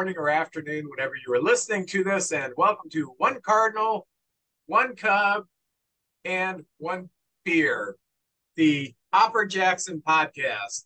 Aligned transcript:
morning, 0.00 0.16
or 0.16 0.30
afternoon, 0.30 0.88
whenever 0.88 1.12
you 1.14 1.34
are 1.34 1.42
listening 1.42 1.84
to 1.84 2.02
this. 2.02 2.32
And 2.32 2.54
welcome 2.56 2.88
to 2.88 3.12
One 3.18 3.38
Cardinal, 3.42 4.06
One 4.64 4.96
Cub, 4.96 5.44
and 6.24 6.64
One 6.78 7.10
Beer, 7.44 7.96
the 8.56 8.94
Hopper 9.12 9.44
Jackson 9.44 10.00
podcast. 10.00 10.84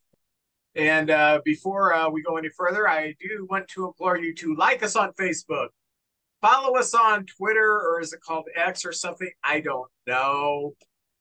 And 0.74 1.12
uh, 1.12 1.42
before 1.44 1.94
uh, 1.94 2.10
we 2.10 2.24
go 2.24 2.38
any 2.38 2.48
further, 2.48 2.88
I 2.88 3.14
do 3.20 3.46
want 3.48 3.68
to 3.68 3.86
implore 3.86 4.18
you 4.18 4.34
to 4.34 4.56
like 4.56 4.82
us 4.82 4.96
on 4.96 5.12
Facebook, 5.12 5.68
follow 6.42 6.76
us 6.76 6.92
on 6.92 7.24
Twitter, 7.24 7.70
or 7.70 8.00
is 8.00 8.12
it 8.12 8.20
called 8.20 8.48
X 8.56 8.84
or 8.84 8.90
something? 8.90 9.30
I 9.44 9.60
don't 9.60 9.88
know. 10.08 10.74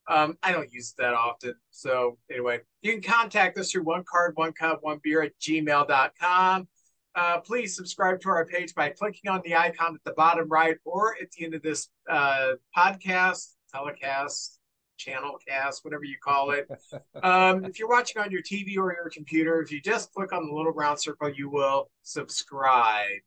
Um, 0.08 0.36
I 0.42 0.52
don't 0.52 0.74
use 0.74 0.96
it 0.98 1.02
that 1.04 1.14
often. 1.14 1.54
So 1.70 2.18
anyway, 2.32 2.62
you 2.82 2.94
can 2.94 3.04
contact 3.04 3.56
us 3.60 3.72
through 3.72 3.84
one 3.84 4.04
card, 4.04 4.32
one 4.36 4.54
cup, 4.54 4.80
one 4.82 5.00
beer 5.04 5.22
at 5.22 5.40
gmail.com. 5.40 6.68
Uh, 7.16 7.40
please 7.40 7.76
subscribe 7.76 8.20
to 8.22 8.30
our 8.30 8.46
page 8.46 8.74
by 8.74 8.90
clicking 8.90 9.30
on 9.30 9.42
the 9.46 9.56
icon 9.56 9.94
at 9.94 10.04
the 10.04 10.14
bottom 10.14 10.48
right 10.50 10.78
or 10.84 11.16
at 11.22 11.32
the 11.32 11.46
end 11.46 11.54
of 11.54 11.62
this 11.62 11.90
uh, 12.10 12.54
podcast, 12.76 13.54
telecast, 13.72 14.60
channel 14.98 15.38
cast, 15.48 15.84
whatever 15.86 16.04
you 16.04 16.18
call 16.24 16.52
it. 16.52 16.68
Um, 17.22 17.64
if 17.64 17.80
you're 17.80 17.88
watching 17.88 18.22
on 18.22 18.32
your 18.32 18.42
TV 18.42 18.76
or 18.78 18.92
your 18.92 19.10
computer, 19.10 19.62
if 19.62 19.72
you 19.72 19.80
just 19.80 20.12
click 20.14 20.34
on 20.34 20.46
the 20.46 20.54
little 20.54 20.74
round 20.74 21.00
circle, 21.00 21.30
you 21.30 21.50
will 21.50 21.90
subscribe. 22.02 23.22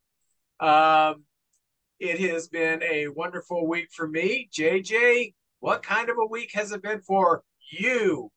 Um, 0.60 1.24
it 1.98 2.20
has 2.30 2.48
been 2.48 2.82
a 2.82 3.09
wonderful 3.09 3.66
week 3.66 3.88
for 3.90 4.06
me. 4.06 4.50
JJ, 4.52 5.32
what 5.60 5.82
kind 5.82 6.10
of 6.10 6.18
a 6.18 6.26
week 6.26 6.50
has 6.52 6.73
it 6.73 6.82
been 6.82 7.00
for 7.00 7.42
you? 7.70 8.30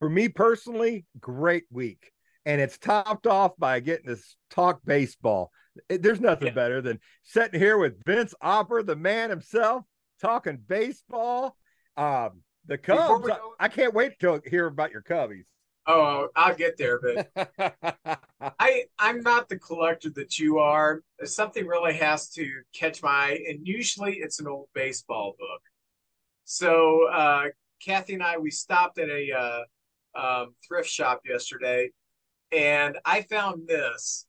For 0.00 0.10
me 0.10 0.28
personally, 0.28 1.06
great 1.18 1.64
week. 1.70 2.12
And 2.46 2.60
it's 2.60 2.78
topped 2.78 3.26
off 3.26 3.52
by 3.58 3.80
getting 3.80 4.06
to 4.06 4.20
talk 4.50 4.80
baseball. 4.84 5.50
It, 5.88 6.02
there's 6.02 6.20
nothing 6.20 6.48
yeah. 6.48 6.54
better 6.54 6.80
than 6.80 6.98
sitting 7.22 7.60
here 7.60 7.78
with 7.78 8.02
Vince 8.04 8.34
Opper, 8.40 8.82
the 8.82 8.96
man 8.96 9.30
himself, 9.30 9.84
talking 10.20 10.58
baseball. 10.66 11.56
Um, 11.96 12.42
the 12.66 12.78
Cubs, 12.78 13.28
I, 13.28 13.38
I 13.58 13.68
can't 13.68 13.94
wait 13.94 14.18
to 14.20 14.40
hear 14.46 14.66
about 14.66 14.90
your 14.90 15.02
Cubbies. 15.02 15.46
Oh, 15.86 16.28
I'll 16.36 16.54
get 16.54 16.76
there, 16.76 17.00
but 17.00 17.30
I 18.60 18.84
I'm 18.98 19.22
not 19.22 19.48
the 19.48 19.58
collector 19.58 20.10
that 20.10 20.38
you 20.38 20.58
are. 20.58 21.02
Something 21.24 21.66
really 21.66 21.94
has 21.94 22.28
to 22.30 22.48
catch 22.74 23.02
my 23.02 23.10
eye, 23.10 23.44
and 23.48 23.66
usually 23.66 24.16
it's 24.16 24.40
an 24.40 24.46
old 24.46 24.68
baseball 24.74 25.34
book. 25.38 25.62
So 26.44 27.08
uh, 27.08 27.44
Kathy 27.84 28.14
and 28.14 28.22
I 28.22 28.36
we 28.36 28.50
stopped 28.50 28.98
at 28.98 29.08
a 29.08 29.32
uh, 29.32 29.62
um, 30.14 30.54
thrift 30.66 30.88
shop 30.88 31.22
yesterday, 31.26 31.90
and 32.52 32.98
I 33.04 33.22
found 33.22 33.66
this 33.66 34.26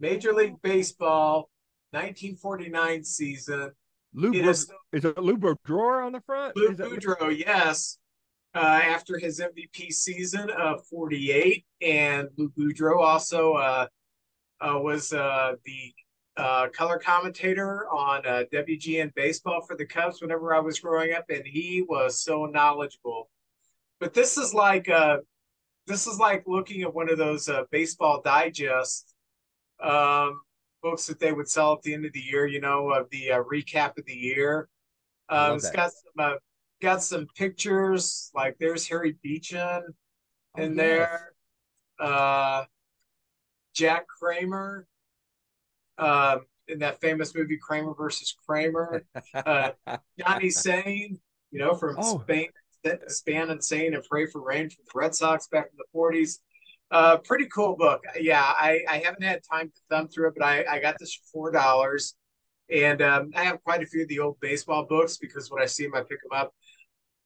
Major 0.00 0.32
League 0.32 0.60
Baseball 0.62 1.50
1949 1.90 3.04
season. 3.04 3.72
Lou 4.14 4.32
it 4.32 4.46
is, 4.46 4.70
is 4.92 5.04
it 5.04 5.18
Lou 5.18 5.36
Boudreau 5.36 6.04
on 6.06 6.12
the 6.12 6.20
front? 6.20 6.56
Lou 6.56 6.74
Boudreau, 6.74 7.36
yes. 7.36 7.98
Uh, 8.54 8.80
after 8.82 9.18
his 9.18 9.40
MVP 9.40 9.92
season 9.92 10.50
of 10.50 10.84
48, 10.86 11.64
and 11.82 12.28
Lou 12.36 12.48
Boudreau 12.50 13.00
also 13.00 13.52
uh, 13.54 13.86
uh, 14.60 14.78
was 14.78 15.12
uh, 15.12 15.52
the 15.64 15.92
uh, 16.38 16.68
color 16.68 16.98
commentator 16.98 17.86
on 17.90 18.24
uh, 18.26 18.44
WGN 18.52 19.14
baseball 19.14 19.60
for 19.66 19.76
the 19.76 19.84
Cubs 19.84 20.22
whenever 20.22 20.54
I 20.54 20.60
was 20.60 20.78
growing 20.78 21.12
up, 21.12 21.26
and 21.28 21.46
he 21.46 21.84
was 21.86 22.22
so 22.22 22.46
knowledgeable. 22.46 23.28
But 24.00 24.14
this 24.14 24.38
is 24.38 24.54
like 24.54 24.88
uh, 24.88 25.18
this 25.88 26.06
is 26.06 26.18
like 26.18 26.44
looking 26.46 26.82
at 26.82 26.94
one 26.94 27.10
of 27.10 27.18
those 27.18 27.48
uh, 27.48 27.62
baseball 27.70 28.20
digest 28.22 29.14
um, 29.82 30.40
books 30.82 31.06
that 31.06 31.18
they 31.18 31.32
would 31.32 31.48
sell 31.48 31.72
at 31.72 31.82
the 31.82 31.94
end 31.94 32.04
of 32.04 32.12
the 32.12 32.20
year. 32.20 32.46
You 32.46 32.60
know, 32.60 32.90
of 32.90 33.10
the 33.10 33.32
uh, 33.32 33.42
recap 33.42 33.98
of 33.98 34.04
the 34.06 34.14
year. 34.14 34.68
Um, 35.28 35.56
it's 35.56 35.70
got 35.70 35.90
some 35.90 36.12
uh, 36.32 36.34
got 36.80 37.02
some 37.02 37.26
pictures. 37.36 38.30
Like 38.34 38.56
there's 38.58 38.86
Harry 38.88 39.16
Brecheen 39.24 39.82
oh, 40.56 40.62
in 40.62 40.76
yes. 40.76 40.76
there. 40.76 41.32
Uh, 41.98 42.64
Jack 43.74 44.06
Kramer 44.06 44.86
um, 45.98 46.40
in 46.68 46.78
that 46.80 47.00
famous 47.00 47.34
movie 47.34 47.58
Kramer 47.58 47.94
versus 47.94 48.34
Kramer. 48.46 49.04
Uh, 49.34 49.70
Johnny 50.18 50.50
Sain, 50.50 51.18
you 51.50 51.58
know, 51.58 51.74
from 51.74 51.96
oh. 51.98 52.20
Spain, 52.20 52.48
Spahn 52.84 53.50
and 53.50 53.62
Sain 53.62 53.94
and 53.94 54.04
Pray 54.04 54.26
for 54.26 54.40
Rain 54.40 54.70
from 54.70 54.84
the 54.84 54.98
Red 54.98 55.14
Sox 55.14 55.48
back 55.48 55.66
in 55.70 55.78
the 55.78 55.98
40s. 55.98 56.38
Uh, 56.90 57.18
pretty 57.18 57.46
cool 57.46 57.76
book. 57.76 58.02
Yeah, 58.18 58.42
I, 58.42 58.80
I 58.88 58.98
haven't 58.98 59.22
had 59.22 59.40
time 59.50 59.68
to 59.68 59.80
thumb 59.90 60.08
through 60.08 60.28
it, 60.28 60.34
but 60.38 60.44
I, 60.44 60.64
I 60.68 60.80
got 60.80 60.96
this 60.98 61.14
for 61.14 61.24
four 61.32 61.50
dollars. 61.50 62.14
And 62.70 63.00
um, 63.02 63.30
I 63.34 63.44
have 63.44 63.62
quite 63.62 63.82
a 63.82 63.86
few 63.86 64.02
of 64.02 64.08
the 64.08 64.20
old 64.20 64.38
baseball 64.40 64.86
books 64.86 65.16
because 65.16 65.50
when 65.50 65.62
I 65.62 65.66
see 65.66 65.84
them, 65.84 65.94
I 65.94 66.00
pick 66.00 66.22
them 66.22 66.32
up. 66.38 66.54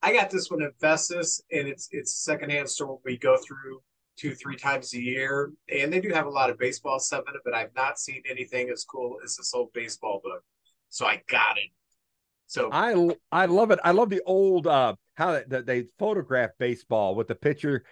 I 0.01 0.13
got 0.13 0.31
this 0.31 0.51
one 0.51 0.63
at 0.63 0.79
Festus, 0.81 1.41
and 1.53 1.69
it's 1.69 1.89
it's 1.93 2.25
secondhand 2.25 2.69
store 2.69 2.99
we 3.05 3.17
go 3.17 3.37
through 3.37 3.81
two, 4.17 4.35
three 4.35 4.57
times 4.57 4.95
a 4.95 5.01
year. 5.01 5.53
And 5.73 5.93
they 5.93 6.01
do 6.01 6.11
have 6.11 6.27
a 6.27 6.31
lot 6.31 6.51
of 6.51 6.59
baseball 6.59 6.99
stuff 6.99 7.25
in 7.29 7.35
it, 7.35 7.41
but 7.45 7.55
I've 7.55 7.75
not 7.75 7.99
seen 7.99 8.23
anything 8.29 8.71
as 8.71 8.85
cool 8.85 9.19
as 9.25 9.37
this 9.37 9.53
old 9.55 9.73
baseball 9.73 10.21
book. 10.23 10.43
So 10.89 11.07
I 11.07 11.23
got 11.29 11.57
it. 11.59 11.71
So 12.47 12.69
I 12.73 13.17
I 13.31 13.47
love 13.47 13.71
it. 13.71 13.79
I 13.85 13.93
love 13.93 14.11
the 14.11 14.23
old 14.27 14.67
uh 14.67 14.95
how 15.15 15.43
they, 15.47 15.61
they 15.63 15.87
photograph 15.99 16.51
baseball 16.59 17.15
with 17.15 17.29
the 17.29 17.35
pitcher 17.35 17.85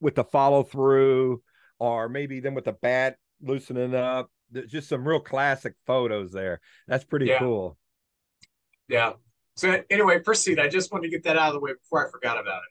with 0.00 0.14
the 0.14 0.24
follow 0.24 0.62
through, 0.62 1.42
or 1.78 2.08
maybe 2.08 2.40
then 2.40 2.54
with 2.54 2.64
the 2.64 2.72
bat 2.72 3.16
loosening 3.42 3.94
up. 3.94 4.30
There's 4.50 4.70
just 4.70 4.88
some 4.88 5.06
real 5.06 5.20
classic 5.20 5.74
photos 5.86 6.32
there. 6.32 6.60
That's 6.86 7.04
pretty 7.04 7.26
yeah. 7.26 7.38
cool. 7.38 7.78
Yeah. 8.88 9.14
So 9.56 9.82
anyway, 9.90 10.18
proceed. 10.20 10.58
I 10.58 10.68
just 10.68 10.92
wanted 10.92 11.04
to 11.04 11.10
get 11.10 11.24
that 11.24 11.36
out 11.36 11.48
of 11.48 11.54
the 11.54 11.60
way 11.60 11.72
before 11.72 12.06
I 12.06 12.10
forgot 12.10 12.38
about 12.38 12.58
it. 12.58 12.70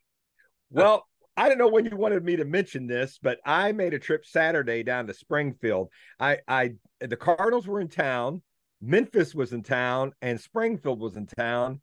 Well, 0.70 1.08
I 1.36 1.50
don't 1.50 1.58
know 1.58 1.68
when 1.68 1.86
you 1.86 1.98
wanted 1.98 2.24
me 2.24 2.36
to 2.36 2.46
mention 2.46 2.88
this, 2.88 3.20
but 3.22 3.40
I 3.46 3.72
made 3.72 3.94
a 3.94 4.00
trip 4.00 4.26
Saturday 4.26 4.84
down 4.84 5.08
to 5.08 5.14
Springfield. 5.14 5.90
I, 6.20 6.40
I, 6.48 6.76
the 7.00 7.18
Cardinals 7.18 7.68
were 7.68 7.80
in 7.80 7.88
town, 7.88 8.44
Memphis 8.82 9.34
was 9.34 9.54
in 9.54 9.64
town, 9.64 10.12
and 10.22 10.40
Springfield 10.40 11.00
was 11.00 11.16
in 11.16 11.26
town. 11.26 11.82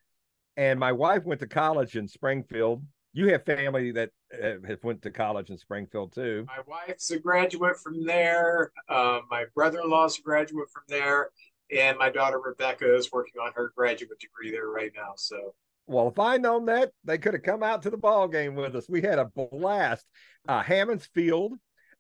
And 0.61 0.79
my 0.79 0.93
wife 0.93 1.25
went 1.25 1.41
to 1.41 1.47
college 1.47 1.97
in 1.97 2.07
Springfield. 2.07 2.85
You 3.15 3.33
have 3.33 3.47
family 3.47 3.93
that 3.93 4.11
uh, 4.31 4.57
have 4.69 4.85
went 4.85 5.01
to 5.03 5.11
college 5.11 5.49
in 5.49 5.57
Springfield 5.57 6.13
too. 6.13 6.45
My 6.47 6.63
wife's 6.67 7.11
a 7.11 7.19
graduate 7.19 7.79
from 7.79 8.05
there. 8.05 8.71
Uh, 8.87 9.21
my 9.31 9.47
brother-in-law's 9.55 10.19
a 10.19 10.23
graduate 10.23 10.69
from 10.71 10.83
there, 10.87 11.31
and 11.75 11.97
my 11.97 12.11
daughter 12.11 12.39
Rebecca 12.39 12.95
is 12.95 13.11
working 13.11 13.41
on 13.41 13.53
her 13.57 13.73
graduate 13.75 14.21
degree 14.21 14.51
there 14.51 14.69
right 14.69 14.93
now. 14.95 15.15
So 15.17 15.55
well, 15.87 16.09
if 16.09 16.19
I 16.19 16.37
known 16.37 16.67
that, 16.67 16.93
they 17.05 17.17
could 17.17 17.33
have 17.33 17.43
come 17.43 17.63
out 17.63 17.81
to 17.85 17.91
the 17.91 17.97
ball 17.97 18.29
game 18.29 18.55
with 18.55 18.77
us. 18.77 18.87
We 18.87 19.01
had 19.01 19.19
a 19.19 19.31
blast. 19.35 20.05
Uh, 20.47 20.63
Hammons 20.63 21.07
Field. 21.15 21.55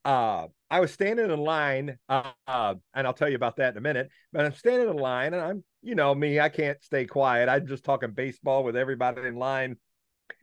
Uh, 0.04 0.48
I 0.70 0.80
was 0.80 0.92
standing 0.92 1.30
in 1.30 1.40
line, 1.40 1.98
uh, 2.10 2.32
uh, 2.46 2.74
and 2.92 3.06
I'll 3.06 3.14
tell 3.14 3.30
you 3.30 3.36
about 3.36 3.56
that 3.56 3.72
in 3.72 3.78
a 3.78 3.80
minute. 3.80 4.10
But 4.34 4.44
I'm 4.44 4.54
standing 4.54 4.90
in 4.90 4.96
line, 4.96 5.32
and 5.32 5.42
I'm, 5.42 5.64
you 5.82 5.94
know, 5.94 6.14
me, 6.14 6.40
I 6.40 6.48
can't 6.48 6.82
stay 6.82 7.06
quiet. 7.06 7.48
I'm 7.48 7.66
just 7.66 7.84
talking 7.84 8.12
baseball 8.12 8.64
with 8.64 8.76
everybody 8.76 9.22
in 9.22 9.36
line. 9.36 9.76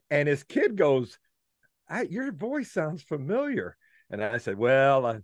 And 0.09 0.27
his 0.27 0.43
kid 0.43 0.75
goes, 0.75 1.17
"Your 2.09 2.31
voice 2.31 2.71
sounds 2.71 3.03
familiar." 3.03 3.77
And 4.09 4.23
I 4.23 4.37
said, 4.37 4.57
"Well, 4.57 5.05
I, 5.05 5.19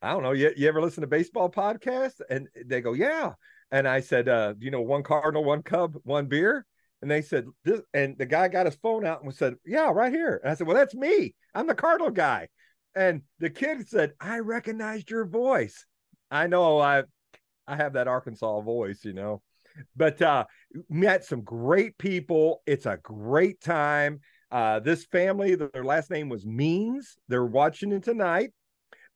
I 0.00 0.12
don't 0.12 0.22
know. 0.22 0.32
You, 0.32 0.52
you 0.56 0.68
ever 0.68 0.80
listen 0.80 1.02
to 1.02 1.06
baseball 1.06 1.50
podcasts?" 1.50 2.20
And 2.28 2.48
they 2.66 2.80
go, 2.80 2.92
"Yeah." 2.92 3.34
And 3.70 3.86
I 3.86 4.00
said, 4.00 4.28
uh, 4.28 4.54
"You 4.58 4.70
know, 4.70 4.82
one 4.82 5.02
Cardinal, 5.02 5.44
one 5.44 5.62
Cub, 5.62 5.96
one 6.04 6.26
beer." 6.26 6.66
And 7.02 7.10
they 7.10 7.20
said, 7.20 7.46
this, 7.64 7.80
and 7.92 8.16
the 8.16 8.26
guy 8.26 8.46
got 8.46 8.66
his 8.66 8.76
phone 8.76 9.04
out 9.04 9.24
and 9.24 9.34
said, 9.34 9.56
Yeah, 9.66 9.90
right 9.90 10.12
here. 10.12 10.40
And 10.42 10.52
I 10.52 10.54
said, 10.54 10.68
Well, 10.68 10.76
that's 10.76 10.94
me. 10.94 11.34
I'm 11.52 11.66
the 11.66 11.74
Cardinal 11.74 12.12
guy. 12.12 12.48
And 12.94 13.22
the 13.40 13.50
kid 13.50 13.88
said, 13.88 14.12
I 14.20 14.38
recognized 14.38 15.10
your 15.10 15.26
voice. 15.26 15.84
I 16.30 16.46
know 16.46 16.78
I 16.78 17.02
I 17.66 17.76
have 17.76 17.94
that 17.94 18.08
Arkansas 18.08 18.60
voice, 18.60 19.04
you 19.04 19.12
know. 19.12 19.42
But 19.96 20.20
uh 20.22 20.44
met 20.88 21.24
some 21.24 21.42
great 21.42 21.98
people. 21.98 22.62
It's 22.66 22.86
a 22.86 22.98
great 23.02 23.60
time. 23.60 24.20
Uh 24.50 24.80
this 24.80 25.04
family, 25.06 25.54
their 25.54 25.84
last 25.84 26.10
name 26.10 26.28
was 26.28 26.46
Means. 26.46 27.16
They're 27.28 27.44
watching 27.44 27.92
it 27.92 28.02
tonight. 28.02 28.50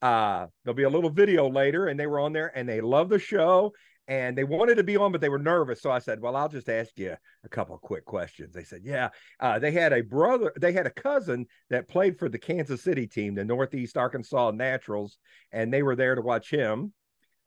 Uh 0.02 0.46
there'll 0.64 0.76
be 0.76 0.82
a 0.84 0.90
little 0.90 1.10
video 1.10 1.48
later, 1.48 1.86
and 1.86 1.98
they 1.98 2.06
were 2.06 2.20
on 2.20 2.32
there 2.32 2.52
and 2.54 2.68
they 2.68 2.80
love 2.80 3.08
the 3.08 3.18
show 3.18 3.72
and 4.08 4.38
they 4.38 4.44
wanted 4.44 4.76
to 4.76 4.84
be 4.84 4.96
on, 4.96 5.10
but 5.10 5.20
they 5.20 5.28
were 5.28 5.38
nervous. 5.38 5.82
So 5.82 5.90
I 5.90 5.98
said, 5.98 6.20
"Well, 6.20 6.36
I'll 6.36 6.48
just 6.48 6.68
ask 6.68 6.96
you 6.96 7.16
a 7.44 7.48
couple 7.48 7.76
quick 7.78 8.04
questions." 8.04 8.54
They 8.54 8.62
said, 8.64 8.82
"Yeah." 8.84 9.10
Uh, 9.40 9.58
they 9.58 9.72
had 9.72 9.92
a 9.92 10.02
brother, 10.02 10.52
they 10.60 10.72
had 10.72 10.86
a 10.86 10.90
cousin 10.90 11.46
that 11.70 11.88
played 11.88 12.18
for 12.18 12.28
the 12.28 12.38
Kansas 12.38 12.82
City 12.82 13.06
team, 13.06 13.34
the 13.34 13.44
Northeast 13.44 13.96
Arkansas 13.96 14.52
Naturals, 14.52 15.18
and 15.52 15.72
they 15.72 15.82
were 15.82 15.96
there 15.96 16.14
to 16.14 16.22
watch 16.22 16.50
him. 16.50 16.92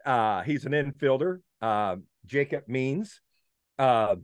Uh, 0.06 0.42
he's 0.44 0.66
an 0.66 0.74
infielder, 0.74 1.40
uh, 1.62 1.96
Jacob 2.30 2.64
Means. 2.68 3.22
Uh, 3.78 4.16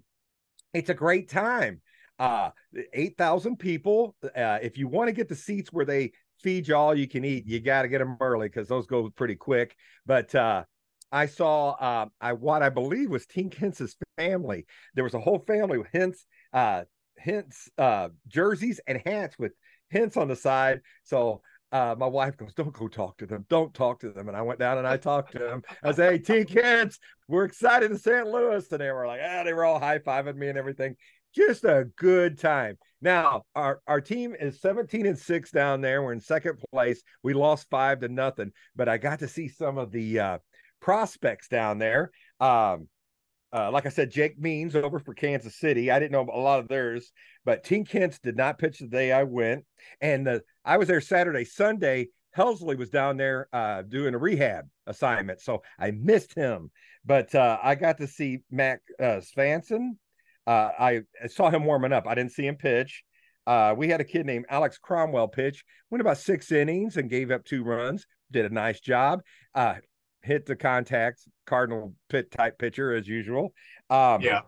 it's 0.74 0.90
a 0.90 0.94
great 0.94 1.30
time. 1.30 1.81
Uh, 2.18 2.52
eight 2.94 3.18
thousand 3.18 3.57
people. 3.57 4.16
Uh, 4.24 4.60
if 4.62 4.78
you 4.78 4.88
want 4.88 5.10
to 5.10 5.13
get 5.13 5.28
the 5.28 5.36
seats 5.36 5.74
where 5.74 5.86
they 5.86 6.13
feed 6.42 6.68
you 6.68 6.75
all 6.75 6.96
you 6.96 7.07
can 7.07 7.25
eat. 7.25 7.46
You 7.46 7.60
got 7.60 7.84
to 7.84 7.88
get 7.88 8.00
them 8.00 8.18
early 8.22 8.48
because 8.48 8.68
those 8.68 8.86
go 8.86 9.10
pretty 9.10 9.36
quick. 9.36 9.75
But 10.06 10.34
uh, 10.36 10.63
I 11.12 11.25
saw 11.25 11.72
uh, 11.72 12.06
I 12.22 12.34
what 12.34 12.62
I 12.62 12.69
believe 12.69 13.10
was 13.10 13.25
Tink 13.25 13.54
Hence's 13.56 13.96
family. 14.18 14.66
There 14.94 15.04
was 15.04 15.13
a 15.13 15.19
whole 15.19 15.40
family 15.40 15.78
with 15.78 15.88
Hence, 15.94 16.25
uh, 16.54 16.84
Hence 17.18 17.69
uh, 17.78 18.10
jerseys 18.28 18.80
and 18.88 19.01
hats 19.06 19.38
with 19.40 19.54
Hence 19.92 20.18
on 20.18 20.28
the 20.28 20.36
side. 20.36 20.81
So 21.04 21.42
uh, 21.75 21.94
my 21.98 22.07
wife 22.07 22.38
goes, 22.38 22.54
"Don't 22.54 22.72
go 22.72 22.88
talk 22.88 23.18
to 23.18 23.25
them. 23.25 23.45
Don't 23.50 23.74
talk 23.74 24.00
to 24.00 24.10
them." 24.10 24.30
And 24.30 24.38
I 24.38 24.42
went 24.42 24.60
down 24.60 24.77
and 24.77 24.88
I 24.88 24.95
talked 24.95 25.33
to 25.33 25.39
them. 25.39 25.62
I 25.83 25.92
said, 25.92 26.25
"Hey, 26.25 26.44
Tink 26.45 26.50
Hence, 26.50 27.00
we're 27.27 27.44
excited 27.44 27.92
in 27.92 27.98
St. 27.98 28.25
Louis." 28.27 28.66
And 28.72 28.80
they 28.80 28.92
were 28.92 29.06
like, 29.06 29.19
"Ah," 29.22 29.44
they 29.44 29.51
were 29.51 29.66
all 29.66 29.80
high 29.80 30.00
fiving 30.00 30.38
me 30.38 30.48
and 30.48 30.57
everything. 30.57 30.95
Just 31.36 31.66
a 31.66 31.89
good 31.98 32.39
time. 32.39 32.77
Now 33.01 33.44
our 33.56 33.81
our 33.88 34.00
team 34.00 34.36
is 34.39 34.62
17 34.62 35.06
and 35.06 35.19
six 35.19 35.51
down 35.51 35.81
there. 35.81 36.01
We're 36.01 36.13
in 36.13 36.22
second 36.22 36.60
place. 36.72 37.04
We 37.24 37.33
lost 37.33 37.69
five 37.69 38.00
to 38.00 38.07
nothing, 38.07 38.54
but 38.77 38.88
I 38.88 38.98
got 38.98 39.19
to 39.19 39.27
see 39.27 39.50
some 39.50 39.77
of 39.77 39.92
the 39.92 40.19
uh, 40.19 40.38
prospects 40.80 41.50
down 41.50 41.77
there. 41.77 42.12
Um, 42.39 42.88
uh, 43.56 43.72
like 43.72 43.86
I 43.86 43.90
said, 43.90 44.12
Jake 44.12 44.38
Means 44.38 44.75
over 44.75 45.00
for 45.00 45.13
Kansas 45.13 45.56
City. 45.56 45.90
I 45.90 45.98
didn't 45.98 46.12
know 46.12 46.28
a 46.30 46.38
lot 46.38 46.60
of 46.60 46.68
theirs, 46.68 47.13
but 47.46 47.63
Tink 47.63 47.90
Hence 47.90 48.19
did 48.19 48.36
not 48.36 48.60
pitch 48.60 48.80
the 48.80 48.88
day 48.88 49.13
I 49.13 49.24
went. 49.24 49.63
And 50.02 50.28
the, 50.28 50.42
I 50.66 50.75
was 50.78 50.90
there 50.90 51.00
Saturday, 51.00 51.46
Sunday. 51.46 52.10
Helsley 52.36 52.78
was 52.78 52.90
down 52.90 53.16
there 53.16 53.48
uh, 53.54 53.84
doing 53.84 54.13
a 54.13 54.18
rehab 54.18 54.66
assignment, 54.88 55.40
so 55.40 55.63
I 55.80 55.92
missed 55.92 56.36
him. 56.36 56.69
But 57.06 57.34
uh, 57.34 57.57
I 57.63 57.75
got 57.75 58.00
to 58.00 58.07
see 58.07 58.40
Mac 58.52 58.81
uh, 59.00 59.22
Svanson. 59.22 59.92
Uh, 60.46 60.69
I 60.78 61.01
saw 61.28 61.50
him 61.50 61.63
warming 61.63 61.94
up. 61.94 62.08
I 62.08 62.16
didn't 62.16 62.34
see 62.34 62.46
him 62.46 62.58
pitch. 62.58 63.04
Uh, 63.48 63.74
we 63.78 63.88
had 63.88 64.01
a 64.01 64.04
kid 64.04 64.25
named 64.25 64.46
Alex 64.50 64.78
Cromwell 64.78 65.30
pitch, 65.30 65.63
went 65.90 66.01
about 66.01 66.18
six 66.18 66.51
innings 66.51 66.98
and 66.98 67.10
gave 67.10 67.31
up 67.31 67.46
two 67.46 67.63
runs. 67.63 68.06
Did 68.31 68.46
a 68.46 68.54
nice 68.54 68.81
job. 68.81 69.22
Hit 70.25 70.45
the 70.45 70.56
contacts, 70.56 71.27
Cardinal 71.45 71.94
pit 72.10 72.31
type 72.31 72.57
pitcher 72.57 72.94
as 72.94 73.07
usual. 73.07 73.54
Um, 73.89 74.22
yeah. 74.22 74.42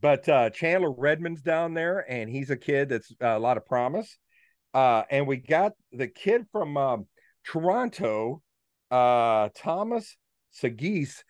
But 0.00 0.28
uh, 0.28 0.50
Chandler 0.50 0.92
Redmond's 0.92 1.42
down 1.42 1.74
there, 1.74 2.04
and 2.10 2.30
he's 2.30 2.50
a 2.50 2.56
kid 2.56 2.88
that's 2.88 3.12
uh, 3.22 3.36
a 3.36 3.38
lot 3.38 3.56
of 3.56 3.66
promise. 3.66 4.16
Uh, 4.72 5.02
and 5.10 5.26
we 5.26 5.36
got 5.36 5.72
the 5.92 6.08
kid 6.08 6.46
from 6.52 6.76
um, 6.76 7.06
Toronto, 7.44 8.42
uh, 8.90 9.48
Thomas 9.56 10.16
Saggese. 10.52 11.22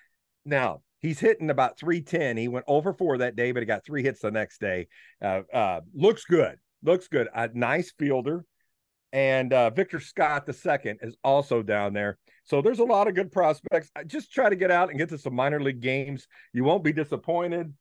Now 0.45 0.83
he's 1.01 1.21
hitting 1.21 1.51
about 1.51 1.79
310. 1.79 2.37
He 2.37 2.49
went 2.49 2.65
over 2.69 2.93
four 2.93 3.19
that 3.19 3.37
day, 3.37 3.53
but 3.53 3.61
he 3.61 3.67
got 3.67 3.85
three 3.85 4.03
hits 4.03 4.21
the 4.21 4.31
next 4.31 4.61
day. 4.61 4.89
Uh, 5.23 5.43
uh, 5.53 5.81
looks 5.95 6.25
good. 6.25 6.57
Looks 6.83 7.09
good. 7.09 7.29
A 7.35 7.49
nice 7.53 7.93
fielder. 7.99 8.45
And 9.13 9.53
uh, 9.53 9.71
Victor 9.71 10.01
Scott 10.01 10.47
the 10.47 10.53
second 10.53 10.99
is 11.03 11.17
also 11.25 11.63
down 11.63 11.93
there. 11.95 12.19
So 12.45 12.61
there's 12.61 12.79
a 12.79 12.85
lot 12.85 13.09
of 13.09 13.15
good 13.15 13.33
prospects. 13.33 13.91
Just 14.07 14.33
try 14.33 14.49
to 14.49 14.57
get 14.57 14.71
out 14.71 14.91
and 14.91 14.99
get 14.99 15.09
to 15.11 15.19
some 15.19 15.35
minor 15.35 15.61
league 15.61 15.81
games. 15.81 16.27
You 16.53 16.65
won't 16.65 16.85
be 16.85 16.93
disappointed. 16.93 17.73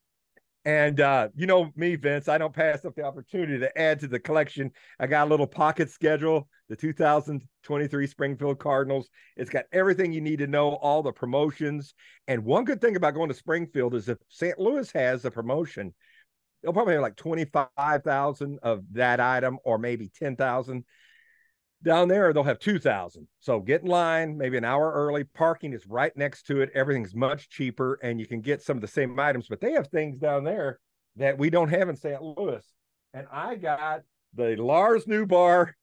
And 0.68 1.00
uh, 1.00 1.30
you 1.34 1.48
know 1.48 1.72
me, 1.78 1.96
Vince, 1.96 2.28
I 2.28 2.38
don't 2.38 2.54
pass 2.54 2.84
up 2.84 2.94
the 2.94 3.04
opportunity 3.04 3.58
to 3.60 3.78
add 3.78 4.02
to 4.02 4.08
the 4.10 4.20
collection. 4.20 4.72
I 5.00 5.08
got 5.08 5.28
a 5.28 5.30
little 5.30 5.48
pocket 5.48 5.90
schedule, 5.90 6.50
the 6.68 6.76
2023 6.76 8.08
Springfield 8.08 8.60
Cardinals. 8.60 9.08
It's 9.38 9.50
got 9.50 9.64
everything 9.72 10.12
you 10.12 10.20
need 10.20 10.40
to 10.40 10.48
know, 10.48 10.72
all 10.72 11.02
the 11.02 11.14
promotions. 11.14 11.94
And 12.28 12.44
one 12.44 12.66
good 12.66 12.82
thing 12.82 12.98
about 12.98 13.14
going 13.14 13.30
to 13.30 13.34
Springfield 13.34 13.96
is 13.96 14.10
if 14.10 14.18
St. 14.28 14.60
Louis 14.60 14.92
has 14.92 15.24
a 15.24 15.32
promotion, 15.32 15.94
they'll 16.62 16.74
probably 16.74 16.96
have 16.96 17.02
like 17.02 17.16
25,000 17.16 18.60
of 18.62 18.84
that 18.92 19.22
item 19.22 19.60
or 19.64 19.78
maybe 19.78 20.12
10,000 20.20 20.84
down 21.84 22.08
there 22.08 22.34
they'll 22.34 22.44
have 22.44 22.60
2000 22.60 23.28
so 23.40 23.60
get 23.60 23.84
in 23.84 23.88
line 23.88 24.38
maybe 24.38 24.58
an 24.58 24.66
hour 24.66 24.92
early 24.94 25.24
parking 25.24 25.74
is 25.74 25.86
right 25.86 26.16
next 26.18 26.44
to 26.44 26.62
it 26.62 26.72
everything's 26.74 27.16
much 27.16 27.50
cheaper 27.50 28.00
and 28.02 28.20
you 28.20 28.26
can 28.26 28.42
get 28.42 28.62
some 28.62 28.78
of 28.78 28.82
the 28.82 28.88
same 28.88 29.18
items 29.20 29.48
but 29.48 29.62
they 29.62 29.74
have 29.74 29.88
things 29.88 30.18
down 30.18 30.44
there 30.44 30.80
that 31.18 31.38
we 31.38 31.50
don't 31.50 31.70
have 31.70 31.90
in 31.90 31.96
st 31.96 32.22
louis. 32.22 32.64
And 33.14 33.28
i 33.32 33.56
got 33.56 34.02
the 34.34 34.56
lars 34.56 35.06
nootbaar 35.06 35.74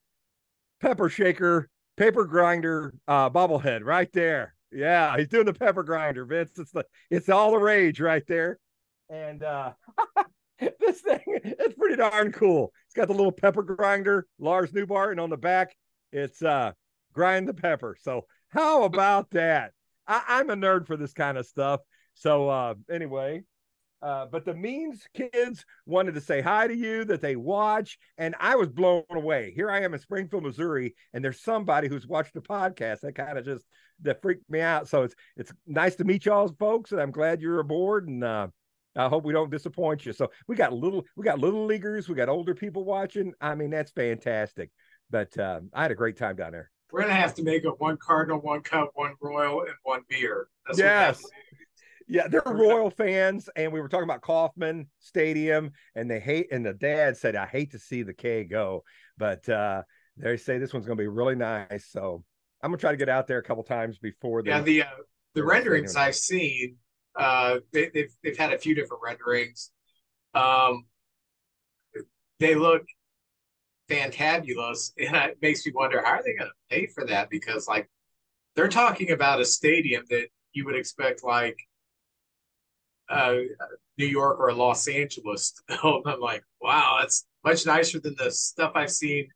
pepper 0.81 1.09
shaker 1.09 1.71
paper 1.97 2.25
grinder 2.25 2.95
uh 3.07 3.31
bobblehead 3.31 3.85
right 3.85 4.13
there. 4.13 4.55
Yeah 4.73 5.17
he's 5.17 5.29
doing 5.29 5.47
the 5.47 5.55
pepper 5.55 5.85
grinder 5.85 6.25
vince. 6.25 6.59
It's 6.59 6.73
the 6.73 6.85
it's 7.11 7.29
all 7.29 7.53
the 7.53 7.59
rage 7.59 8.01
right 8.01 8.25
there. 8.27 8.59
And 9.09 9.45
uh 9.45 9.73
this 10.59 11.01
thing 11.01 11.21
it's 11.27 11.75
pretty 11.75 11.97
darn 11.97 12.33
cool. 12.33 12.73
It's 12.87 12.95
got 12.95 13.07
the 13.07 13.15
little 13.15 13.33
pepper 13.33 13.63
grinder 13.63 14.27
lars 14.41 14.73
nootbaar 14.73 15.13
and 15.13 15.21
on 15.21 15.31
the 15.31 15.37
back 15.37 15.75
it's 16.15 16.43
uh 16.43 16.73
grind 17.13 17.49
the 17.49 17.55
pepper. 17.55 17.97
So 18.01 18.27
how 18.49 18.85
about 18.85 19.31
that? 19.31 19.73
I, 20.07 20.41
am 20.41 20.51
a 20.51 20.57
nerd 20.57 20.87
for 20.87 20.97
this 20.97 21.13
kind 21.13 21.39
of 21.39 21.47
stuff. 21.47 21.81
So 22.15 22.49
uh 22.49 22.75
anyway, 22.91 23.43
uh, 24.05 24.27
but 24.27 24.45
the 24.45 24.53
means 24.55 25.07
kids 25.15 25.65
wanted 25.87 26.13
to 26.13 26.21
say 26.21 26.43
hi 26.43 26.67
to 26.67 26.77
you 26.77 27.07
that 27.07 27.23
they 27.23 27.37
watch, 27.37 27.99
and 28.19 28.35
I 28.39 28.55
was 28.55 28.69
blown 28.69 29.05
away. 29.11 29.51
Here 29.57 29.71
I 29.71 29.81
am 29.81 29.95
in 29.95 30.01
Springfield, 30.01 30.43
Missouri, 30.43 30.95
and 31.15 31.25
there's 31.25 31.41
somebody 31.41 31.89
who's 31.89 32.07
watched 32.07 32.35
the 32.35 32.43
podcast 32.43 33.01
that 33.01 33.15
kind 33.15 33.39
of 33.39 33.47
just 33.47 33.65
that 34.03 34.21
freaked 34.21 34.51
me 34.51 34.61
out. 34.61 34.89
So 34.89 35.05
it's 35.05 35.15
it's 35.39 35.53
nice 35.67 35.97
to 35.97 36.05
meet 36.05 36.27
y'all 36.27 36.49
folks, 36.59 36.93
and 36.93 37.01
I'm 37.01 37.13
glad 37.13 37.41
you're 37.41 37.61
aboard. 37.61 38.07
And 38.07 38.23
uh, 38.23 38.49
I 38.95 39.09
hope 39.09 39.25
we 39.25 39.33
don't 39.33 39.51
disappoint 39.51 40.05
you. 40.05 40.13
So 40.13 40.31
we 40.47 40.55
got 40.55 40.75
little 40.75 41.07
we 41.17 41.25
got 41.25 41.39
little 41.39 41.65
leaguers, 41.65 42.07
we 42.07 42.15
got 42.15 42.29
older 42.29 42.55
people 42.55 42.85
watching. 42.85 43.33
I 43.41 43.55
mean, 43.55 43.71
that's 43.71 43.91
fantastic. 43.91 44.71
But 45.15 45.39
uh, 45.39 45.61
I 45.73 45.83
had 45.83 45.93
a 45.93 45.95
great 45.95 46.17
time 46.17 46.35
down 46.35 46.51
there. 46.51 46.73
We're 46.91 47.03
gonna 47.03 47.15
have 47.15 47.37
to 47.37 47.45
make 47.45 47.63
it 47.63 47.75
one 47.79 47.97
Cardinal, 47.99 48.41
one 48.41 48.63
Cup, 48.63 48.91
one 48.95 49.13
Royal, 49.21 49.61
and 49.61 49.71
one 49.85 50.01
beer. 50.09 50.49
That's 50.67 50.77
yes. 50.77 51.23
Yeah, 52.09 52.27
they're 52.27 52.43
Royal 52.45 52.91
fans, 52.91 53.49
and 53.55 53.73
we 53.73 53.81
were 53.81 53.89
talking 53.89 54.03
about 54.03 54.23
Kauffman 54.23 54.89
Stadium, 54.99 55.71
and 55.95 56.11
they 56.11 56.19
hate. 56.19 56.49
And 56.51 56.67
the 56.67 56.73
dad 56.73 57.17
said, 57.17 57.37
"I 57.37 57.47
hate 57.47 57.71
to 57.71 57.79
see 57.79 58.03
the 58.03 58.13
K 58.13 58.43
go," 58.43 58.83
but 59.17 59.49
uh, 59.49 59.83
they 60.17 60.37
say 60.37 60.59
this 60.59 60.75
one's 60.75 60.85
going 60.85 60.99
to 60.99 61.03
be 61.03 61.07
really 61.07 61.37
nice. 61.37 61.87
So 61.93 62.25
I'm 62.61 62.73
gonna 62.73 62.79
try 62.79 62.91
to 62.91 62.97
get 62.97 63.09
out 63.09 63.29
there 63.29 63.39
a 63.39 63.45
couple 63.45 63.63
times 63.63 63.99
before. 63.99 64.43
The, 64.43 64.49
yeah, 64.51 64.63
the 64.63 64.83
uh, 64.83 64.87
the 65.35 65.45
renderings 65.45 65.93
stadium. 65.93 66.09
I've 66.09 66.17
seen, 66.17 66.77
uh, 67.15 67.59
they, 67.73 67.89
they've 67.95 68.13
they've 68.25 68.37
had 68.37 68.53
a 68.53 68.59
few 68.59 68.75
different 68.75 69.05
renderings. 69.05 69.71
Um, 70.35 70.87
they 72.41 72.57
look 72.57 72.83
fantabulous, 73.91 74.93
and 74.99 75.15
it 75.31 75.39
makes 75.43 75.65
me 75.67 75.73
wonder 75.75 76.03
how 76.03 76.13
are 76.13 76.23
they 76.25 76.35
going 76.35 76.51
to 76.51 76.77
pay 76.77 76.87
for 76.87 77.05
that? 77.07 77.31
Because 77.31 77.69
like 77.69 77.89
they're 78.57 78.69
talking 78.69 79.11
about 79.11 79.41
a 79.41 79.45
stadium 79.45 80.05
that 80.11 80.29
you 80.53 80.65
would 80.65 80.77
expect 80.77 81.25
like 81.25 81.59
uh, 83.09 83.35
New 83.99 84.07
York 84.07 84.39
or 84.41 84.53
Los 84.53 84.89
Angeles. 84.89 85.55
I'm 85.69 86.21
like, 86.21 86.43
wow, 86.61 86.99
that's 87.01 87.27
much 87.45 87.67
nicer 87.67 88.01
than 88.01 88.15
the 88.19 88.31
stuff 88.31 88.73
I've 88.75 88.91
seen 88.91 89.29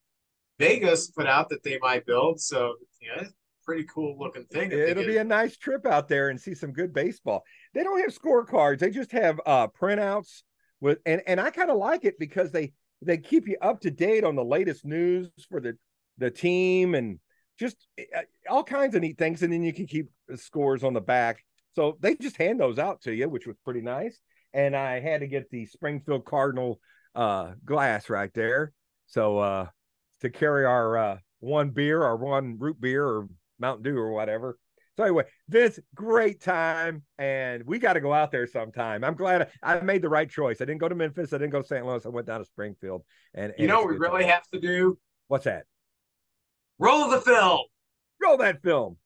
Vegas 0.59 1.11
put 1.11 1.26
out 1.26 1.49
that 1.50 1.62
they 1.62 1.78
might 1.81 2.07
build. 2.07 2.40
So 2.40 2.75
yeah, 3.00 3.25
pretty 3.64 3.85
cool 3.85 4.17
looking 4.19 4.45
thing. 4.45 4.73
It'll 4.73 5.05
be 5.05 5.19
a 5.19 5.25
nice 5.25 5.57
trip 5.57 5.87
out 5.87 6.09
there 6.09 6.31
and 6.31 6.40
see 6.40 6.55
some 6.55 6.73
good 6.73 6.93
baseball. 6.93 7.45
They 7.75 7.83
don't 7.83 8.00
have 8.00 8.17
scorecards; 8.17 8.78
they 8.78 8.90
just 8.90 9.12
have 9.12 9.40
uh, 9.47 9.69
printouts 9.69 10.43
with, 10.81 10.99
and 11.07 11.23
and 11.26 11.40
I 11.40 11.50
kind 11.50 11.71
of 11.71 11.76
like 11.76 12.05
it 12.05 12.19
because 12.19 12.50
they 12.50 12.73
they 13.02 13.19
keep 13.19 13.47
you 13.47 13.57
up 13.61 13.81
to 13.81 13.90
date 13.90 14.25
on 14.25 14.37
the 14.37 14.45
latest 14.45 14.85
news 14.85 15.28
for 15.49 15.61
the 15.61 15.76
the 16.19 16.31
team 16.31 16.95
and 16.95 17.19
just 17.59 17.76
eh, 17.97 18.05
eh, 18.12 18.23
all 18.50 18.64
kinds 18.64 18.95
of 18.95 19.02
neat 19.02 19.19
things. 19.19 19.43
And 19.43 19.52
then 19.52 19.62
you 19.62 19.73
can 19.73 19.87
keep 19.87 20.11
scores 20.37 20.83
on 20.83 20.95
the 20.95 21.00
back. 21.00 21.45
So 21.75 21.97
they 22.00 22.17
just 22.17 22.37
hand 22.37 22.61
those 22.61 22.78
out 22.78 23.02
to 23.02 23.14
you 23.14 23.28
which 23.28 23.47
was 23.47 23.57
pretty 23.64 23.83
nice. 23.83 24.19
And 24.52 24.75
i 24.75 25.00
had 25.00 25.21
to 25.21 25.26
get 25.26 25.50
the 25.50 25.67
springfield 25.67 26.25
cardinal 26.25 26.81
uh 27.14 27.52
glass 27.64 28.11
right 28.11 28.33
there. 28.35 28.73
So 29.07 29.38
uh 29.38 29.67
to 30.21 30.31
carry 30.31 30.64
our 30.64 30.97
uh 30.97 31.19
one 31.40 31.71
beer 31.71 32.02
or 32.02 32.17
one 32.17 32.59
root 32.59 32.81
beer 32.81 33.07
or 33.07 33.28
mountain 33.61 33.85
dew 33.85 33.99
or 33.99 34.11
whatever 34.11 34.59
so 34.99 35.05
anyway, 35.05 35.26
this 35.47 35.78
great 35.95 36.40
time, 36.40 37.05
and 37.19 37.62
we 37.64 37.78
got 37.78 37.93
to 37.93 38.00
go 38.00 38.12
out 38.12 38.33
there 38.33 38.49
sometime. 38.49 39.05
I'm 39.05 39.14
glad 39.14 39.49
I, 39.62 39.76
I, 39.76 39.81
made 39.81 40.02
the 40.02 40.09
right 40.09 40.28
choice. 40.28 40.61
I 40.61 40.64
didn't 40.64 40.81
go 40.81 40.88
to 40.88 40.97
Memphis. 40.97 41.33
I 41.33 41.38
didn't 41.38 41.52
go 41.52 41.62
to 41.62 41.69
St. 41.69 41.87
Louis. 41.87 42.05
I 42.05 42.09
went 42.09 42.26
down 42.26 42.40
to 42.40 42.45
Springfield. 42.45 43.05
And, 43.33 43.52
and 43.52 43.61
you 43.61 43.69
know 43.69 43.78
what 43.78 43.90
we 43.90 43.97
really 43.97 44.23
time. 44.23 44.33
have 44.33 44.49
to 44.49 44.59
do? 44.59 44.99
What's 45.28 45.45
that? 45.45 45.67
Roll 46.81 47.09
the 47.11 47.21
film. 47.21 47.61
Roll 48.21 48.38
that 48.38 48.61
film. 48.61 48.97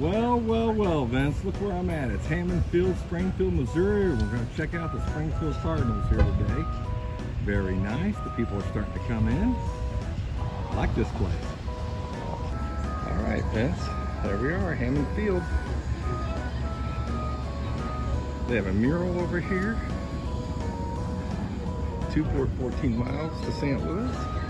Well, 0.00 0.40
well, 0.40 0.72
well, 0.72 1.06
Vince, 1.06 1.44
look 1.44 1.54
where 1.60 1.72
I'm 1.72 1.88
at. 1.90 2.10
It's 2.10 2.26
Hammons 2.26 2.66
Field, 2.72 2.96
Springfield, 3.06 3.54
Missouri. 3.54 4.08
We're 4.08 4.16
going 4.16 4.48
to 4.48 4.56
check 4.56 4.74
out 4.74 4.92
the 4.92 5.06
Springfield 5.10 5.54
Cardinals 5.62 6.08
here 6.10 6.18
today. 6.18 6.93
Very 7.44 7.76
nice. 7.76 8.16
The 8.24 8.30
people 8.30 8.56
are 8.56 8.66
starting 8.68 8.94
to 8.94 8.98
come 9.00 9.28
in. 9.28 9.54
I 10.70 10.76
like 10.76 10.94
this 10.94 11.08
place. 11.12 11.34
All 13.06 13.22
right, 13.22 13.44
Vince. 13.52 13.78
There 14.22 14.38
we 14.38 14.48
are, 14.48 14.74
Hammons 14.74 15.14
Field. 15.14 15.42
They 18.48 18.56
have 18.56 18.66
a 18.66 18.72
mural 18.72 19.20
over 19.20 19.40
here. 19.40 19.78
2.14 22.12 22.96
miles 22.96 23.38
to 23.44 23.52
St. 23.52 23.84
Louis. 23.84 24.43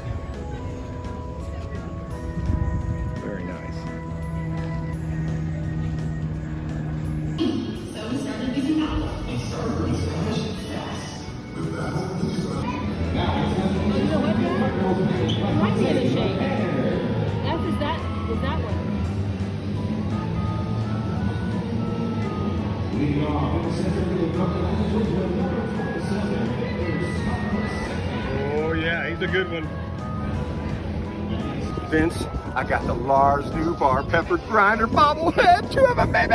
Vince, 31.94 32.24
I 32.56 32.64
got 32.64 32.84
the 32.88 32.92
Lars 32.92 33.44
Nootbaar 33.52 34.10
Pepper 34.10 34.38
Grinder 34.48 34.88
bobblehead. 34.88 35.70
Two 35.70 35.84
of 35.84 35.94
them, 35.94 36.10
baby. 36.10 36.34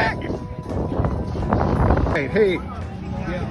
Hey, 2.13 2.27
hey, 2.29 2.57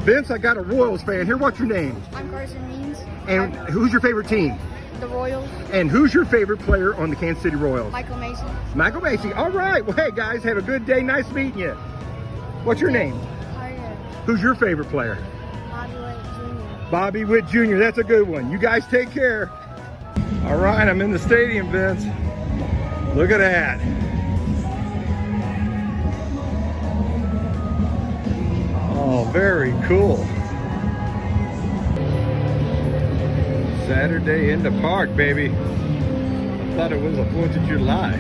Vince, 0.07 0.31
I 0.31 0.39
got 0.39 0.57
a 0.57 0.63
Royals 0.63 1.03
fan 1.03 1.27
here. 1.27 1.37
What's 1.37 1.59
your 1.59 1.69
name? 1.69 2.03
I'm 2.15 2.31
Carson 2.31 2.67
Means. 2.67 2.97
And 3.27 3.55
who's 3.55 3.93
your 3.93 4.01
favorite 4.01 4.27
team? 4.27 4.59
The 5.01 5.07
Royals. 5.07 5.51
And 5.71 5.91
who's 5.91 6.15
your 6.15 6.25
favorite 6.25 6.61
player 6.61 6.95
on 6.95 7.11
the 7.11 7.17
Kansas 7.17 7.43
City 7.43 7.57
Royals? 7.57 7.93
Michael 7.93 8.17
Massey. 8.17 8.47
Michael 8.75 9.03
Massey. 9.03 9.35
All 9.35 9.51
right. 9.51 9.85
Well, 9.85 9.95
hey, 9.95 10.11
guys, 10.11 10.43
have 10.45 10.57
a 10.57 10.63
good 10.63 10.87
day. 10.87 11.03
Nice 11.03 11.31
meeting 11.33 11.59
you. 11.59 11.73
What's 12.65 12.81
your 12.81 12.91
name? 12.91 13.21
Uh, 13.55 13.69
who's 14.25 14.43
your 14.43 14.55
favorite 14.55 14.89
player? 14.89 15.19
Bobby 15.71 15.93
Witt 15.93 16.17
Jr. 16.25 16.91
Bobby 16.91 17.25
Witt 17.27 17.47
Jr. 17.49 17.77
That's 17.77 17.99
a 17.99 18.05
good 18.05 18.27
one. 18.27 18.51
You 18.51 18.57
guys 18.57 18.87
take 18.87 19.11
care. 19.11 19.51
All 20.47 20.57
right, 20.57 20.89
I'm 20.89 21.01
in 21.01 21.11
the 21.11 21.19
stadium, 21.19 21.71
Vince. 21.71 22.05
Look 23.15 23.31
at 23.31 23.39
that. 23.39 23.81
Oh, 28.91 29.29
very 29.33 29.73
cool. 29.87 30.19
Saturday 33.87 34.51
in 34.51 34.63
the 34.63 34.71
park, 34.81 35.15
baby. 35.17 35.49
I 35.49 36.75
thought 36.77 36.93
it 36.93 37.01
was 37.01 37.19
a 37.19 37.25
4th 37.25 37.57
of 37.57 37.67
July. 37.67 38.13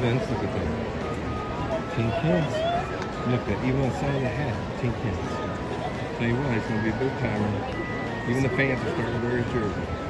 Vince, 0.00 0.30
look 0.30 0.42
at 0.44 0.52
that. 0.54 0.68
Tink 1.94 2.12
Hence. 2.20 2.67
Look 3.28 3.46
at 3.46 3.62
even 3.62 3.82
the 3.82 3.90
side 3.90 4.14
of 4.14 4.22
the 4.22 4.28
hat, 4.28 4.80
Tink 4.80 4.94
Hence. 5.02 6.18
Tell 6.18 6.28
you 6.28 6.34
what, 6.34 6.56
it's 6.56 6.66
gonna 6.66 6.82
be 6.82 6.88
a 6.88 6.96
big 6.96 7.12
timer. 7.18 7.50
Even 8.26 8.42
the 8.42 8.48
fans 8.48 8.80
are 8.80 8.92
starting 8.94 9.20
to 9.20 9.26
wear 9.26 9.36
his 9.36 9.52
jersey. 9.52 10.08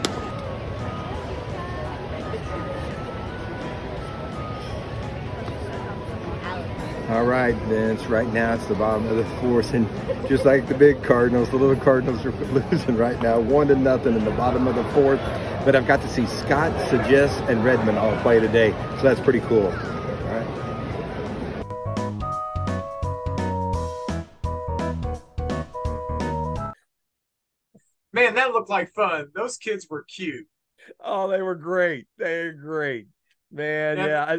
All 7.10 7.24
right, 7.24 7.56
Vince. 7.66 8.06
Right 8.06 8.32
now 8.32 8.54
it's 8.54 8.66
the 8.66 8.76
bottom 8.76 9.08
of 9.08 9.16
the 9.16 9.24
fourth, 9.40 9.74
and 9.74 9.88
just 10.28 10.44
like 10.44 10.68
the 10.68 10.74
big 10.74 11.02
Cardinals, 11.02 11.50
the 11.50 11.56
little 11.56 11.74
Cardinals 11.74 12.24
are 12.24 12.30
losing 12.70 12.96
right 12.96 13.20
now, 13.20 13.40
one 13.40 13.66
to 13.66 13.74
nothing 13.74 14.14
in 14.14 14.24
the 14.24 14.30
bottom 14.30 14.68
of 14.68 14.76
the 14.76 14.84
fourth. 14.92 15.20
But 15.64 15.74
I've 15.74 15.88
got 15.88 16.00
to 16.02 16.08
see 16.08 16.26
Scott, 16.26 16.72
Saggese, 16.88 17.48
and 17.48 17.64
Redmond 17.64 17.98
all 17.98 18.16
play 18.22 18.38
today, 18.38 18.70
so 18.98 19.02
that's 19.02 19.20
pretty 19.20 19.40
cool. 19.40 19.72
Looked 28.68 28.80
like 28.80 28.94
fun. 28.94 29.28
Those 29.34 29.56
kids 29.56 29.86
were 29.88 30.04
cute. 30.04 30.46
Oh, 31.00 31.28
they 31.28 31.42
were 31.42 31.54
great. 31.54 32.06
They 32.18 32.44
were 32.44 32.52
great. 32.52 33.08
Man, 33.50 33.98
yeah. 33.98 34.06
yeah. 34.06 34.24
I, 34.24 34.38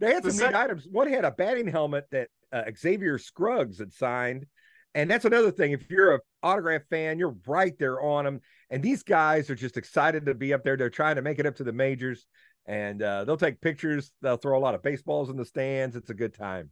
they 0.00 0.14
had 0.14 0.24
some 0.24 0.46
neat 0.46 0.54
items. 0.54 0.86
One 0.90 1.08
had 1.08 1.24
a 1.24 1.30
batting 1.30 1.68
helmet 1.68 2.06
that 2.10 2.28
uh, 2.52 2.64
Xavier 2.76 3.18
Scruggs 3.18 3.78
had 3.78 3.92
signed. 3.92 4.46
And 4.94 5.10
that's 5.10 5.24
another 5.24 5.50
thing. 5.50 5.72
If 5.72 5.88
you're 5.88 6.14
an 6.14 6.20
autograph 6.42 6.82
fan, 6.90 7.18
you're 7.18 7.36
right 7.46 7.72
there 7.78 8.02
on 8.02 8.24
them. 8.24 8.40
And 8.68 8.82
these 8.82 9.02
guys 9.02 9.48
are 9.48 9.54
just 9.54 9.76
excited 9.76 10.26
to 10.26 10.34
be 10.34 10.52
up 10.52 10.64
there. 10.64 10.76
They're 10.76 10.90
trying 10.90 11.16
to 11.16 11.22
make 11.22 11.38
it 11.38 11.46
up 11.46 11.56
to 11.56 11.64
the 11.64 11.72
majors, 11.72 12.26
and 12.66 13.02
uh, 13.02 13.24
they'll 13.24 13.38
take 13.38 13.60
pictures. 13.60 14.12
They'll 14.20 14.36
throw 14.36 14.58
a 14.58 14.60
lot 14.60 14.74
of 14.74 14.82
baseballs 14.82 15.30
in 15.30 15.36
the 15.36 15.44
stands. 15.46 15.96
It's 15.96 16.10
a 16.10 16.14
good 16.14 16.34
time. 16.34 16.70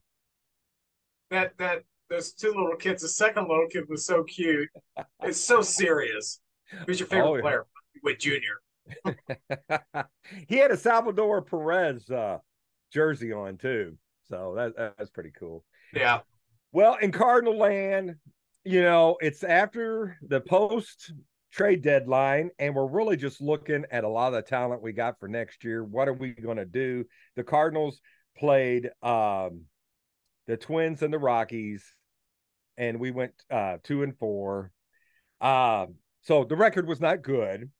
That 1.30 1.56
that 1.58 1.82
those 2.10 2.32
two 2.32 2.48
little 2.48 2.76
kids. 2.76 3.02
The 3.02 3.08
second 3.08 3.48
little 3.48 3.68
kid 3.68 3.84
was 3.88 4.04
so 4.04 4.22
cute. 4.24 4.68
It's 5.22 5.40
so 5.40 5.62
serious. 5.62 6.40
Who's 6.86 7.00
your 7.00 7.08
favorite 7.08 7.28
oh, 7.28 7.36
yeah. 7.36 7.42
player? 7.42 7.66
With 8.02 8.18
Junior. 8.18 8.60
he 10.48 10.56
had 10.56 10.70
a 10.70 10.76
Salvador 10.76 11.42
Perez 11.42 12.08
uh, 12.10 12.38
jersey 12.92 13.32
on 13.32 13.56
too. 13.56 13.96
So 14.28 14.54
that 14.56 14.94
that's 14.96 15.10
pretty 15.10 15.32
cool. 15.38 15.64
Yeah. 15.92 16.20
Well, 16.72 16.96
in 17.00 17.12
Cardinal 17.12 17.58
land, 17.58 18.14
you 18.64 18.82
know, 18.82 19.16
it's 19.20 19.42
after 19.42 20.16
the 20.22 20.40
post 20.40 21.12
trade 21.52 21.82
deadline, 21.82 22.50
and 22.58 22.74
we're 22.74 22.86
really 22.86 23.16
just 23.16 23.40
looking 23.40 23.84
at 23.90 24.04
a 24.04 24.08
lot 24.08 24.28
of 24.28 24.34
the 24.34 24.42
talent 24.42 24.82
we 24.82 24.92
got 24.92 25.18
for 25.18 25.28
next 25.28 25.64
year. 25.64 25.84
What 25.84 26.08
are 26.08 26.14
we 26.14 26.32
going 26.32 26.58
to 26.58 26.64
do? 26.64 27.04
The 27.36 27.42
Cardinals 27.42 28.00
played 28.36 28.90
um, 29.02 29.62
the 30.46 30.56
Twins 30.56 31.02
and 31.02 31.12
the 31.12 31.18
Rockies, 31.18 31.84
and 32.76 33.00
we 33.00 33.10
went 33.10 33.32
uh, 33.50 33.78
two 33.82 34.02
and 34.02 34.16
four. 34.16 34.70
Um, 35.40 35.96
so 36.22 36.44
the 36.44 36.56
record 36.56 36.86
was 36.86 37.00
not 37.00 37.22
good 37.22 37.70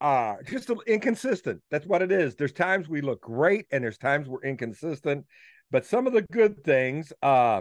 uh 0.00 0.36
just 0.46 0.70
inconsistent 0.86 1.60
that's 1.70 1.86
what 1.86 2.02
it 2.02 2.10
is 2.10 2.34
there's 2.34 2.52
times 2.52 2.88
we 2.88 3.00
look 3.00 3.20
great 3.20 3.66
and 3.70 3.84
there's 3.84 3.98
times 3.98 4.28
we're 4.28 4.42
inconsistent 4.42 5.24
but 5.70 5.84
some 5.84 6.06
of 6.06 6.12
the 6.12 6.22
good 6.32 6.62
things 6.64 7.12
uh 7.22 7.60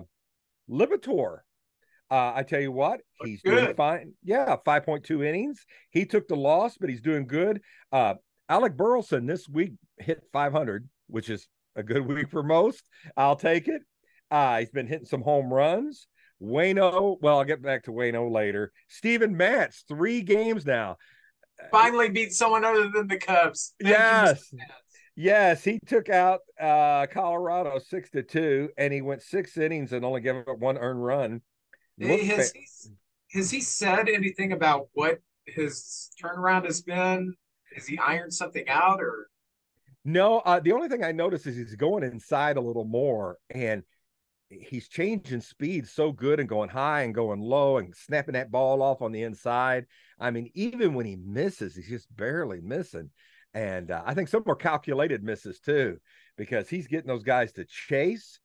uh, 2.11 2.33
I 2.35 2.43
tell 2.43 2.59
you 2.59 2.71
what, 2.71 3.01
he's 3.23 3.43
doing 3.43 3.75
fine. 3.75 4.13
Yeah, 4.23 4.55
5.2 4.65 5.23
innings. 5.23 5.63
He 5.91 6.05
took 6.05 6.27
the 6.27 6.35
loss, 6.35 6.75
but 6.77 6.89
he's 6.89 7.01
doing 7.01 7.27
good. 7.27 7.61
Uh, 7.91 8.15
Alec 8.47 8.75
Burleson 8.75 9.27
this 9.27 9.47
week 9.47 9.73
hit 9.99 10.23
500, 10.33 10.89
which 11.07 11.29
is 11.29 11.47
a 11.75 11.83
good 11.83 12.07
week 12.07 12.31
for 12.31 12.41
most. 12.41 12.83
I'll 13.15 13.35
take 13.35 13.67
it. 13.67 13.83
Uh, 14.31 14.59
he's 14.59 14.71
been 14.71 14.87
hitting 14.87 15.05
some 15.05 15.21
home 15.21 15.53
runs. 15.53 16.07
Waino, 16.41 17.17
well, 17.21 17.39
I'll 17.39 17.45
get 17.45 17.61
back 17.61 17.83
to 17.83 17.91
Waino 17.91 18.31
later. 18.31 18.71
Steven 18.87 19.35
Matz, 19.35 19.83
three 19.87 20.21
games 20.21 20.65
now 20.65 20.97
finally 21.71 22.09
beat 22.09 22.33
someone 22.33 22.65
other 22.65 22.89
than 22.89 23.07
the 23.07 23.17
Cubs. 23.17 23.73
Thank 23.81 23.95
yes. 23.95 24.53
Yes, 25.15 25.63
he 25.65 25.79
took 25.85 26.07
out 26.07 26.39
uh, 26.59 27.05
Colorado 27.07 27.77
six 27.79 28.09
to 28.11 28.23
two, 28.23 28.69
and 28.77 28.93
he 28.93 29.01
went 29.01 29.21
six 29.21 29.57
innings 29.57 29.91
and 29.91 30.05
only 30.05 30.21
gave 30.21 30.35
up 30.35 30.59
one 30.59 30.77
earned 30.77 31.03
run. 31.03 31.41
Has, 31.99 32.53
he, 32.53 32.65
has 33.33 33.51
he 33.51 33.59
said 33.59 34.07
anything 34.07 34.53
about 34.53 34.87
what 34.93 35.19
his 35.45 36.09
turnaround 36.23 36.63
has 36.63 36.81
been? 36.81 37.33
Has 37.75 37.85
he 37.85 37.99
ironed 37.99 38.33
something 38.33 38.63
out, 38.69 39.01
or 39.01 39.27
no? 40.05 40.39
Uh, 40.39 40.61
the 40.61 40.71
only 40.71 40.87
thing 40.87 41.03
I 41.03 41.11
noticed 41.11 41.45
is 41.47 41.57
he's 41.57 41.75
going 41.75 42.03
inside 42.03 42.55
a 42.55 42.61
little 42.61 42.85
more, 42.85 43.35
and 43.49 43.83
he's 44.49 44.87
changing 44.87 45.41
speed 45.41 45.87
so 45.87 46.11
good 46.11 46.39
and 46.39 46.49
going 46.49 46.69
high 46.69 47.03
and 47.03 47.13
going 47.13 47.39
low 47.39 47.77
and 47.77 47.95
snapping 47.95 48.33
that 48.33 48.51
ball 48.51 48.81
off 48.81 49.01
on 49.01 49.11
the 49.11 49.23
inside. 49.23 49.85
I 50.19 50.31
mean, 50.31 50.49
even 50.53 50.93
when 50.93 51.05
he 51.05 51.15
misses, 51.15 51.75
he's 51.75 51.89
just 51.89 52.15
barely 52.15 52.59
missing. 52.61 53.11
And 53.53 53.91
uh, 53.91 54.03
I 54.05 54.13
think 54.13 54.27
some 54.27 54.43
more 54.45 54.55
calculated 54.55 55.23
misses 55.23 55.59
too, 55.59 55.97
because 56.37 56.69
he's 56.69 56.87
getting 56.87 57.07
those 57.07 57.23
guys 57.23 57.53
to 57.53 57.65
chase. 57.65 58.39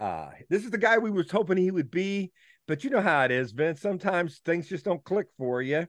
Uh, 0.00 0.30
this 0.50 0.64
is 0.64 0.70
the 0.70 0.78
guy 0.78 0.98
we 0.98 1.10
was 1.10 1.30
hoping 1.30 1.56
he 1.56 1.70
would 1.70 1.90
be, 1.90 2.32
but 2.66 2.84
you 2.84 2.90
know 2.90 3.00
how 3.00 3.24
it 3.24 3.30
is, 3.30 3.52
Vince. 3.52 3.80
Sometimes 3.80 4.38
things 4.44 4.68
just 4.68 4.84
don't 4.84 5.04
click 5.04 5.26
for 5.38 5.62
you. 5.62 5.86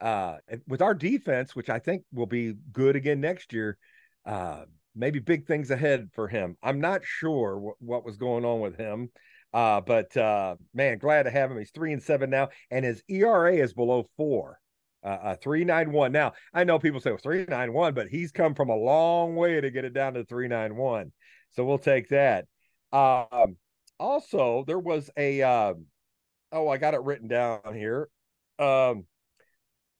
Uh, 0.00 0.36
with 0.66 0.80
our 0.80 0.94
defense, 0.94 1.54
which 1.54 1.68
I 1.68 1.78
think 1.78 2.04
will 2.12 2.26
be 2.26 2.54
good 2.72 2.96
again 2.96 3.20
next 3.20 3.52
year, 3.52 3.76
uh, 4.24 4.64
maybe 4.94 5.18
big 5.18 5.46
things 5.46 5.70
ahead 5.70 6.10
for 6.14 6.28
him. 6.28 6.56
I'm 6.62 6.80
not 6.80 7.02
sure 7.04 7.58
what, 7.58 7.76
what 7.80 8.04
was 8.04 8.16
going 8.16 8.44
on 8.44 8.60
with 8.60 8.76
him. 8.76 9.10
Uh, 9.52 9.80
but 9.80 10.16
uh, 10.16 10.56
man, 10.74 10.98
glad 10.98 11.24
to 11.24 11.30
have 11.30 11.50
him. 11.50 11.58
He's 11.58 11.72
three 11.72 11.92
and 11.92 12.02
seven 12.02 12.30
now, 12.30 12.50
and 12.70 12.84
his 12.84 13.02
ERA 13.08 13.56
is 13.56 13.72
below 13.72 14.08
four, 14.16 14.60
uh, 15.04 15.08
uh 15.08 15.36
three 15.36 15.64
nine 15.64 15.90
one. 15.90 16.12
Now 16.12 16.34
I 16.54 16.62
know 16.64 16.78
people 16.78 17.00
say 17.00 17.10
well, 17.10 17.18
three 17.20 17.44
nine 17.48 17.72
one, 17.72 17.94
but 17.94 18.06
he's 18.06 18.30
come 18.30 18.54
from 18.54 18.68
a 18.68 18.76
long 18.76 19.34
way 19.34 19.60
to 19.60 19.70
get 19.70 19.84
it 19.84 19.92
down 19.92 20.14
to 20.14 20.24
three 20.24 20.46
nine 20.46 20.76
one. 20.76 21.12
So 21.50 21.64
we'll 21.64 21.78
take 21.78 22.10
that. 22.10 22.46
Um, 22.92 23.56
also, 23.98 24.64
there 24.68 24.78
was 24.78 25.10
a 25.16 25.42
um, 25.42 25.86
oh, 26.52 26.68
I 26.68 26.76
got 26.76 26.94
it 26.94 27.02
written 27.02 27.26
down 27.26 27.74
here. 27.74 28.08
Um, 28.60 29.04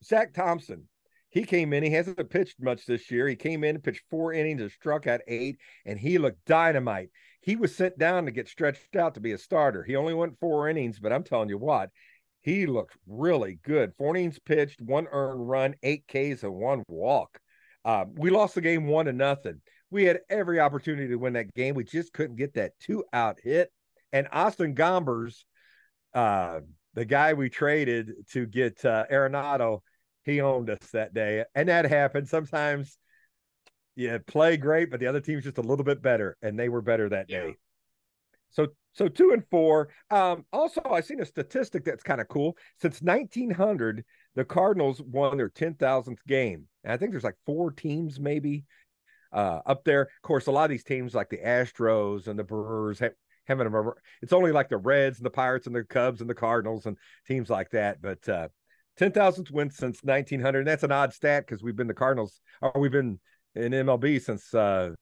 Zach 0.05 0.33
Thompson 0.33 0.89
he 1.31 1.45
came 1.45 1.73
in. 1.73 1.83
He 1.83 1.91
hasn't 1.91 2.29
pitched 2.31 2.61
much 2.61 2.87
this 2.87 3.11
year. 3.11 3.27
He 3.29 3.37
came 3.37 3.65
in, 3.65 3.77
and 3.77 3.85
pitched 3.85 4.05
four 4.11 4.33
innings, 4.33 4.61
and 4.61 4.71
struck 4.71 5.07
out 5.07 5.21
eight, 5.27 5.59
and 5.87 5.99
he 5.99 6.19
looked 6.19 6.45
dynamite. 6.45 7.11
He 7.41 7.57
was 7.57 7.75
sent 7.75 7.99
down 7.99 8.27
to 8.27 8.31
get 8.31 8.49
stretched 8.49 8.97
out 8.97 9.15
to 9.15 9.21
be 9.21 9.33
a 9.33 9.39
starter. 9.39 9.83
He 9.83 9.97
only 9.97 10.13
went 10.13 10.39
four 10.41 10.69
innings, 10.69 10.99
but 10.99 11.13
I'm 11.13 11.25
telling 11.25 11.49
you 11.49 11.59
what, 11.59 11.91
he 12.43 12.67
looked 12.67 12.97
really 13.07 13.59
good. 13.63 13.93
Four 13.97 14.17
innings 14.17 14.39
pitched, 14.39 14.83
one 14.83 15.07
earned 15.11 15.49
run, 15.49 15.75
eight 15.83 16.05
Ks, 16.09 16.43
and 16.43 16.55
one 16.55 16.83
walk. 16.89 17.39
Uh, 17.85 18.05
we 18.15 18.31
lost 18.31 18.57
the 18.57 18.61
game 18.61 18.87
one 18.87 19.07
to 19.07 19.13
nothing. 19.13 19.61
We 19.91 20.05
had 20.05 20.21
every 20.29 20.61
opportunity 20.61 21.09
to 21.09 21.17
win 21.17 21.33
that 21.35 21.55
game. 21.55 21.75
We 21.75 21.85
just 21.85 22.13
couldn't 22.13 22.37
get 22.37 22.55
that 22.55 22.73
two 22.81 23.05
out 23.13 23.39
hit. 23.43 23.73
And 24.13 24.29
Austin 24.33 24.75
Gombers, 24.75 25.45
uh, 26.15 26.61
the 26.95 27.05
guy 27.05 27.33
we 27.35 27.49
traded 27.49 28.13
to 28.33 28.47
get 28.47 28.85
uh, 28.85 29.07
Arenado, 29.11 29.81
he 30.31 30.41
owned 30.41 30.71
us 30.71 30.79
that 30.93 31.13
day. 31.15 31.45
And 31.55 31.69
that 31.69 31.85
happened. 31.85 32.29
Sometimes 32.29 32.97
you 33.97 34.19
play 34.27 34.57
great, 34.57 34.91
but 34.91 35.01
the 35.01 35.07
other 35.07 35.21
team's 35.21 35.45
just 35.45 35.59
a 35.59 35.63
little 35.63 35.85
bit 35.85 36.01
better, 36.03 36.37
and 36.43 36.59
they 36.59 36.69
were 36.69 36.83
better 36.83 37.09
that 37.09 37.29
Yeah. 37.29 37.41
day. 37.41 37.57
So 38.51 38.69
so 38.93 39.07
two 39.09 39.31
and 39.31 39.45
four. 39.51 39.91
Um, 40.11 40.45
also, 40.53 40.81
I've 40.91 41.05
seen 41.05 41.21
a 41.21 41.27
statistic 41.27 41.85
that's 41.85 42.03
kind 42.03 42.21
of 42.21 42.27
cool. 42.29 42.57
Since 42.77 43.03
1900, 43.03 44.05
the 44.35 44.45
Cardinals 44.45 45.01
won 45.01 45.37
their 45.37 45.49
10,000th 45.49 46.25
game. 46.27 46.67
And 46.83 46.93
I 46.93 46.97
think 46.97 47.13
there's 47.13 47.25
like 47.25 47.37
four 47.47 47.71
teams 47.71 48.19
maybe 48.19 48.65
uh, 49.33 49.61
up 49.65 49.85
there. 49.85 50.03
Of 50.03 50.23
course, 50.23 50.49
a 50.49 50.51
lot 50.51 50.65
of 50.65 50.71
these 50.71 50.83
teams 50.83 51.15
like 51.15 51.29
the 51.29 51.39
Astros 51.39 52.27
and 52.27 52.37
the 52.39 52.43
Brewers 52.45 52.99
have, 52.99 53.13
haven't 53.47 53.67
ever. 53.69 53.97
It's 54.23 54.33
only 54.33 54.51
like 54.51 54.69
the 54.69 54.77
Reds 54.79 55.19
and 55.19 55.27
the 55.27 55.31
Pirates 55.31 55.69
and 55.69 55.77
the 55.77 55.85
Cubs 55.85 56.21
and 56.21 56.29
the 56.29 56.35
Cardinals 56.35 56.87
and 56.87 56.97
teams 57.29 57.49
like 57.49 57.71
that. 57.71 58.03
But 58.03 58.29
uh, 58.29 58.49
10,000th 59.01 59.51
win 59.51 59.71
since 59.71 60.05
1900. 60.05 60.59
And 60.61 60.69
that's 60.69 60.83
an 60.83 60.93
odd 60.93 61.15
stat 61.15 61.47
because 61.47 61.63
we've 61.63 61.77
been 61.77 61.87
the 61.87 61.95
Cardinals, 61.95 62.41
or 62.61 62.73
we've 62.77 62.93
been 62.93 63.19
in 63.55 63.73
MLB 63.73 64.21
since 64.21 64.53
uh, 64.55 64.93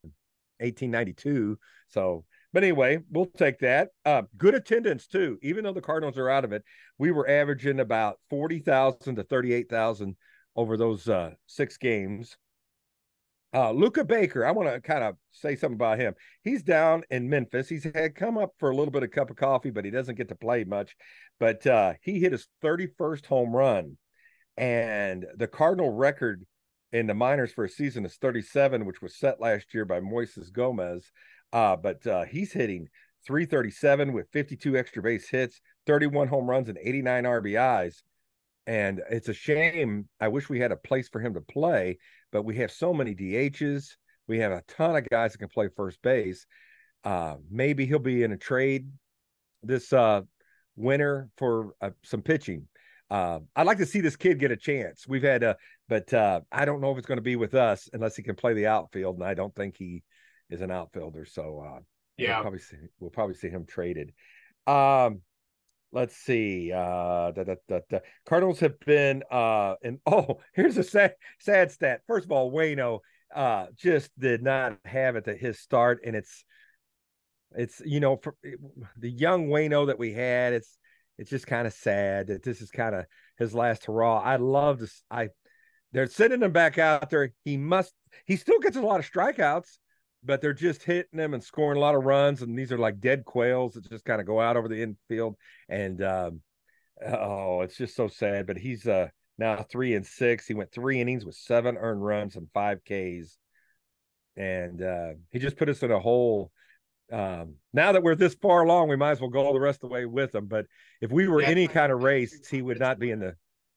1892. 0.61 1.59
So, 1.89 2.25
but 2.53 2.63
anyway, 2.63 3.01
we'll 3.11 3.27
take 3.27 3.59
that. 3.59 3.89
Uh, 4.05 4.23
good 4.37 4.55
attendance 4.55 5.09
too. 5.09 5.39
Even 5.43 5.65
though 5.65 5.73
the 5.73 5.81
Cardinals 5.81 6.17
are 6.17 6.31
out 6.31 6.45
of 6.45 6.53
it, 6.53 6.63
we 6.99 7.11
were 7.11 7.29
averaging 7.29 7.81
about 7.81 8.19
40,000 8.31 9.17
to 9.17 9.25
38,000 9.25 10.17
over 10.55 10.77
those 10.77 11.09
uh, 11.09 11.33
six 11.47 11.77
games. 11.77 12.37
Uh, 13.55 13.71
Luken 13.73 14.07
Baker, 14.07 14.45
I 14.45 14.51
want 14.51 14.69
to 14.69 14.81
kind 14.81 15.03
of 15.03 15.17
say 15.33 15.57
something 15.57 15.77
about 15.77 15.99
him. 15.99 16.15
He's 16.45 16.63
down 16.63 17.03
in 17.11 17.31
Memphis. 17.31 17.69
He's 17.69 17.85
had 17.95 18.15
come 18.15 18.37
up 18.37 18.53
for 18.59 18.71
a 18.71 18.77
little 18.77 18.93
bit 18.93 19.03
of 19.03 19.11
cup 19.11 19.31
of 19.31 19.37
coffee, 19.37 19.71
but 19.71 19.87
he 19.87 19.91
doesn't 19.91 20.17
get 20.17 20.29
to 20.29 20.35
play 20.35 20.65
much. 20.65 20.95
But 21.41 21.67
uh, 21.67 21.95
he 22.03 22.21
hit 22.21 22.33
his 22.33 22.47
31st 22.63 23.25
home 23.25 23.57
run, 23.57 23.97
and 24.59 25.25
the 25.37 25.47
Cardinal 25.47 25.91
record 25.91 26.45
in 26.93 27.07
the 27.07 27.15
minors 27.15 27.53
for 27.53 27.65
a 27.65 27.69
season 27.69 28.05
is 28.05 28.17
37, 28.17 28.85
which 28.85 29.01
was 29.01 29.19
set 29.19 29.41
last 29.41 29.73
year 29.73 29.87
by 29.87 30.01
Moises 30.01 30.53
Gomez. 30.53 31.11
Uh, 31.53 31.77
but 31.77 32.07
uh, 32.07 32.25
he's 32.25 32.53
hitting 32.53 32.89
337 33.27 34.13
with 34.13 34.29
52 34.33 34.77
extra 34.77 35.03
base 35.03 35.29
hits, 35.29 35.61
31 35.87 36.29
home 36.29 36.49
runs, 36.49 36.69
and 36.69 36.79
89 36.83 37.25
RBIs. 37.25 38.03
And 38.69 39.01
it's 39.11 39.31
a 39.31 39.35
shame. 39.35 40.11
I 40.21 40.29
wish 40.29 40.51
we 40.51 40.61
had 40.61 40.73
a 40.73 40.77
place 40.77 41.09
for 41.09 41.21
him 41.23 41.33
to 41.35 41.41
play, 41.41 41.97
but 42.31 42.43
we 42.45 42.57
have 42.57 42.71
so 42.71 42.93
many 42.93 43.15
DHs. 43.15 43.93
We 44.27 44.41
have 44.41 44.53
a 44.53 44.63
ton 44.69 44.95
of 44.95 45.09
guys 45.09 45.33
that 45.33 45.39
can 45.39 45.49
play 45.49 45.71
first 45.75 46.03
base. 46.03 46.45
Uh, 47.03 47.37
maybe 47.51 47.87
he'll 47.87 47.99
be 47.99 48.25
in 48.25 48.33
a 48.33 48.37
trade 48.37 48.91
this 49.63 49.91
uh, 49.95 50.21
winter 50.77 51.31
for 51.39 51.73
uh, 51.81 51.93
some 52.05 52.21
pitching. 52.21 52.69
Uh, 53.11 53.39
I'd 53.57 53.67
like 53.67 53.79
to 53.79 53.87
see 53.87 54.03
this 54.03 54.17
kid 54.17 54.39
get 54.39 54.51
a 54.51 54.57
chance. 54.57 55.09
We've 55.09 55.23
had, 55.23 55.43
uh, 55.43 55.55
but 55.89 56.13
uh, 56.13 56.43
I 56.53 56.67
don't 56.67 56.83
know 56.83 56.93
if 56.93 56.99
it's 56.99 57.07
going 57.07 57.17
to 57.17 57.23
be 57.23 57.37
with 57.37 57.55
us 57.55 57.89
unless 57.95 58.17
he 58.17 58.23
can 58.23 58.35
play 58.35 58.53
the 58.53 58.67
outfield, 58.67 59.17
and 59.17 59.25
I 59.25 59.33
don't 59.33 59.55
think 59.55 59.77
he 59.79 60.03
is 60.51 60.61
an 60.61 60.71
outfielder. 60.71 61.25
So 61.25 61.65
uh, 61.67 61.81
Yeah. 62.19 62.35
we'll 62.35 62.43
probably 62.43 62.59
see, 62.59 62.77
we'll 63.01 63.11
probably 63.11 63.35
see 63.35 63.49
him 63.49 63.65
traded. 63.65 64.13
Um, 64.67 65.23
let's 65.93 66.17
see. 66.17 66.73
Uh, 66.73 67.31
da, 67.33 67.45
da, 67.45 67.81
da. 67.91 67.99
Cardinals 68.27 68.61
have 68.61 68.79
been 68.81 69.23
uh, 69.31 69.75
and 69.83 69.99
oh, 70.07 70.41
here's 70.55 70.77
a 70.77 70.85
sad 70.85 71.15
sad 71.41 71.71
stat. 71.71 72.03
First 72.07 72.27
of 72.27 72.33
all, 72.33 72.53
Waino 72.53 73.01
uh 73.35 73.67
just 73.77 74.11
did 74.19 74.43
not 74.43 74.79
have 74.85 75.17
it 75.17 75.29
at 75.29 75.39
his 75.39 75.59
start, 75.59 76.01
and 76.05 76.17
it's 76.17 76.45
it's 77.57 77.81
you 77.85 78.01
know 78.01 78.17
for 78.17 78.35
the 78.97 79.11
young 79.11 79.49
Waino 79.49 79.87
that 79.87 79.99
we 79.99 80.13
had. 80.13 80.53
It's 80.53 80.79
it's 81.19 81.31
just 81.31 81.47
kind 81.47 81.67
of 81.67 81.73
sad 81.73 82.29
that 82.29 82.43
this 82.43 82.61
is 82.61 82.71
kind 82.71 82.95
of 82.95 83.05
his 83.39 83.55
last 83.55 83.87
hurrah. 83.87 84.21
I 84.21 84.37
love 84.37 84.79
this. 84.79 85.03
I 85.11 85.29
they're 85.93 86.07
sending 86.07 86.43
him 86.43 86.53
back 86.53 86.79
out 86.79 87.11
there. 87.11 87.33
He 87.45 87.57
must. 87.57 87.93
He 88.27 88.37
still 88.37 88.59
gets 88.61 88.77
a 88.77 88.83
lot 88.83 89.01
of 89.01 89.11
strikeouts, 89.11 89.79
but 90.25 90.41
they're 90.41 90.53
just 90.53 90.83
hitting 90.83 91.19
them 91.19 91.35
and 91.35 91.43
scoring 91.43 91.79
a 91.79 91.81
lot 91.81 91.95
of 91.95 92.05
runs. 92.05 92.43
And 92.43 92.59
these 92.59 92.73
are 92.73 92.79
like 92.79 93.01
dead 93.01 93.25
quails 93.25 93.75
that 93.75 93.89
just 93.89 94.05
kind 94.05 94.21
of 94.21 94.27
go 94.27 94.41
out 94.41 94.57
over 94.57 94.69
the 94.69 94.83
infield. 94.83 95.37
And 95.69 96.03
um, 96.03 96.41
oh, 97.07 97.61
it's 97.63 97.77
just 97.77 97.95
so 97.95 98.09
sad. 98.09 98.47
But 98.47 98.59
he's 98.59 98.87
uh 98.87 99.09
now 99.39 99.65
three 99.71 99.95
and 99.95 100.07
six. 100.07 100.47
He 100.47 100.55
went 100.55 100.73
three 100.73 101.01
innings 101.01 101.25
with 101.25 101.37
seven 101.37 101.77
earned 101.77 102.05
runs 102.05 102.37
and 102.37 102.49
five 102.53 102.81
Ks. 102.85 103.39
And 104.37 104.83
uh, 104.83 105.11
he 105.31 105.39
just 105.39 105.57
put 105.57 105.69
us 105.69 105.83
in 105.83 105.91
a 105.91 105.99
hole. 105.99 106.51
Um, 107.11 107.55
now 107.73 107.93
that 107.93 108.03
we're 108.03 108.15
this 108.15 108.35
far 108.35 108.63
along, 108.63 108.89
we 108.89 108.97
might 108.97 109.13
as 109.13 109.21
well 109.21 109.31
go 109.31 109.53
the 109.53 109.61
rest 109.61 109.79
of 109.83 109.89
the 109.89 109.95
way 109.95 110.05
with 110.05 110.35
him. 110.35 110.47
But 110.47 110.67
if 111.01 111.11
we 111.11 111.27
were 111.27 111.41
Yeah. 111.41 111.49
any 111.49 111.67
kind 111.69 111.91
of 111.91 112.03
race, 112.03 112.47
he 112.49 112.63
would 112.63 112.79
not 112.79 112.99
be 112.99 113.11
in 113.11 113.21
the. 113.21 113.35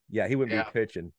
Yeah, 0.10 0.28
he 0.28 0.36
wouldn't 0.36 0.56
Yeah. 0.56 0.64
be 0.66 0.72
pitching. 0.72 1.14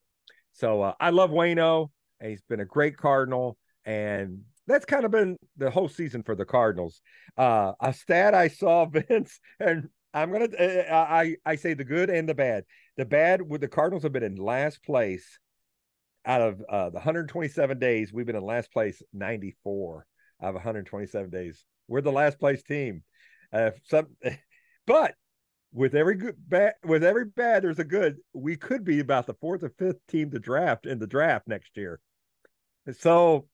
So 0.53 0.83
uh, 0.83 0.95
I 1.01 1.11
love 1.11 1.31
Waino, 1.31 1.91
and 2.21 2.31
he's 2.31 2.43
been 2.43 2.61
a 2.61 2.65
great 2.67 2.97
Cardinal, 2.97 3.57
and 3.85 4.43
that's 4.66 4.85
kind 4.85 5.05
of 5.05 5.11
been 5.11 5.37
the 5.57 5.70
whole 5.70 5.88
season 5.88 6.22
for 6.22 6.35
the 6.35 6.44
Cardinals. 6.44 7.01
Uh, 7.37 7.72
a 7.81 7.92
stat 7.92 8.35
I 8.35 8.48
saw, 8.48 8.85
Vince, 8.90 9.40
and 9.61 9.88
I'm 10.14 10.33
gonna 10.33 10.48
uh, 10.59 10.92
I 10.92 11.37
I 11.44 11.57
say 11.57 11.75
the 11.75 11.85
good 11.85 12.11
and 12.11 12.29
the 12.29 12.35
bad. 12.35 12.64
The 12.96 13.05
bad 13.05 13.42
with 13.42 13.61
the 13.61 13.68
Cardinals 13.68 14.03
have 14.03 14.12
been 14.12 14.22
in 14.22 14.37
last 14.37 14.83
place 14.85 15.38
out 16.25 16.40
of 16.40 16.62
uh, 16.68 16.90
the 16.90 16.96
127 16.96 17.79
days. 17.79 18.12
We've 18.12 18.27
been 18.27 18.37
in 18.37 18.42
last 18.42 18.72
place 18.72 19.03
94 19.12 20.07
out 20.42 20.48
of 20.48 20.55
127 20.55 21.31
days. 21.31 21.64
We're 21.88 22.01
the 22.01 22.12
last 22.12 22.38
place 22.38 22.62
team. 22.62 23.03
Uh, 23.53 23.70
some, 23.85 24.09
but 24.87 25.14
with 25.72 25.94
every 25.94 26.14
good 26.14 26.37
bad 26.48 26.75
with 26.85 27.03
every 27.03 27.25
bad 27.25 27.62
there's 27.62 27.79
a 27.79 27.85
good 27.85 28.18
we 28.35 28.57
could 28.57 28.85
be 28.85 29.01
about 29.01 29.27
the 29.27 29.35
fourth 29.35 29.62
or 29.62 29.72
fifth 29.79 30.07
team 30.07 30.31
to 30.31 30.38
draft 30.38 30.87
in 30.87 30.98
the 30.98 31.07
draft 31.07 31.48
next 31.48 31.77
year 31.77 31.98
so 32.98 33.46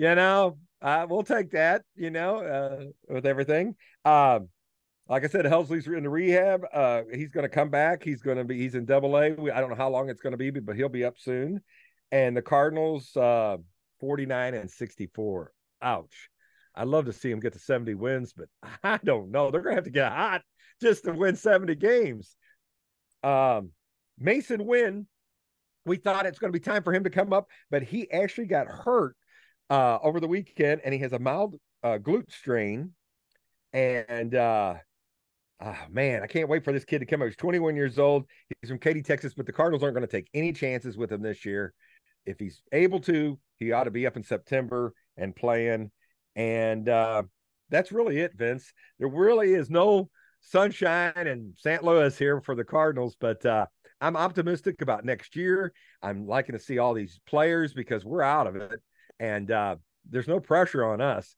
you 0.00 0.14
know 0.14 0.56
uh, 0.80 1.06
we'll 1.10 1.22
take 1.22 1.50
that 1.50 1.82
you 1.94 2.10
know 2.10 2.38
uh, 2.38 2.84
with 3.12 3.26
everything. 3.26 3.76
Um 4.04 4.48
like 5.08 5.24
i 5.24 5.26
said 5.26 5.44
helsley's 5.44 5.86
in 5.86 6.04
the 6.04 6.08
rehab. 6.08 6.62
Uh 6.72 7.02
he's 7.12 7.30
going 7.30 7.44
to 7.44 7.54
come 7.54 7.68
back. 7.68 8.02
He's 8.02 8.22
going 8.22 8.38
to 8.38 8.44
be 8.44 8.56
he's 8.58 8.74
in 8.74 8.86
double 8.86 9.18
a. 9.18 9.32
I 9.52 9.60
don't 9.60 9.68
know 9.68 9.76
how 9.76 9.90
long 9.90 10.08
it's 10.08 10.22
going 10.22 10.32
to 10.32 10.38
be 10.38 10.50
but 10.50 10.76
he'll 10.76 10.88
be 10.88 11.04
up 11.04 11.18
soon. 11.18 11.60
And 12.12 12.34
the 12.34 12.42
cardinals 12.42 13.14
uh 13.14 13.58
49 14.00 14.54
and 14.54 14.70
64 14.70 15.52
ouch. 15.82 16.30
I'd 16.74 16.88
love 16.88 17.04
to 17.04 17.12
see 17.12 17.30
him 17.30 17.40
get 17.40 17.52
to 17.52 17.58
70 17.58 17.94
wins 17.94 18.32
but 18.32 18.48
i 18.82 18.98
don't 19.04 19.30
know. 19.30 19.50
They're 19.50 19.60
going 19.60 19.74
to 19.74 19.82
have 19.82 19.84
to 19.84 19.90
get 19.90 20.12
hot 20.12 20.42
just 20.80 21.04
to 21.04 21.12
win 21.12 21.36
70 21.36 21.74
games. 21.74 22.36
Um, 23.22 23.72
Masyn 24.18 24.64
Winn, 24.64 25.06
we 25.84 25.96
thought 25.96 26.24
it's 26.24 26.38
going 26.38 26.52
to 26.52 26.58
be 26.58 26.64
time 26.64 26.82
for 26.82 26.94
him 26.94 27.04
to 27.04 27.10
come 27.10 27.34
up, 27.34 27.48
but 27.70 27.82
he 27.82 28.10
actually 28.10 28.46
got 28.46 28.66
hurt 28.66 29.14
uh, 29.70 29.98
over 30.02 30.20
the 30.20 30.28
weekend 30.28 30.80
and 30.84 30.92
he 30.92 31.00
has 31.00 31.12
a 31.12 31.18
mild 31.18 31.56
uh, 31.82 31.98
glute 31.98 32.30
strain. 32.30 32.92
And 33.72 34.34
uh, 34.34 34.74
oh, 35.62 35.78
man, 35.90 36.22
I 36.22 36.26
can't 36.26 36.48
wait 36.48 36.64
for 36.64 36.72
this 36.72 36.84
kid 36.84 36.98
to 36.98 37.06
come 37.06 37.22
up. 37.22 37.28
He's 37.28 37.36
21 37.36 37.76
years 37.76 37.98
old. 37.98 38.24
He's 38.60 38.68
from 38.68 38.78
Katy, 38.78 39.02
Texas, 39.02 39.32
but 39.34 39.46
the 39.46 39.52
Cardinals 39.52 39.82
aren't 39.82 39.94
going 39.94 40.06
to 40.06 40.10
take 40.10 40.28
any 40.34 40.52
chances 40.52 40.96
with 40.96 41.12
him 41.12 41.22
this 41.22 41.44
year. 41.44 41.72
If 42.26 42.38
he's 42.38 42.62
able 42.72 43.00
to, 43.00 43.38
he 43.56 43.72
ought 43.72 43.84
to 43.84 43.90
be 43.90 44.06
up 44.06 44.16
in 44.16 44.24
September 44.24 44.92
and 45.16 45.34
playing. 45.34 45.90
And 46.34 46.88
uh, 46.88 47.22
that's 47.70 47.92
really 47.92 48.18
it, 48.18 48.32
Vince. 48.36 48.72
There 48.98 49.08
really 49.08 49.54
is 49.54 49.70
no 49.70 50.10
sunshine 50.40 51.26
in 51.26 51.54
St. 51.56 51.84
Louis 51.84 52.16
here 52.16 52.40
for 52.40 52.54
the 52.54 52.64
Cardinals, 52.64 53.16
but 53.20 53.44
uh, 53.46 53.66
I'm 54.00 54.16
optimistic 54.16 54.82
about 54.82 55.04
next 55.04 55.36
year. 55.36 55.72
I'm 56.02 56.26
liking 56.26 56.54
to 56.54 56.58
see 56.58 56.78
all 56.78 56.94
these 56.94 57.20
players 57.26 57.72
because 57.72 58.04
we're 58.04 58.22
out 58.22 58.46
of 58.46 58.56
it, 58.56 58.80
and 59.20 59.50
uh, 59.50 59.76
there's 60.08 60.26
no 60.26 60.40
pressure 60.40 60.84
on 60.84 61.00
us. 61.00 61.36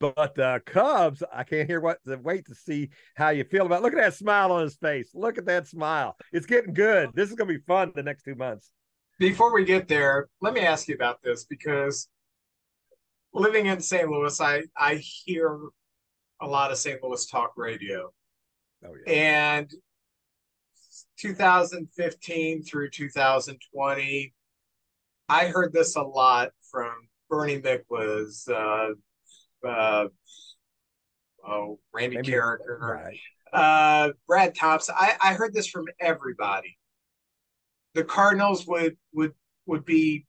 But 0.00 0.36
the 0.36 0.62
Cubs, 0.64 1.24
I 1.32 1.42
can't 1.42 1.68
hear 1.68 1.80
what. 1.80 1.98
To 2.06 2.16
wait 2.16 2.46
to 2.46 2.54
see 2.54 2.90
how 3.16 3.30
you 3.30 3.42
feel 3.42 3.66
about. 3.66 3.82
Look 3.82 3.92
at 3.92 3.98
that 3.98 4.14
smile 4.14 4.52
on 4.52 4.62
his 4.62 4.76
face. 4.76 5.10
Look 5.12 5.38
at 5.38 5.46
that 5.46 5.66
smile. 5.66 6.16
It's 6.32 6.46
getting 6.46 6.72
good. 6.72 7.10
This 7.14 7.28
is 7.28 7.34
going 7.34 7.48
to 7.48 7.58
be 7.58 7.64
fun 7.66 7.92
the 7.94 8.04
next 8.04 8.22
two 8.22 8.36
months. 8.36 8.70
Before 9.18 9.52
we 9.52 9.64
get 9.64 9.88
there, 9.88 10.28
let 10.40 10.54
me 10.54 10.60
ask 10.60 10.86
you 10.86 10.94
about 10.94 11.20
this 11.24 11.44
because 11.44 12.08
living 13.34 13.66
in 13.66 13.80
St. 13.80 14.08
Louis, 14.08 14.40
I 14.40 14.62
I 14.76 14.94
hear 14.94 15.58
a 16.40 16.46
lot 16.46 16.70
of 16.70 16.78
St. 16.78 17.02
Louis 17.02 17.26
talk 17.26 17.54
radio. 17.56 18.12
Oh 18.84 18.94
yeah. 19.04 19.12
And 19.12 19.70
2015 21.18 22.62
through 22.62 22.90
2020, 22.90 24.34
I 25.28 25.48
heard 25.48 25.72
this 25.72 25.96
a 25.96 26.02
lot 26.02 26.50
from 26.70 27.07
Bernie 27.28 27.60
Mick 27.60 27.82
was 27.88 28.46
uh, 28.48 28.88
uh, 29.66 30.06
oh 31.46 31.78
Randy 31.92 32.16
Maybe- 32.16 32.32
Karraker, 32.32 32.78
Right. 32.80 33.18
uh, 33.52 34.12
Brad 34.26 34.54
Thompson. 34.54 34.94
I, 34.98 35.16
I 35.22 35.34
heard 35.34 35.52
this 35.54 35.66
from 35.68 35.86
everybody. 36.00 36.78
The 37.94 38.04
Cardinals 38.04 38.66
would 38.66 38.96
would 39.12 39.32
would 39.66 39.84
be 39.84 40.26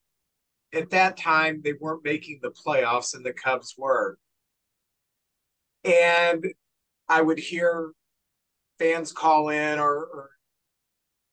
at 0.73 0.89
that 0.91 1.17
time 1.17 1.61
they 1.63 1.73
weren't 1.79 2.03
making 2.03 2.39
the 2.41 2.51
playoffs 2.51 3.15
and 3.15 3.25
the 3.25 3.33
Cubs 3.33 3.75
were. 3.77 4.17
And 5.83 6.45
I 7.07 7.21
would 7.21 7.39
hear 7.39 7.91
fans 8.77 9.11
call 9.11 9.49
in 9.49 9.79
or, 9.79 9.95
or 9.95 10.29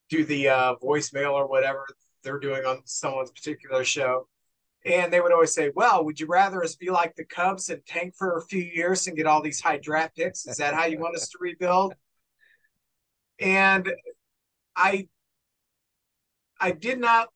do 0.08 0.24
the 0.24 0.48
uh, 0.48 0.74
voicemail 0.82 1.32
or 1.32 1.48
whatever 1.48 1.84
they're 2.22 2.38
doing 2.38 2.64
on 2.64 2.80
someone's 2.86 3.30
particular 3.32 3.84
show. 3.84 4.26
And 4.86 5.12
they 5.12 5.20
would 5.20 5.32
always 5.32 5.52
say, 5.52 5.72
Well, 5.74 6.04
would 6.04 6.20
you 6.20 6.26
rather 6.26 6.62
us 6.62 6.76
be 6.76 6.90
like 6.90 7.16
the 7.16 7.24
Cubs 7.24 7.68
and 7.68 7.84
tank 7.86 8.14
for 8.16 8.36
a 8.36 8.42
few 8.42 8.62
years 8.62 9.06
and 9.06 9.16
get 9.16 9.26
all 9.26 9.42
these 9.42 9.60
high 9.60 9.78
draft 9.78 10.16
picks? 10.16 10.46
Is 10.46 10.58
that 10.58 10.74
how 10.74 10.84
you 10.86 11.00
want 11.00 11.16
us 11.16 11.28
to 11.30 11.38
rebuild? 11.40 11.94
And 13.40 13.92
I 14.76 15.08
I 16.60 16.70
did 16.70 17.00
not 17.00 17.28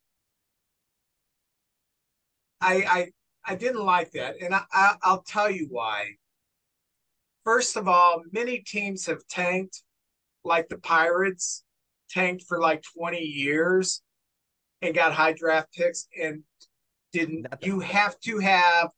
I 2.60 2.84
I 2.86 3.52
I 3.52 3.54
didn't 3.56 3.84
like 3.84 4.12
that. 4.12 4.36
And 4.40 4.54
I, 4.54 4.62
I 4.72 4.94
I'll 5.02 5.22
tell 5.22 5.50
you 5.50 5.66
why. 5.70 6.10
First 7.44 7.76
of 7.76 7.88
all, 7.88 8.22
many 8.30 8.58
teams 8.60 9.06
have 9.06 9.26
tanked, 9.28 9.82
like 10.44 10.68
the 10.68 10.78
Pirates, 10.78 11.64
tanked 12.10 12.44
for 12.46 12.60
like 12.60 12.84
20 12.96 13.18
years 13.18 14.02
and 14.82 14.94
got 14.94 15.12
high 15.14 15.32
draft 15.32 15.72
picks 15.72 16.06
and 16.20 16.44
didn't 17.12 17.46
you 17.62 17.80
have 17.80 18.18
to 18.20 18.38
have 18.38 18.90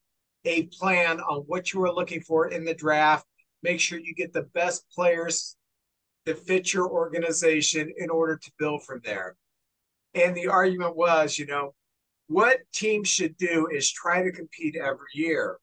a 0.45 0.65
plan 0.65 1.21
on 1.21 1.43
what 1.47 1.73
you 1.73 1.83
are 1.85 1.93
looking 1.93 2.21
for 2.21 2.49
in 2.49 2.65
the 2.65 2.75
draft. 2.75 3.27
Make 3.63 3.81
sure 3.81 3.99
you 3.99 4.15
get 4.15 4.33
the 4.33 4.49
best 4.55 4.85
players 4.91 5.57
that 6.27 6.39
fit 6.39 6.73
your 6.73 6.89
organization 6.89 7.93
in 7.97 8.11
order 8.11 8.37
to 8.37 8.53
build 8.59 8.85
from 8.85 9.01
there. 9.05 9.37
And 10.15 10.37
the 10.37 10.49
argument 10.49 10.97
was 10.97 11.39
you 11.39 11.47
know 11.47 11.75
what 12.29 12.61
teams 12.73 13.09
should 13.09 13.37
do 13.37 13.69
is 13.73 13.91
try 13.91 14.23
to 14.23 14.33
compete 14.33 14.77
every 14.77 15.07
year. 15.15 15.59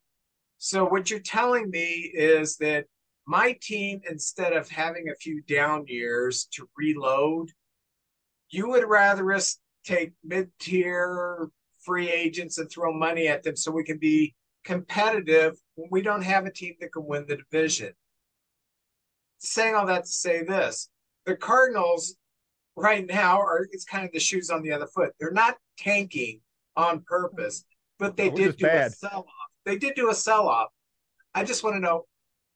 So 0.58 0.86
what 0.86 1.10
you're 1.10 1.20
telling 1.20 1.70
me 1.70 2.12
is 2.14 2.58
that 2.58 2.86
my 3.26 3.58
team 3.62 4.02
instead 4.10 4.54
of 4.54 4.70
having 4.70 5.10
a 5.10 5.16
few 5.16 5.42
down 5.44 5.86
years 5.88 6.48
to 6.52 6.68
reload 6.78 7.52
you 8.50 8.70
would 8.70 8.88
rather 8.88 9.32
us 9.32 9.60
take 9.86 10.12
mid-tier 10.24 11.50
free 11.90 12.12
agents 12.12 12.60
and 12.60 12.70
throw 12.70 12.94
money 12.94 13.28
at 13.28 13.42
them 13.42 13.56
so 13.56 13.72
we 13.72 13.84
can 13.84 13.98
be 13.98 14.36
competitive 14.64 15.58
when 15.74 15.90
we 15.90 16.04
don't 16.04 16.22
have 16.22 16.46
a 16.46 16.52
team 16.52 16.76
that 16.80 16.94
can 16.94 17.04
win 17.04 17.26
the 17.28 17.38
division. 17.38 17.92
Saying 19.40 19.74
all 19.74 19.88
that 19.88 20.06
to 20.06 20.12
say 20.12 20.44
this, 20.44 20.90
the 21.26 21.36
Cardinals 21.36 22.16
right 22.76 23.08
now 23.08 23.40
are 23.40 23.68
it's 23.72 23.86
kind 23.86 24.06
of 24.06 24.12
the 24.12 24.20
shoes 24.20 24.52
on 24.52 24.62
the 24.62 24.72
other 24.72 24.86
foot. 24.86 25.14
They're 25.20 25.32
not 25.32 25.56
tanking 25.80 26.42
on 26.76 27.02
purpose, 27.08 27.66
but 27.98 28.16
they 28.16 28.30
did 28.30 28.58
do 28.58 28.68
a 28.68 28.90
sell 28.92 29.26
off. 29.28 29.50
They 29.66 29.80
did 29.80 29.96
do 29.96 30.12
a 30.12 30.14
sell 30.14 30.48
off. 30.48 30.68
I 31.34 31.44
just 31.44 31.64
want 31.64 31.76
to 31.76 31.80
know 31.80 32.06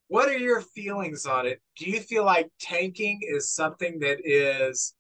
what 0.10 0.30
are 0.30 0.38
your 0.38 0.62
feelings 0.62 1.26
on 1.26 1.48
it? 1.48 1.60
Do 1.76 1.90
you 1.90 2.02
feel 2.02 2.24
like 2.24 2.52
tanking 2.60 3.22
is 3.24 3.50
something 3.50 3.98
that 4.02 4.20
is 4.24 4.94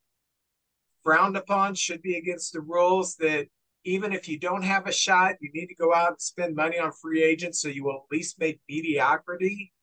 frowned 1.04 1.38
upon, 1.38 1.76
should 1.76 2.02
be 2.02 2.17
against 2.17 2.54
the 2.54 2.62
rules 2.62 3.15
that 3.17 3.46
even 3.86 4.13
if 4.13 4.28
you 4.28 4.39
don't 4.39 4.63
have 4.63 4.88
a 4.88 4.91
shot, 4.91 5.36
you 5.41 5.50
need 5.54 5.67
to 5.67 5.76
go 5.76 5.93
out 5.93 6.12
and 6.12 6.22
spend 6.22 6.56
money 6.56 6.80
on 6.80 6.91
free 6.91 7.24
agents 7.24 7.62
so 7.62 7.67
you 7.67 7.84
will 7.84 8.06
at 8.06 8.15
least 8.15 8.39
make 8.39 8.62
mediocrity? 8.69 9.74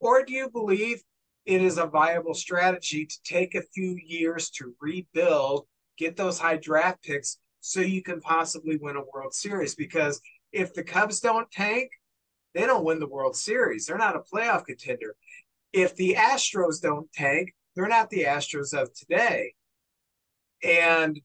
Or 0.00 0.24
do 0.24 0.32
you 0.32 0.50
believe 0.50 1.02
it 1.44 1.62
is 1.62 1.78
a 1.78 1.86
viable 1.86 2.34
strategy 2.34 3.06
to 3.06 3.16
take 3.24 3.54
a 3.54 3.62
few 3.62 3.98
years 4.04 4.50
to 4.50 4.74
rebuild, 4.80 5.66
get 5.96 6.16
those 6.16 6.38
high 6.38 6.56
draft 6.56 7.02
picks 7.04 7.38
so 7.60 7.80
you 7.80 8.02
can 8.02 8.20
possibly 8.20 8.78
win 8.80 8.96
a 8.96 9.04
World 9.14 9.32
Series? 9.32 9.74
Because 9.74 10.20
if 10.52 10.74
the 10.74 10.82
Cubs 10.82 11.20
don't 11.20 11.50
tank, 11.50 11.90
they 12.54 12.66
don't 12.66 12.84
win 12.84 12.98
the 12.98 13.08
World 13.08 13.36
Series. 13.36 13.86
They're 13.86 13.98
not 13.98 14.16
a 14.16 14.20
playoff 14.20 14.64
contender. 14.64 15.14
If 15.72 15.94
the 15.94 16.14
Astros 16.14 16.80
don't 16.80 17.12
tank, 17.12 17.54
they're 17.74 17.86
not 17.86 18.10
the 18.10 18.24
Astros 18.24 18.72
of 18.72 18.92
today. 18.94 19.52
And 20.64 21.20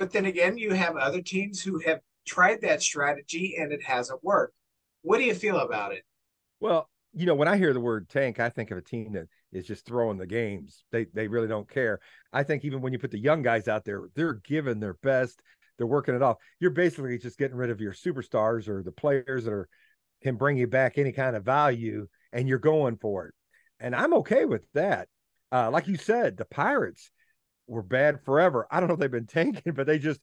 but 0.00 0.10
then 0.10 0.24
again, 0.24 0.56
you 0.56 0.72
have 0.72 0.96
other 0.96 1.20
teams 1.20 1.62
who 1.62 1.78
have 1.80 2.00
tried 2.26 2.62
that 2.62 2.82
strategy 2.82 3.56
and 3.58 3.70
it 3.70 3.82
hasn't 3.82 4.24
worked. 4.24 4.54
What 5.02 5.18
do 5.18 5.24
you 5.24 5.34
feel 5.34 5.58
about 5.58 5.92
it? 5.92 6.04
Well, 6.58 6.88
you 7.12 7.26
know, 7.26 7.34
when 7.34 7.48
I 7.48 7.58
hear 7.58 7.74
the 7.74 7.80
word 7.80 8.08
tank, 8.08 8.40
I 8.40 8.48
think 8.48 8.70
of 8.70 8.78
a 8.78 8.82
team 8.82 9.12
that 9.12 9.28
is 9.52 9.66
just 9.66 9.84
throwing 9.84 10.16
the 10.16 10.26
games. 10.26 10.84
They 10.90 11.04
they 11.12 11.28
really 11.28 11.48
don't 11.48 11.68
care. 11.68 12.00
I 12.32 12.44
think 12.44 12.64
even 12.64 12.80
when 12.80 12.94
you 12.94 12.98
put 12.98 13.10
the 13.10 13.18
young 13.18 13.42
guys 13.42 13.68
out 13.68 13.84
there, 13.84 14.08
they're 14.14 14.40
giving 14.42 14.80
their 14.80 14.94
best. 14.94 15.38
They're 15.76 15.86
working 15.86 16.14
it 16.14 16.22
off. 16.22 16.38
You're 16.60 16.70
basically 16.70 17.18
just 17.18 17.38
getting 17.38 17.56
rid 17.56 17.68
of 17.68 17.80
your 17.80 17.92
superstars 17.92 18.68
or 18.68 18.82
the 18.82 18.92
players 18.92 19.44
that 19.44 19.52
are 19.52 19.68
can 20.22 20.36
bring 20.36 20.56
you 20.56 20.66
back 20.66 20.96
any 20.96 21.12
kind 21.12 21.36
of 21.36 21.44
value, 21.44 22.06
and 22.32 22.48
you're 22.48 22.58
going 22.58 22.96
for 22.96 23.26
it. 23.26 23.34
And 23.80 23.94
I'm 23.94 24.14
okay 24.14 24.46
with 24.46 24.66
that. 24.72 25.08
Uh, 25.52 25.70
like 25.70 25.88
you 25.88 25.96
said, 25.96 26.38
the 26.38 26.46
Pirates 26.46 27.10
were 27.70 27.82
bad 27.82 28.20
forever. 28.24 28.66
I 28.70 28.80
don't 28.80 28.88
know 28.88 28.94
if 28.94 29.00
they've 29.00 29.10
been 29.10 29.26
tanking, 29.28 29.72
but 29.72 29.86
they 29.86 29.98
just 29.98 30.20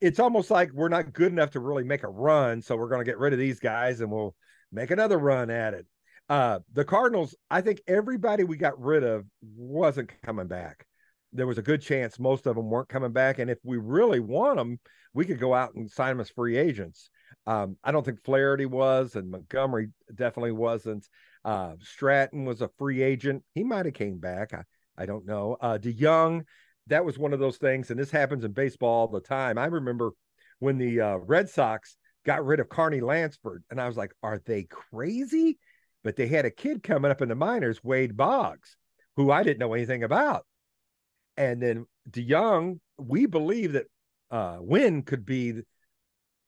it's 0.00 0.18
almost 0.18 0.50
like 0.50 0.70
we're 0.72 0.88
not 0.88 1.12
good 1.12 1.32
enough 1.32 1.52
to 1.52 1.60
really 1.60 1.84
make 1.84 2.02
a 2.02 2.08
run. 2.08 2.60
So 2.60 2.76
we're 2.76 2.88
going 2.88 3.00
to 3.00 3.10
get 3.10 3.18
rid 3.18 3.32
of 3.32 3.38
these 3.38 3.58
guys 3.58 4.00
and 4.00 4.10
we'll 4.10 4.34
make 4.70 4.90
another 4.90 5.18
run 5.18 5.50
at 5.50 5.72
it. 5.72 5.86
Uh, 6.28 6.58
the 6.72 6.84
Cardinals, 6.84 7.34
I 7.50 7.60
think 7.60 7.80
everybody 7.86 8.44
we 8.44 8.56
got 8.56 8.78
rid 8.78 9.04
of 9.04 9.24
wasn't 9.56 10.10
coming 10.22 10.46
back. 10.46 10.86
There 11.32 11.46
was 11.46 11.58
a 11.58 11.62
good 11.62 11.80
chance 11.80 12.18
most 12.18 12.46
of 12.46 12.56
them 12.56 12.68
weren't 12.68 12.88
coming 12.88 13.12
back. 13.12 13.38
And 13.38 13.50
if 13.50 13.58
we 13.64 13.78
really 13.78 14.20
want 14.20 14.56
them, 14.56 14.78
we 15.14 15.24
could 15.24 15.38
go 15.38 15.54
out 15.54 15.74
and 15.74 15.90
sign 15.90 16.10
them 16.10 16.20
as 16.20 16.30
free 16.30 16.56
agents. 16.56 17.08
Um, 17.46 17.76
I 17.84 17.92
don't 17.92 18.04
think 18.04 18.24
Flaherty 18.24 18.66
was, 18.66 19.16
and 19.16 19.30
Montgomery 19.30 19.88
definitely 20.14 20.52
wasn't. 20.52 21.06
Uh, 21.44 21.74
Stratton 21.80 22.44
was 22.44 22.62
a 22.62 22.70
free 22.78 23.02
agent. 23.02 23.42
He 23.54 23.64
might 23.64 23.86
have 23.86 23.94
came 23.94 24.18
back. 24.18 24.54
I, 24.54 24.64
I 24.96 25.06
don't 25.06 25.26
know. 25.26 25.56
Uh, 25.60 25.78
DeYoung, 25.78 26.44
that 26.86 27.04
was 27.04 27.18
one 27.18 27.32
of 27.32 27.40
those 27.40 27.56
things, 27.56 27.90
and 27.90 27.98
this 27.98 28.10
happens 28.10 28.44
in 28.44 28.52
baseball 28.52 29.00
all 29.00 29.08
the 29.08 29.20
time. 29.20 29.58
I 29.58 29.66
remember 29.66 30.12
when 30.58 30.78
the 30.78 31.00
uh, 31.00 31.16
Red 31.16 31.48
Sox 31.48 31.96
got 32.24 32.44
rid 32.44 32.60
of 32.60 32.68
Carney 32.68 33.00
Lansford, 33.00 33.64
and 33.70 33.80
I 33.80 33.86
was 33.86 33.96
like, 33.96 34.12
"Are 34.22 34.40
they 34.44 34.64
crazy?" 34.64 35.58
But 36.02 36.16
they 36.16 36.26
had 36.26 36.44
a 36.44 36.50
kid 36.50 36.82
coming 36.82 37.10
up 37.10 37.22
in 37.22 37.28
the 37.28 37.34
minors, 37.34 37.82
Wade 37.82 38.16
Boggs, 38.16 38.76
who 39.16 39.30
I 39.30 39.42
didn't 39.42 39.60
know 39.60 39.72
anything 39.72 40.02
about. 40.02 40.46
And 41.36 41.60
then 41.60 41.86
DeYoung, 42.10 42.80
we 42.98 43.26
believe 43.26 43.72
that 43.72 43.86
uh, 44.30 44.58
Winn 44.60 45.02
could 45.02 45.24
be 45.24 45.62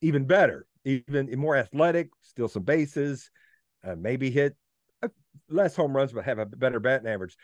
even 0.02 0.26
better, 0.26 0.66
even 0.84 1.34
more 1.38 1.56
athletic, 1.56 2.10
steal 2.22 2.48
some 2.48 2.64
bases, 2.64 3.30
uh, 3.84 3.96
maybe 3.96 4.30
hit 4.30 4.54
uh, 5.02 5.08
less 5.48 5.74
home 5.74 5.96
runs, 5.96 6.12
but 6.12 6.24
have 6.24 6.38
a 6.38 6.46
better 6.46 6.80
batting 6.80 7.08
average. 7.08 7.36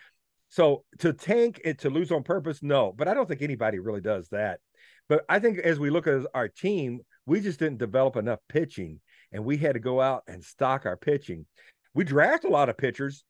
So 0.52 0.84
to 0.98 1.14
tank 1.14 1.62
it 1.64 1.78
to 1.78 1.88
lose 1.88 2.12
on 2.12 2.24
purpose, 2.24 2.62
no. 2.62 2.92
But 2.92 3.08
I 3.08 3.14
don't 3.14 3.26
think 3.26 3.40
anybody 3.40 3.78
really 3.78 4.02
does 4.02 4.28
that. 4.28 4.60
But 5.08 5.24
I 5.26 5.38
think 5.38 5.58
as 5.58 5.78
we 5.78 5.88
look 5.88 6.06
at 6.06 6.26
our 6.34 6.46
team, 6.46 7.00
we 7.24 7.40
just 7.40 7.58
didn't 7.58 7.78
develop 7.78 8.16
enough 8.16 8.40
pitching, 8.50 9.00
and 9.32 9.46
we 9.46 9.56
had 9.56 9.72
to 9.74 9.80
go 9.80 9.98
out 9.98 10.24
and 10.28 10.44
stock 10.44 10.84
our 10.84 10.98
pitching. 10.98 11.46
We 11.94 12.04
draft 12.04 12.44
a 12.44 12.50
lot 12.50 12.68
of 12.68 12.76
pitchers, 12.76 13.24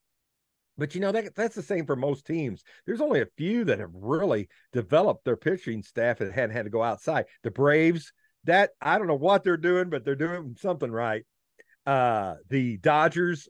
but 0.76 0.96
you 0.96 1.00
know 1.00 1.12
that 1.12 1.36
that's 1.36 1.54
the 1.54 1.62
same 1.62 1.86
for 1.86 1.94
most 1.94 2.26
teams. 2.26 2.64
There's 2.86 3.00
only 3.00 3.20
a 3.20 3.28
few 3.36 3.66
that 3.66 3.78
have 3.78 3.92
really 3.94 4.48
developed 4.72 5.24
their 5.24 5.36
pitching 5.36 5.84
staff 5.84 6.20
and 6.20 6.32
hadn't 6.32 6.56
had 6.56 6.64
to 6.64 6.70
go 6.70 6.82
outside. 6.82 7.26
The 7.44 7.52
Braves, 7.52 8.12
that 8.44 8.70
I 8.80 8.98
don't 8.98 9.06
know 9.06 9.14
what 9.14 9.44
they're 9.44 9.56
doing, 9.56 9.90
but 9.90 10.04
they're 10.04 10.16
doing 10.16 10.56
something 10.58 10.90
right. 10.90 11.24
Uh, 11.86 12.34
the 12.48 12.78
Dodgers, 12.78 13.48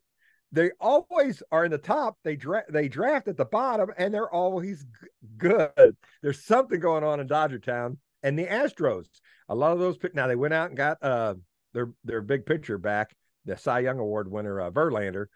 they 0.52 0.70
always 0.78 1.42
are 1.50 1.64
in 1.64 1.70
the 1.70 1.78
top. 1.78 2.18
They 2.22 2.36
draft 2.36 2.70
they 2.72 2.88
draft 2.88 3.26
at 3.26 3.38
the 3.38 3.46
bottom, 3.46 3.90
and 3.96 4.12
they're 4.12 4.30
always 4.30 4.84
g- 4.84 5.08
good. 5.38 5.96
There's 6.22 6.44
something 6.44 6.78
going 6.78 7.04
on 7.04 7.20
in 7.20 7.26
Dodger 7.26 7.58
Town. 7.58 7.98
And 8.22 8.38
the 8.38 8.46
Astros, 8.46 9.06
a 9.48 9.54
lot 9.54 9.72
of 9.72 9.78
those 9.78 9.96
now 10.14 10.26
they 10.26 10.36
went 10.36 10.54
out 10.54 10.68
and 10.68 10.76
got 10.76 10.98
uh 11.02 11.34
their 11.72 11.90
their 12.04 12.20
big 12.20 12.44
pitcher 12.44 12.76
back, 12.76 13.14
the 13.46 13.56
Cy 13.56 13.80
Young 13.80 13.98
Award 13.98 14.30
winner 14.30 14.60
uh, 14.60 14.70
Verlander, 14.70 15.26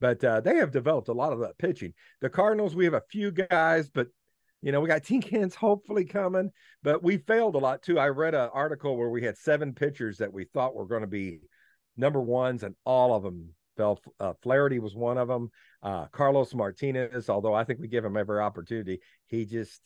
but 0.00 0.22
uh, 0.24 0.40
they 0.40 0.56
have 0.56 0.72
developed 0.72 1.08
a 1.08 1.14
lot 1.14 1.32
of 1.32 1.38
that 1.40 1.56
pitching. 1.56 1.94
The 2.20 2.28
Cardinals, 2.28 2.74
we 2.74 2.84
have 2.84 2.94
a 2.94 3.02
few 3.10 3.30
guys, 3.30 3.88
but 3.88 4.08
you 4.60 4.72
know 4.72 4.80
we 4.80 4.88
got 4.88 5.02
Tink 5.04 5.28
Hence 5.28 5.54
hopefully 5.54 6.04
coming, 6.04 6.50
but 6.82 7.00
we 7.00 7.18
failed 7.18 7.54
a 7.54 7.58
lot 7.58 7.82
too. 7.82 7.98
I 7.98 8.08
read 8.08 8.34
an 8.34 8.50
article 8.52 8.96
where 8.96 9.08
we 9.08 9.22
had 9.22 9.38
seven 9.38 9.72
pitchers 9.72 10.18
that 10.18 10.32
we 10.32 10.44
thought 10.44 10.74
were 10.74 10.86
going 10.86 11.02
to 11.02 11.06
be 11.06 11.38
number 11.96 12.20
ones, 12.20 12.64
and 12.64 12.74
all 12.84 13.14
of 13.14 13.22
them 13.22 13.54
fell. 13.76 14.00
Uh, 14.20 14.32
Flaherty 14.42 14.78
was 14.78 14.94
one 14.94 15.18
of 15.18 15.28
them. 15.28 15.50
Uh, 15.82 16.06
Carlos 16.06 16.54
Martinez, 16.54 17.28
although 17.28 17.54
I 17.54 17.64
think 17.64 17.80
we 17.80 17.88
give 17.88 18.04
him 18.04 18.16
every 18.16 18.40
opportunity, 18.40 19.00
he 19.26 19.44
just 19.44 19.80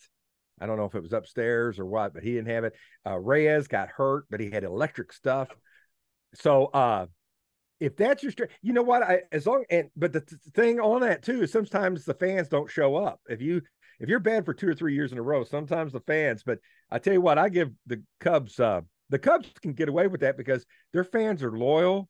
I 0.61 0.65
don't 0.65 0.77
know 0.77 0.85
if 0.85 0.95
it 0.95 1.03
was 1.03 1.13
upstairs 1.13 1.79
or 1.79 1.85
what, 1.85 2.13
but 2.13 2.23
he 2.23 2.33
didn't 2.33 2.49
have 2.49 2.63
it. 2.65 2.75
Uh, 3.05 3.17
Reyes 3.17 3.67
got 3.67 3.89
hurt, 3.89 4.25
but 4.29 4.39
he 4.39 4.51
had 4.51 4.63
electric 4.63 5.13
stuff. 5.13 5.47
So 6.35 6.65
uh, 6.65 7.07
if 7.79 7.95
that's 7.95 8.23
your 8.23 8.31
strength, 8.31 8.53
you 8.61 8.73
know 8.73 8.83
what? 8.83 9.03
I 9.03 9.21
as 9.31 9.47
long 9.47 9.63
and 9.69 9.89
but 9.95 10.13
the 10.13 10.21
th- 10.21 10.41
thing 10.53 10.79
on 10.79 11.01
that 11.01 11.23
too 11.23 11.43
is 11.43 11.51
sometimes 11.51 12.05
the 12.05 12.13
fans 12.13 12.49
don't 12.49 12.69
show 12.69 12.95
up. 12.95 13.21
If 13.29 13.41
you 13.41 13.61
if 13.99 14.09
you're 14.09 14.19
bad 14.19 14.45
for 14.45 14.53
two 14.53 14.67
or 14.67 14.75
three 14.75 14.93
years 14.93 15.11
in 15.11 15.17
a 15.17 15.21
row, 15.21 15.43
sometimes 15.43 15.93
the 15.93 16.01
fans. 16.01 16.43
But 16.45 16.59
I 16.91 16.99
tell 16.99 17.13
you 17.13 17.21
what, 17.21 17.37
I 17.37 17.49
give 17.49 17.71
the 17.87 18.03
Cubs. 18.19 18.59
Uh, 18.59 18.81
the 19.09 19.19
Cubs 19.19 19.49
can 19.61 19.73
get 19.73 19.89
away 19.89 20.07
with 20.07 20.21
that 20.21 20.37
because 20.37 20.65
their 20.93 21.03
fans 21.03 21.41
are 21.41 21.57
loyal 21.57 22.09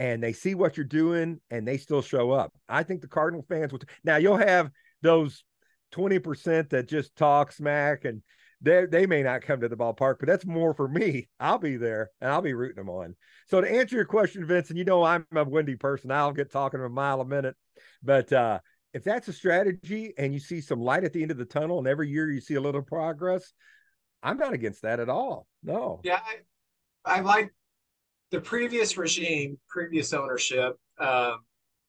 and 0.00 0.22
they 0.22 0.32
see 0.32 0.54
what 0.54 0.78
you're 0.78 0.86
doing 0.86 1.38
and 1.50 1.68
they 1.68 1.76
still 1.76 2.00
show 2.00 2.30
up. 2.30 2.54
I 2.70 2.82
think 2.82 3.02
the 3.02 3.06
Cardinal 3.06 3.44
fans 3.46 3.70
will. 3.70 3.80
Now 4.02 4.16
you'll 4.16 4.38
have 4.38 4.70
those 5.02 5.44
twenty 5.92 6.18
percent 6.18 6.70
that 6.70 6.88
just 6.88 7.14
talk 7.16 7.52
smack 7.52 8.06
and 8.06 8.22
they 8.62 8.86
they 8.86 9.04
may 9.04 9.22
not 9.22 9.42
come 9.42 9.60
to 9.60 9.68
the 9.68 9.76
ballpark, 9.76 10.16
but 10.18 10.26
that's 10.26 10.46
more 10.46 10.72
for 10.72 10.88
me. 10.88 11.28
I'll 11.38 11.58
be 11.58 11.76
there 11.76 12.10
and 12.22 12.30
I'll 12.32 12.40
be 12.40 12.54
rooting 12.54 12.76
them 12.76 12.88
on. 12.88 13.14
So 13.48 13.60
to 13.60 13.70
answer 13.70 13.94
your 13.94 14.06
question, 14.06 14.46
Vincent, 14.46 14.78
you 14.78 14.84
know 14.84 15.04
I'm 15.04 15.26
a 15.36 15.44
windy 15.44 15.76
person. 15.76 16.10
I'll 16.10 16.32
get 16.32 16.50
talking 16.50 16.80
a 16.82 16.88
mile 16.88 17.20
a 17.20 17.26
minute, 17.26 17.54
but 18.02 18.32
uh, 18.32 18.60
if 18.94 19.04
that's 19.04 19.28
a 19.28 19.34
strategy 19.34 20.14
and 20.16 20.32
you 20.32 20.40
see 20.40 20.62
some 20.62 20.80
light 20.80 21.04
at 21.04 21.12
the 21.12 21.20
end 21.20 21.30
of 21.30 21.36
the 21.36 21.44
tunnel, 21.44 21.78
and 21.78 21.86
every 21.86 22.08
year 22.08 22.30
you 22.30 22.40
see 22.40 22.54
a 22.54 22.60
little 22.60 22.82
progress, 22.82 23.52
I'm 24.22 24.38
not 24.38 24.54
against 24.54 24.80
that 24.80 24.98
at 24.98 25.10
all. 25.10 25.46
No. 25.62 26.00
Yeah, 26.04 26.20
I, 27.04 27.18
I 27.18 27.20
like 27.20 27.52
the 28.30 28.40
previous 28.40 28.96
regime, 28.96 29.58
previous 29.68 30.12
ownership. 30.12 30.76
Um, 30.98 31.40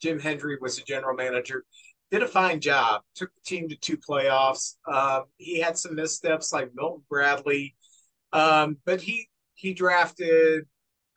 Jim 0.01 0.19
Hendry 0.19 0.57
was 0.59 0.77
the 0.77 0.83
general 0.83 1.15
manager 1.15 1.63
did 2.11 2.21
a 2.21 2.27
fine 2.27 2.59
job. 2.59 3.01
Took 3.15 3.33
the 3.33 3.41
team 3.45 3.69
to 3.69 3.75
two 3.77 3.97
playoffs. 3.97 4.75
Um, 4.85 5.23
he 5.37 5.59
had 5.59 5.77
some 5.77 5.95
missteps 5.95 6.51
like 6.51 6.71
Milton 6.75 7.03
Bradley, 7.09 7.75
um, 8.33 8.77
but 8.85 9.01
he 9.01 9.29
he 9.55 9.73
drafted 9.73 10.65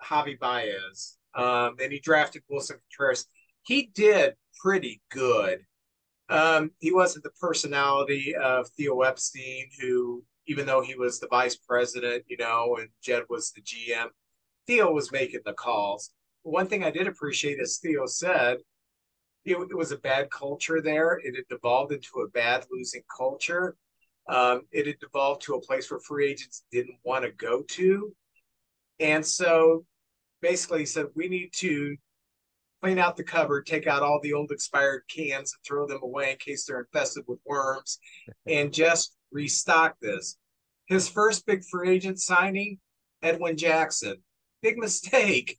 Javi 0.03 0.39
Baez. 0.39 1.19
Um, 1.35 1.75
and 1.83 1.93
he 1.93 1.99
drafted 1.99 2.43
Willson 2.49 2.77
Contreras. 2.79 3.27
He 3.65 3.91
did 3.93 4.35
pretty 4.63 5.03
good. 5.11 5.59
Um, 6.29 6.71
he 6.79 6.93
wasn't 6.93 7.25
the 7.25 7.33
personality 7.41 8.37
of 8.37 8.69
Theo 8.77 9.01
Epstein, 9.01 9.67
who, 9.81 10.23
even 10.47 10.65
though 10.65 10.81
he 10.81 10.95
was 10.95 11.19
the 11.19 11.27
vice 11.27 11.57
president, 11.57 12.23
you 12.29 12.37
know, 12.37 12.77
and 12.79 12.89
Jed 13.03 13.25
was 13.29 13.51
the 13.51 13.63
GM, 13.63 14.07
Theo 14.67 14.93
was 14.93 15.13
making 15.13 15.41
the 15.45 15.53
calls. 15.53 16.11
One 16.43 16.67
thing 16.67 16.85
I 16.85 16.91
did 16.91 17.07
appreciate, 17.07 17.59
as 17.61 17.79
Theo 17.79 18.07
said, 18.07 18.59
it, 19.45 19.57
it 19.57 19.77
was 19.77 19.93
a 19.93 19.99
bad 19.99 20.31
culture 20.31 20.81
there. 20.81 21.21
It 21.23 21.37
had 21.37 21.49
devolved 21.49 21.93
into 21.93 22.21
a 22.21 22.29
bad 22.29 22.65
losing 22.71 23.03
culture. 23.15 23.77
Um, 24.29 24.63
it 24.73 24.87
had 24.87 24.99
devolved 25.01 25.43
to 25.43 25.55
a 25.55 25.61
place 25.61 25.91
where 25.91 26.01
free 26.01 26.31
agents 26.31 26.65
didn't 26.73 26.97
want 27.05 27.25
to 27.25 27.31
go 27.31 27.63
to. 27.63 28.15
And 29.01 29.25
so 29.25 29.85
basically 30.41 30.81
he 30.81 30.87
said, 30.87 31.07
we 31.15 31.29
need 31.29 31.51
to 31.57 31.97
clean 32.83 32.99
out 32.99 33.17
the 33.17 33.25
cupboard, 33.25 33.67
take 33.67 33.87
out 33.87 34.03
all 34.03 34.21
the 34.23 34.33
old 34.33 34.51
expired 34.51 35.03
cans 35.09 35.55
and 35.55 35.65
throw 35.67 35.87
them 35.87 36.01
away 36.03 36.33
in 36.33 36.37
case 36.37 36.67
they're 36.67 36.81
infested 36.81 37.25
with 37.27 37.39
worms, 37.47 37.99
and 38.47 38.73
just 38.73 39.17
restock 39.33 39.97
this. 40.01 40.37
His 40.87 41.09
first 41.09 41.47
big 41.47 41.65
free 41.65 41.91
agent 41.91 42.21
signing, 42.21 42.79
Edwin 43.23 43.57
Jackson. 43.57 44.17
Big 44.65 44.79
mistake. 44.79 45.59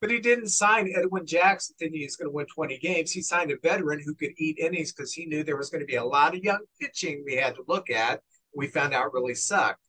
But 0.00 0.12
he 0.12 0.20
didn't 0.20 0.48
sign 0.48 0.92
Edwin 0.94 1.26
Jackson 1.26 1.74
thinking 1.76 2.00
he's 2.00 2.14
going 2.14 2.30
to 2.30 2.34
win 2.34 2.46
20 2.46 2.78
games. 2.78 3.10
He 3.10 3.20
signed 3.20 3.50
a 3.50 3.56
veteran 3.60 4.00
who 4.04 4.14
could 4.14 4.30
eat 4.38 4.58
innings 4.58 4.92
because 4.92 5.12
he 5.12 5.26
knew 5.26 5.42
there 5.42 5.56
was 5.56 5.70
going 5.70 5.80
to 5.80 5.86
be 5.86 5.96
a 5.96 6.04
lot 6.04 6.36
of 6.36 6.44
young 6.44 6.60
pitching 6.80 7.24
we 7.26 7.34
had 7.34 7.56
to 7.56 7.64
look 7.66 7.90
at. 7.90 8.20
We 8.54 8.68
found 8.68 8.94
out 8.94 9.12
really 9.12 9.34
sucked. 9.34 9.80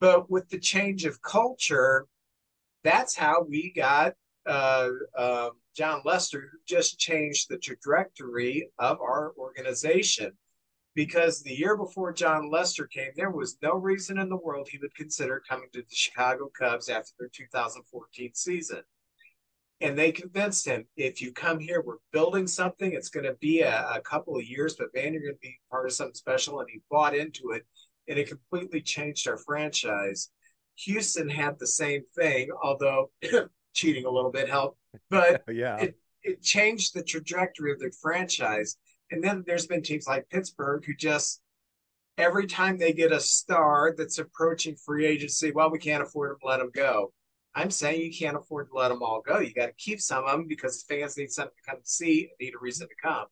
But 0.00 0.30
with 0.30 0.50
the 0.50 0.58
change 0.58 1.06
of 1.06 1.22
culture, 1.22 2.06
that's 2.82 3.16
how 3.16 3.46
we 3.48 3.72
got 3.74 4.12
uh, 4.44 4.90
uh, 5.16 5.50
Jon 5.74 6.02
Lester, 6.04 6.40
who 6.40 6.58
just 6.68 6.98
changed 6.98 7.48
the 7.48 7.56
trajectory 7.56 8.68
of 8.78 9.00
our 9.00 9.32
organization. 9.38 10.32
Because 10.94 11.42
the 11.42 11.54
year 11.54 11.76
before 11.76 12.12
Jon 12.12 12.50
Lester 12.50 12.86
came, 12.86 13.10
there 13.16 13.30
was 13.30 13.58
no 13.62 13.74
reason 13.74 14.18
in 14.18 14.28
the 14.28 14.36
world 14.36 14.68
he 14.70 14.78
would 14.78 14.94
consider 14.94 15.42
coming 15.48 15.68
to 15.72 15.80
the 15.80 15.94
Chicago 15.94 16.50
Cubs 16.56 16.88
after 16.88 17.10
their 17.18 17.28
2014 17.28 18.30
season. 18.34 18.82
And 19.80 19.98
they 19.98 20.12
convinced 20.12 20.66
him 20.66 20.86
if 20.96 21.20
you 21.20 21.32
come 21.32 21.58
here 21.58 21.82
we're 21.84 21.96
building 22.12 22.46
something. 22.46 22.92
It's 22.92 23.08
going 23.08 23.26
to 23.26 23.34
be 23.40 23.62
a, 23.62 23.88
a, 23.94 24.00
couple 24.00 24.36
of 24.36 24.44
years 24.44 24.76
but 24.76 24.94
man 24.94 25.12
you're 25.12 25.22
going 25.22 25.34
to 25.34 25.40
be 25.40 25.58
part 25.68 25.86
of 25.86 25.92
something 25.92 26.14
special. 26.14 26.60
And 26.60 26.70
he 26.70 26.80
bought 26.90 27.16
into 27.16 27.50
it 27.50 27.66
and 28.06 28.18
it 28.18 28.28
completely 28.28 28.80
changed 28.80 29.26
our 29.26 29.38
franchise. 29.38 30.30
Houston 30.76 31.28
had 31.28 31.58
the 31.58 31.66
same 31.66 32.02
thing 32.16 32.50
although 32.62 33.10
cheating 33.74 34.04
a 34.04 34.10
little 34.10 34.30
bit 34.30 34.48
helped 34.48 34.78
but 35.10 35.42
yeah. 35.52 35.76
it, 35.78 35.98
it 36.22 36.42
changed 36.42 36.94
the 36.94 37.02
trajectory 37.02 37.72
of 37.72 37.80
their 37.80 37.92
franchise 38.00 38.76
and 39.10 39.22
then 39.22 39.44
there's 39.46 39.66
been 39.66 39.82
teams 39.82 40.06
like 40.06 40.28
pittsburgh 40.30 40.84
who 40.84 40.94
just 40.94 41.40
every 42.16 42.46
time 42.46 42.78
they 42.78 42.92
get 42.92 43.12
a 43.12 43.20
star 43.20 43.94
that's 43.96 44.18
approaching 44.18 44.76
free 44.76 45.06
agency 45.06 45.50
well 45.50 45.70
we 45.70 45.78
can't 45.78 46.02
afford 46.02 46.38
to 46.40 46.46
let 46.46 46.58
them 46.58 46.70
go 46.74 47.12
I'm 47.54 47.70
saying 47.70 48.00
you 48.00 48.12
can't 48.12 48.36
afford 48.36 48.68
to 48.68 48.76
let 48.76 48.88
them 48.88 49.02
all 49.02 49.22
go. 49.24 49.38
You 49.38 49.54
got 49.54 49.66
to 49.66 49.72
keep 49.74 50.00
some 50.00 50.24
of 50.24 50.32
them 50.32 50.46
because 50.48 50.84
fans 50.88 51.16
need 51.16 51.30
something 51.30 51.54
to 51.64 51.70
come 51.70 51.80
see 51.84 52.30
need 52.40 52.54
a 52.54 52.58
reason 52.58 52.88
to 52.88 52.94
come. 53.00 53.26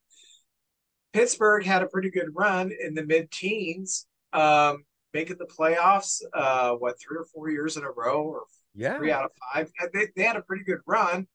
Pittsburgh 1.13 1.65
had 1.65 1.83
a 1.83 1.87
pretty 1.87 2.11
good 2.11 2.29
run 2.35 2.73
in 2.73 2.95
the 2.95 3.05
mid 3.05 3.31
teens, 3.31 4.07
um, 4.33 4.85
making 5.13 5.37
the 5.39 5.47
playoffs, 5.47 6.23
uh, 6.33 6.73
what, 6.73 6.97
three 7.01 7.19
or 7.19 7.27
four 7.27 7.51
years 7.51 7.77
in 7.77 7.83
a 7.83 7.91
row, 7.91 8.23
or 8.23 8.43
yeah. 8.75 8.97
three 8.97 9.11
out 9.11 9.25
of 9.25 9.31
five. 9.53 9.71
They, 9.93 10.09
they 10.17 10.23
had 10.23 10.37
a 10.37 10.43
pretty 10.43 10.65
good 10.65 10.81
run. 10.87 11.27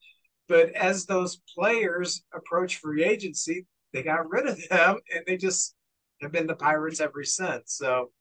But 0.48 0.72
as 0.72 1.06
those 1.06 1.42
players 1.56 2.24
approach 2.34 2.78
free 2.78 3.04
agency, 3.04 3.66
they 3.94 4.04
got 4.04 4.30
rid 4.30 4.48
of 4.48 4.60
them 4.70 4.98
and 5.14 5.24
they 5.26 5.38
just 5.38 5.76
have 6.22 6.32
been 6.32 6.48
the 6.48 6.56
Pirates 6.56 7.00
ever 7.00 7.24
since. 7.24 7.74
So 7.74 8.12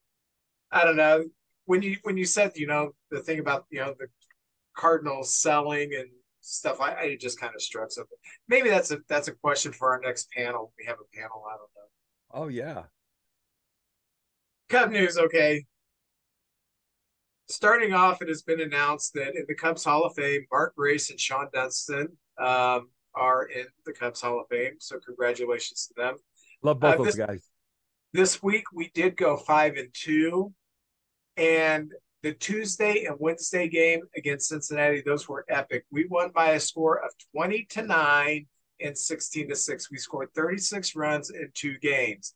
I 0.70 0.84
don't 0.84 0.96
know. 0.96 1.24
When 1.64 1.82
you 1.82 1.96
when 2.02 2.16
you 2.16 2.24
said, 2.24 2.52
you 2.56 2.66
know, 2.66 2.92
the 3.10 3.20
thing 3.20 3.40
about, 3.40 3.66
you 3.70 3.80
know, 3.80 3.94
the 3.98 4.06
Cardinals 4.76 5.34
selling 5.34 5.94
and 5.94 6.08
stuff. 6.40 6.80
I, 6.80 6.94
I 6.94 7.16
just 7.20 7.40
kind 7.40 7.52
of 7.54 7.60
struck 7.60 7.90
something. 7.90 8.16
Maybe 8.48 8.70
that's 8.70 8.90
a 8.90 8.98
that's 9.08 9.28
a 9.28 9.32
question 9.32 9.72
for 9.72 9.92
our 9.92 10.00
next 10.00 10.30
panel. 10.30 10.72
We 10.78 10.86
have 10.86 10.98
a 11.00 11.16
panel. 11.16 11.42
I 11.48 11.56
don't 11.56 11.70
know. 11.74 12.44
Oh 12.44 12.48
yeah. 12.48 12.84
Cub 14.68 14.90
news. 14.90 15.18
Okay. 15.18 15.64
Starting 17.48 17.92
off, 17.92 18.22
it 18.22 18.28
has 18.28 18.42
been 18.42 18.60
announced 18.60 19.14
that 19.14 19.36
in 19.36 19.44
the 19.46 19.54
Cubs 19.54 19.84
Hall 19.84 20.04
of 20.04 20.14
Fame, 20.14 20.44
Mark 20.50 20.74
Grace 20.74 21.10
and 21.10 21.18
Shawon 21.18 21.50
Dunston 21.52 22.08
um, 22.38 22.88
are 23.16 23.44
in 23.44 23.66
the 23.84 23.92
Cubs 23.92 24.20
Hall 24.20 24.40
of 24.40 24.46
Fame. 24.48 24.74
So 24.78 24.98
congratulations 24.98 25.88
to 25.88 25.94
them. 25.96 26.16
Love 26.62 26.80
both 26.80 27.00
uh, 27.00 27.04
those 27.04 27.14
guys. 27.14 27.48
This 28.12 28.42
week 28.42 28.64
we 28.72 28.90
did 28.94 29.16
go 29.16 29.36
five 29.36 29.76
and 29.76 29.88
two, 29.92 30.52
and 31.36 31.92
the 32.22 32.32
Tuesday 32.32 33.04
and 33.04 33.16
Wednesday 33.20 33.68
game 33.68 34.00
against 34.16 34.48
Cincinnati, 34.48 35.02
those 35.04 35.28
were 35.28 35.44
epic. 35.48 35.84
We 35.90 36.06
won 36.06 36.30
by 36.34 36.52
a 36.52 36.60
score 36.60 37.04
of 37.04 37.10
20 37.34 37.66
to 37.70 37.82
9 37.82 38.46
and 38.80 38.98
16 38.98 39.48
to 39.48 39.54
6. 39.54 39.90
We 39.90 39.98
scored 39.98 40.30
36 40.34 40.96
runs 40.96 41.30
in 41.30 41.50
two 41.54 41.78
games. 41.78 42.34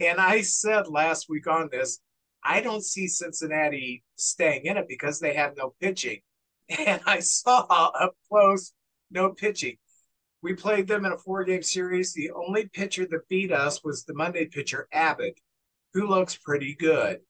And 0.00 0.18
I 0.18 0.40
said 0.40 0.88
last 0.88 1.28
week 1.28 1.46
on 1.46 1.68
this, 1.70 2.00
I 2.42 2.60
don't 2.60 2.84
see 2.84 3.06
Cincinnati 3.06 4.02
staying 4.16 4.64
in 4.64 4.78
it 4.78 4.88
because 4.88 5.20
they 5.20 5.34
have 5.34 5.56
no 5.56 5.74
pitching. 5.80 6.20
And 6.86 7.00
I 7.04 7.18
saw 7.18 7.66
up 7.68 8.14
close 8.28 8.72
no 9.10 9.30
pitching. 9.30 9.76
We 10.42 10.54
played 10.54 10.88
them 10.88 11.04
in 11.04 11.12
a 11.12 11.18
four 11.18 11.44
game 11.44 11.62
series. 11.62 12.12
The 12.12 12.30
only 12.30 12.68
pitcher 12.68 13.06
that 13.06 13.28
beat 13.28 13.52
us 13.52 13.84
was 13.84 14.04
the 14.04 14.14
Monday 14.14 14.46
pitcher, 14.46 14.88
Abbott, 14.92 15.38
who 15.92 16.06
looks 16.06 16.36
pretty 16.36 16.74
good. 16.74 17.20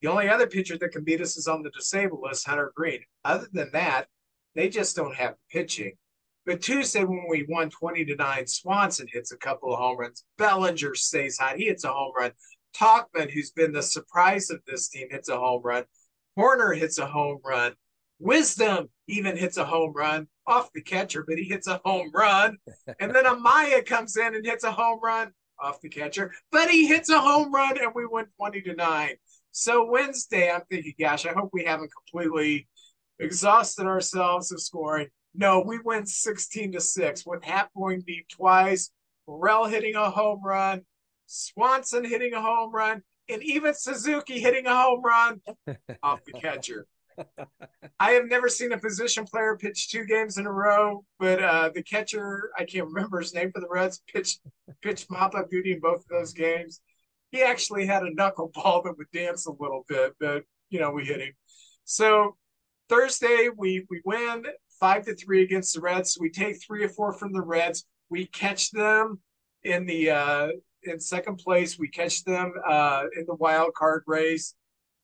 The 0.00 0.08
only 0.08 0.28
other 0.28 0.46
pitcher 0.46 0.78
that 0.78 0.92
can 0.92 1.04
beat 1.04 1.20
us 1.20 1.36
is 1.36 1.46
on 1.46 1.62
the 1.62 1.70
disabled 1.70 2.20
list, 2.22 2.46
Hunter 2.46 2.72
Greene. 2.74 3.04
Other 3.24 3.48
than 3.52 3.70
that, 3.72 4.06
they 4.54 4.68
just 4.68 4.96
don't 4.96 5.14
have 5.14 5.34
pitching. 5.50 5.92
But 6.46 6.60
Tuesday, 6.60 7.04
when 7.04 7.24
we 7.28 7.46
won 7.48 7.70
20 7.70 8.04
to 8.06 8.16
9, 8.16 8.46
Swanson 8.46 9.06
hits 9.10 9.32
a 9.32 9.38
couple 9.38 9.72
of 9.72 9.78
home 9.78 9.98
runs. 9.98 10.24
Bellinger 10.36 10.94
stays 10.94 11.38
hot. 11.38 11.56
He 11.56 11.66
hits 11.66 11.84
a 11.84 11.88
home 11.88 12.12
run. 12.16 12.32
Tauchman, 12.76 13.30
who's 13.30 13.50
been 13.50 13.72
the 13.72 13.82
surprise 13.82 14.50
of 14.50 14.60
this 14.66 14.88
team, 14.88 15.08
hits 15.10 15.28
a 15.28 15.38
home 15.38 15.62
run. 15.64 15.84
Hoerner 16.38 16.76
hits 16.76 16.98
a 16.98 17.06
home 17.06 17.40
run. 17.44 17.72
Wisdom 18.18 18.88
even 19.08 19.36
hits 19.36 19.56
a 19.56 19.64
home 19.64 19.92
run 19.94 20.28
off 20.46 20.70
the 20.72 20.82
catcher, 20.82 21.24
but 21.26 21.38
he 21.38 21.44
hits 21.44 21.66
a 21.66 21.80
home 21.84 22.10
run. 22.14 22.58
And 23.00 23.14
then 23.14 23.24
Amaya 23.24 23.84
comes 23.84 24.16
in 24.16 24.34
and 24.34 24.44
hits 24.44 24.64
a 24.64 24.72
home 24.72 25.00
run 25.02 25.32
off 25.58 25.80
the 25.80 25.88
catcher, 25.88 26.32
but 26.50 26.68
he 26.68 26.86
hits 26.86 27.08
a 27.10 27.20
home 27.20 27.54
run 27.54 27.78
and 27.80 27.92
we 27.94 28.06
win 28.06 28.26
20 28.36 28.62
to 28.62 28.74
9. 28.74 29.10
So 29.52 29.88
Wednesday, 29.88 30.50
I'm 30.50 30.62
thinking, 30.70 30.94
gosh, 30.98 31.26
I 31.26 31.32
hope 31.32 31.50
we 31.52 31.64
haven't 31.64 31.90
completely 31.92 32.68
exhausted 33.18 33.86
ourselves 33.86 34.50
of 34.52 34.60
scoring. 34.60 35.08
No, 35.34 35.62
we 35.66 35.78
win 35.84 36.06
16 36.06 36.72
to 36.72 36.80
6 36.80 37.26
with 37.26 37.44
Happ 37.44 37.70
going 37.76 38.02
deep 38.06 38.26
twice, 38.28 38.90
Morel 39.26 39.66
hitting 39.66 39.94
a 39.94 40.10
home 40.10 40.40
run, 40.44 40.82
Swanson 41.26 42.04
hitting 42.04 42.34
a 42.34 42.42
home 42.42 42.72
run, 42.72 43.02
and 43.28 43.42
even 43.42 43.74
Suzuki 43.74 44.38
hitting 44.40 44.66
a 44.66 44.74
home 44.74 45.02
run 45.02 45.40
off 46.02 46.24
the 46.24 46.32
catcher. 46.32 46.86
I 48.00 48.12
have 48.12 48.26
never 48.26 48.48
seen 48.48 48.72
a 48.72 48.78
position 48.78 49.24
player 49.24 49.56
pitch 49.56 49.90
two 49.90 50.04
games 50.04 50.38
in 50.38 50.46
a 50.46 50.52
row, 50.52 51.04
but 51.18 51.42
uh, 51.42 51.70
the 51.74 51.82
catcher, 51.82 52.50
I 52.58 52.64
can't 52.64 52.86
remember 52.86 53.20
his 53.20 53.34
name 53.34 53.52
for 53.52 53.60
the 53.60 53.68
Reds, 53.70 54.02
pitched 54.12 54.40
pitched 54.82 55.10
mop 55.10 55.34
up 55.34 55.50
duty 55.50 55.72
in 55.72 55.80
both 55.80 56.00
of 56.00 56.08
those 56.08 56.32
games. 56.32 56.80
He 57.30 57.42
actually 57.42 57.86
had 57.86 58.02
a 58.02 58.10
knuckleball 58.10 58.84
that 58.84 58.94
would 58.96 59.10
dance 59.12 59.46
a 59.46 59.52
little 59.52 59.84
bit, 59.88 60.14
but 60.20 60.44
you 60.70 60.80
know, 60.80 60.90
we 60.90 61.04
hit 61.04 61.20
him. 61.20 61.32
So 61.84 62.36
Thursday 62.88 63.48
we 63.56 63.86
we 63.90 64.00
win 64.04 64.44
five 64.80 65.04
to 65.06 65.14
three 65.14 65.42
against 65.42 65.74
the 65.74 65.80
Reds. 65.80 66.18
We 66.20 66.30
take 66.30 66.62
three 66.62 66.84
or 66.84 66.88
four 66.88 67.12
from 67.12 67.32
the 67.32 67.42
Reds. 67.42 67.86
We 68.10 68.26
catch 68.26 68.70
them 68.70 69.20
in 69.62 69.86
the 69.86 70.10
uh, 70.10 70.48
in 70.82 71.00
second 71.00 71.36
place. 71.36 71.78
We 71.78 71.88
catch 71.88 72.24
them 72.24 72.52
uh, 72.66 73.04
in 73.16 73.24
the 73.26 73.34
wild 73.34 73.74
card 73.74 74.04
race. 74.06 74.54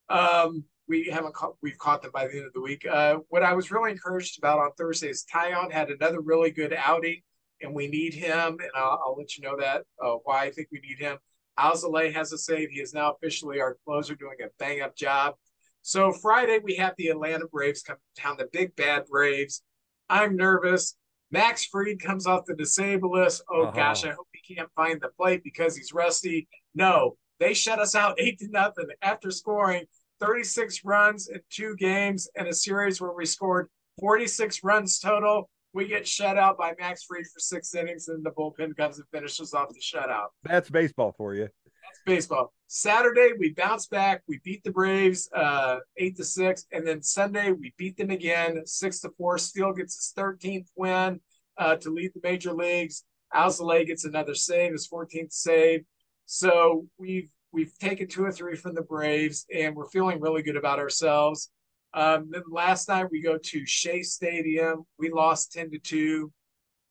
Um, 0.09 0.64
we 0.90 1.05
haven't 1.05 1.35
caught, 1.35 1.55
we've 1.62 1.79
caught 1.79 2.03
them 2.03 2.11
by 2.12 2.26
the 2.26 2.37
end 2.37 2.46
of 2.46 2.53
the 2.53 2.61
week. 2.61 2.85
Uh, 2.85 3.18
what 3.29 3.44
I 3.44 3.55
was 3.55 3.70
really 3.70 3.92
encouraged 3.92 4.38
about 4.38 4.59
on 4.59 4.72
Thursday 4.76 5.09
is 5.09 5.24
Taillon 5.33 5.70
had 5.70 5.88
another 5.88 6.20
really 6.20 6.50
good 6.50 6.74
outing, 6.76 7.22
and 7.62 7.72
we 7.72 7.87
need 7.87 8.12
him. 8.12 8.59
And 8.61 8.70
I'll, 8.74 9.00
I'll 9.07 9.16
let 9.16 9.37
you 9.37 9.44
know 9.44 9.57
that 9.57 9.85
uh, 10.05 10.16
why 10.24 10.42
I 10.42 10.50
think 10.50 10.66
we 10.72 10.81
need 10.81 10.98
him. 10.98 11.16
Alzolay 11.57 12.12
has 12.12 12.33
a 12.33 12.38
save. 12.38 12.70
He 12.70 12.81
is 12.81 12.92
now 12.92 13.12
officially 13.12 13.61
our 13.61 13.76
closer, 13.87 14.16
doing 14.16 14.37
a 14.42 14.48
bang 14.59 14.81
up 14.81 14.96
job. 14.96 15.35
So 15.83 16.12
Friday 16.12 16.59
we 16.62 16.74
have 16.74 16.94
the 16.98 17.09
Atlanta 17.09 17.46
Braves 17.46 17.83
come 17.83 17.96
down, 18.20 18.37
the 18.37 18.48
big 18.53 18.74
bad 18.74 19.05
Braves. 19.09 19.62
I'm 20.09 20.37
nervous. 20.37 20.96
Max 21.31 21.64
Fried 21.64 22.00
comes 22.00 22.26
off 22.26 22.46
the 22.46 22.57
disabled 22.57 23.12
list. 23.12 23.44
Oh 23.48 23.62
uh-huh. 23.62 23.70
gosh, 23.76 24.05
I 24.05 24.11
hope 24.11 24.26
he 24.33 24.55
can't 24.57 24.68
find 24.74 25.00
the 25.00 25.11
plate 25.16 25.44
because 25.44 25.76
he's 25.76 25.92
rusty. 25.92 26.48
No, 26.74 27.16
they 27.38 27.55
shut 27.55 27.79
us 27.79 27.94
out 27.94 28.16
eight 28.18 28.40
to 28.40 28.48
nothing 28.48 28.88
after 29.03 29.31
scoring 29.31 29.85
36 30.20 30.85
runs 30.85 31.28
in 31.28 31.40
two 31.50 31.74
games 31.76 32.28
in 32.37 32.46
a 32.46 32.52
series 32.52 33.00
where 33.00 33.12
we 33.12 33.26
scored 33.26 33.68
46 33.98 34.62
runs 34.62 34.98
total. 34.98 35.48
We 35.72 35.87
get 35.87 36.06
shut 36.06 36.37
out 36.37 36.59
by 36.59 36.74
Max 36.78 37.04
Fried 37.04 37.24
for 37.33 37.38
six 37.38 37.74
innings, 37.74 38.09
and 38.09 38.24
the 38.24 38.30
bullpen 38.30 38.76
comes 38.76 38.98
and 38.98 39.06
finishes 39.12 39.54
off 39.54 39.68
the 39.68 39.80
shutout. 39.80 40.28
That's 40.42 40.68
baseball 40.68 41.14
for 41.16 41.35
you. 41.35 41.42
That's 41.42 42.00
baseball. 42.04 42.52
Saturday 42.66 43.30
we 43.38 43.52
bounce 43.52 43.87
back. 43.87 44.22
We 44.26 44.40
beat 44.44 44.64
the 44.64 44.72
Braves 44.72 45.28
uh, 45.35 45.78
eight 45.96 46.16
to 46.16 46.24
six, 46.24 46.66
and 46.72 46.87
then 46.87 47.02
Sunday 47.02 47.52
we 47.52 47.72
beat 47.78 47.96
them 47.96 48.11
again 48.11 48.62
six 48.66 49.00
to 49.00 49.11
four. 49.16 49.38
Steele 49.38 49.72
gets 49.72 49.94
his 49.96 50.12
13th 50.16 50.66
win 50.76 51.20
uh, 51.56 51.76
to 51.76 51.90
lead 51.90 52.12
the 52.14 52.20
major 52.22 52.52
leagues. 52.52 53.04
Alzolay 53.33 53.87
gets 53.87 54.04
another 54.04 54.35
save, 54.35 54.72
his 54.72 54.88
14th 54.88 55.33
save. 55.33 55.85
So 56.26 56.87
we've 56.98 57.28
we've 57.53 57.77
taken 57.79 58.09
two 58.09 58.25
or 58.25 58.33
three 58.33 58.57
from 58.57 58.75
the 58.75 58.83
Braves, 58.83 59.47
and 59.55 59.75
we're 59.75 59.89
feeling 59.89 60.21
really 60.21 60.43
good 60.43 60.57
about 60.57 60.79
ourselves. 60.79 61.51
Um, 61.93 62.29
then 62.31 62.43
last 62.51 62.89
night 62.89 63.11
we 63.11 63.23
go 63.23 63.37
to 63.37 63.67
Shea 63.67 64.03
Stadium. 64.03 64.85
We 64.99 65.11
lost 65.11 65.53
10 65.53 65.71
to 65.73 65.79
2. 65.79 66.33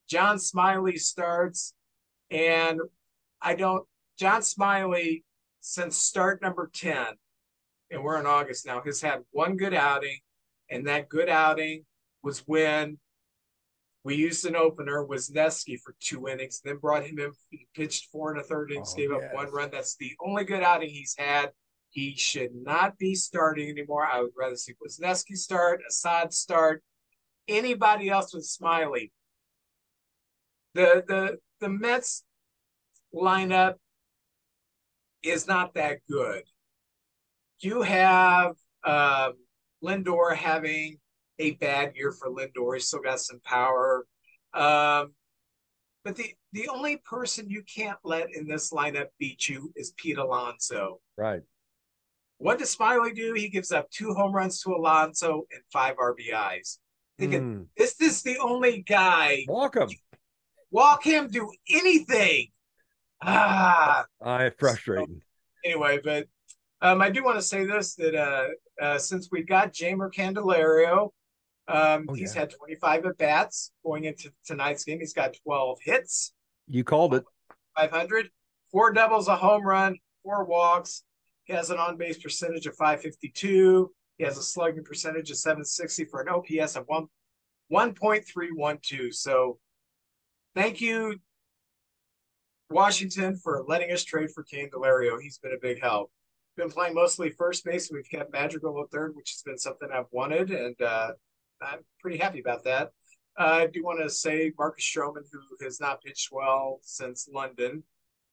John 0.09 0.39
Smiley 0.39 0.97
starts, 0.97 1.73
and 2.31 2.79
I 3.41 3.55
don't, 3.55 3.85
John 4.17 4.41
Smiley, 4.41 5.23
since 5.61 5.95
start 5.95 6.41
number 6.41 6.69
10, 6.73 7.05
and 7.91 8.03
we're 8.03 8.19
in 8.19 8.25
August 8.25 8.65
now, 8.65 8.81
has 8.81 9.01
had 9.01 9.21
one 9.31 9.55
good 9.55 9.73
outing, 9.73 10.17
and 10.69 10.87
that 10.87 11.09
good 11.09 11.29
outing 11.29 11.85
was 12.23 12.39
when 12.39 12.97
we 14.03 14.15
used 14.15 14.45
an 14.45 14.55
opener, 14.55 15.05
Wesneski 15.05 15.77
for 15.83 15.95
two 15.99 16.27
innings, 16.27 16.61
then 16.63 16.77
brought 16.77 17.05
him 17.05 17.19
in. 17.19 17.31
He 17.49 17.67
pitched 17.75 18.07
four 18.11 18.31
and 18.31 18.39
a 18.39 18.43
third 18.43 18.71
innings, 18.71 18.93
oh, 18.93 18.97
gave 18.97 19.11
yes. 19.11 19.23
up 19.23 19.33
one 19.35 19.51
run. 19.51 19.69
That's 19.71 19.95
the 19.97 20.13
only 20.25 20.45
good 20.45 20.63
outing 20.63 20.89
he's 20.89 21.15
had. 21.17 21.51
He 21.91 22.15
should 22.15 22.51
not 22.53 22.97
be 22.97 23.15
starting 23.15 23.69
anymore. 23.69 24.05
I 24.05 24.21
would 24.21 24.31
rather 24.37 24.55
see 24.55 24.73
Wesneski 24.73 25.35
start, 25.35 25.81
Assad 25.89 26.33
start, 26.33 26.83
anybody 27.47 28.09
else 28.09 28.33
with 28.33 28.47
Smyly. 28.47 29.11
The 30.75 31.03
the 31.07 31.37
the 31.59 31.69
Mets 31.69 32.23
lineup 33.13 33.75
is 35.23 35.47
not 35.47 35.73
that 35.73 35.99
good. 36.09 36.43
You 37.59 37.81
have 37.81 38.53
um, 38.85 39.33
Lindor 39.83 40.35
having 40.35 40.99
a 41.39 41.51
bad 41.51 41.93
year 41.95 42.11
for 42.11 42.29
Lindor. 42.29 42.75
He's 42.75 42.87
still 42.87 43.01
got 43.01 43.19
some 43.19 43.39
power. 43.43 44.05
Um, 44.53 45.13
but 46.03 46.15
the 46.15 46.33
the 46.53 46.67
only 46.69 46.97
person 46.97 47.49
you 47.49 47.63
can't 47.63 47.97
let 48.03 48.33
in 48.33 48.47
this 48.47 48.71
lineup 48.71 49.07
beat 49.19 49.47
you 49.47 49.71
is 49.75 49.93
Pete 49.97 50.17
Alonso. 50.17 50.99
Right. 51.17 51.41
What 52.37 52.57
does 52.57 52.75
Smyly 52.75 53.13
do? 53.13 53.33
He 53.33 53.49
gives 53.49 53.71
up 53.71 53.89
two 53.91 54.13
home 54.13 54.33
runs 54.33 54.61
to 54.61 54.71
Alonso 54.71 55.45
and 55.51 55.61
five 55.71 55.97
RBIs. 55.97 56.77
Thinking, 57.17 57.41
mm. 57.41 57.65
is 57.75 57.95
this 57.95 58.21
the 58.23 58.37
only 58.37 58.81
guy? 58.81 59.43
Walk 59.49 59.75
him. 59.75 59.89
Walk 60.71 61.03
him, 61.03 61.27
do 61.27 61.51
anything. 61.69 62.47
Ah. 63.21 64.05
I 64.21 64.51
frustrating. 64.57 65.21
So, 65.21 65.69
anyway, 65.69 65.99
but 66.01 66.27
um, 66.81 67.01
I 67.01 67.09
do 67.09 67.23
want 67.25 67.37
to 67.37 67.41
say 67.41 67.65
this 67.65 67.95
that 67.95 68.15
uh, 68.15 68.47
uh, 68.81 68.97
since 68.97 69.27
we 69.31 69.43
got 69.43 69.73
Jeimer 69.73 70.09
Candelario, 70.11 71.09
um, 71.69 72.05
oh, 72.09 72.13
he's 72.13 72.33
yeah. 72.33 72.41
had 72.41 72.51
25 72.51 73.05
at 73.05 73.17
bats 73.17 73.71
going 73.85 74.05
into 74.05 74.31
tonight's 74.45 74.83
game. 74.83 74.99
He's 74.99 75.13
got 75.13 75.35
12 75.43 75.79
hits. 75.83 76.33
You 76.67 76.83
called 76.83 77.13
it. 77.13 77.23
500, 77.77 78.29
four 78.71 78.91
doubles, 78.91 79.27
a 79.27 79.35
home 79.35 79.63
run, 79.63 79.95
four 80.23 80.43
walks. 80.45 81.03
He 81.43 81.53
has 81.53 81.69
an 81.69 81.77
on 81.77 81.97
base 81.97 82.17
percentage 82.17 82.65
of 82.65 82.75
552. 82.75 83.91
He 84.17 84.23
has 84.23 84.37
a 84.37 84.43
slugging 84.43 84.83
percentage 84.83 85.31
of 85.31 85.37
760 85.37 86.05
for 86.05 86.21
an 86.21 86.29
OPS 86.29 86.75
of 86.75 86.85
one 86.87 87.07
1.312. 87.71 89.13
So 89.13 89.59
thank 90.55 90.81
you, 90.81 91.17
Washington, 92.69 93.35
for 93.35 93.63
letting 93.67 93.91
us 93.91 94.03
trade 94.03 94.31
for 94.31 94.43
Candelario. 94.43 95.21
He's 95.21 95.37
been 95.37 95.53
a 95.53 95.59
big 95.61 95.81
help. 95.81 96.11
Been 96.57 96.69
playing 96.69 96.95
mostly 96.95 97.29
first 97.29 97.63
base. 97.63 97.89
We've 97.91 98.09
kept 98.09 98.33
Madrigal 98.33 98.81
at 98.83 98.91
third, 98.91 99.15
which 99.15 99.31
has 99.31 99.43
been 99.43 99.57
something 99.57 99.87
I've 99.93 100.05
wanted. 100.11 100.51
And 100.51 100.79
uh, 100.81 101.11
I'm 101.61 101.79
pretty 102.01 102.17
happy 102.17 102.39
about 102.39 102.63
that. 102.65 102.91
Uh, 103.37 103.43
I 103.63 103.67
do 103.67 103.83
want 103.83 103.99
to 104.01 104.09
say 104.09 104.51
Marcus 104.57 104.83
Stroman, 104.83 105.23
who 105.31 105.63
has 105.63 105.79
not 105.79 106.01
pitched 106.01 106.29
well 106.31 106.79
since 106.81 107.29
London, 107.31 107.83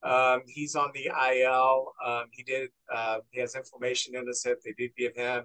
um, 0.02 0.42
he's 0.46 0.74
on 0.74 0.90
the 0.94 1.06
IL. 1.06 1.92
Um, 2.04 2.24
he 2.32 2.42
did. 2.42 2.70
Uh, 2.92 3.18
he 3.30 3.40
has 3.40 3.54
inflammation 3.54 4.14
in 4.14 4.26
his 4.26 4.42
hip. 4.44 4.60
They 4.64 4.74
did 4.76 4.90
give 4.96 5.14
him 5.16 5.44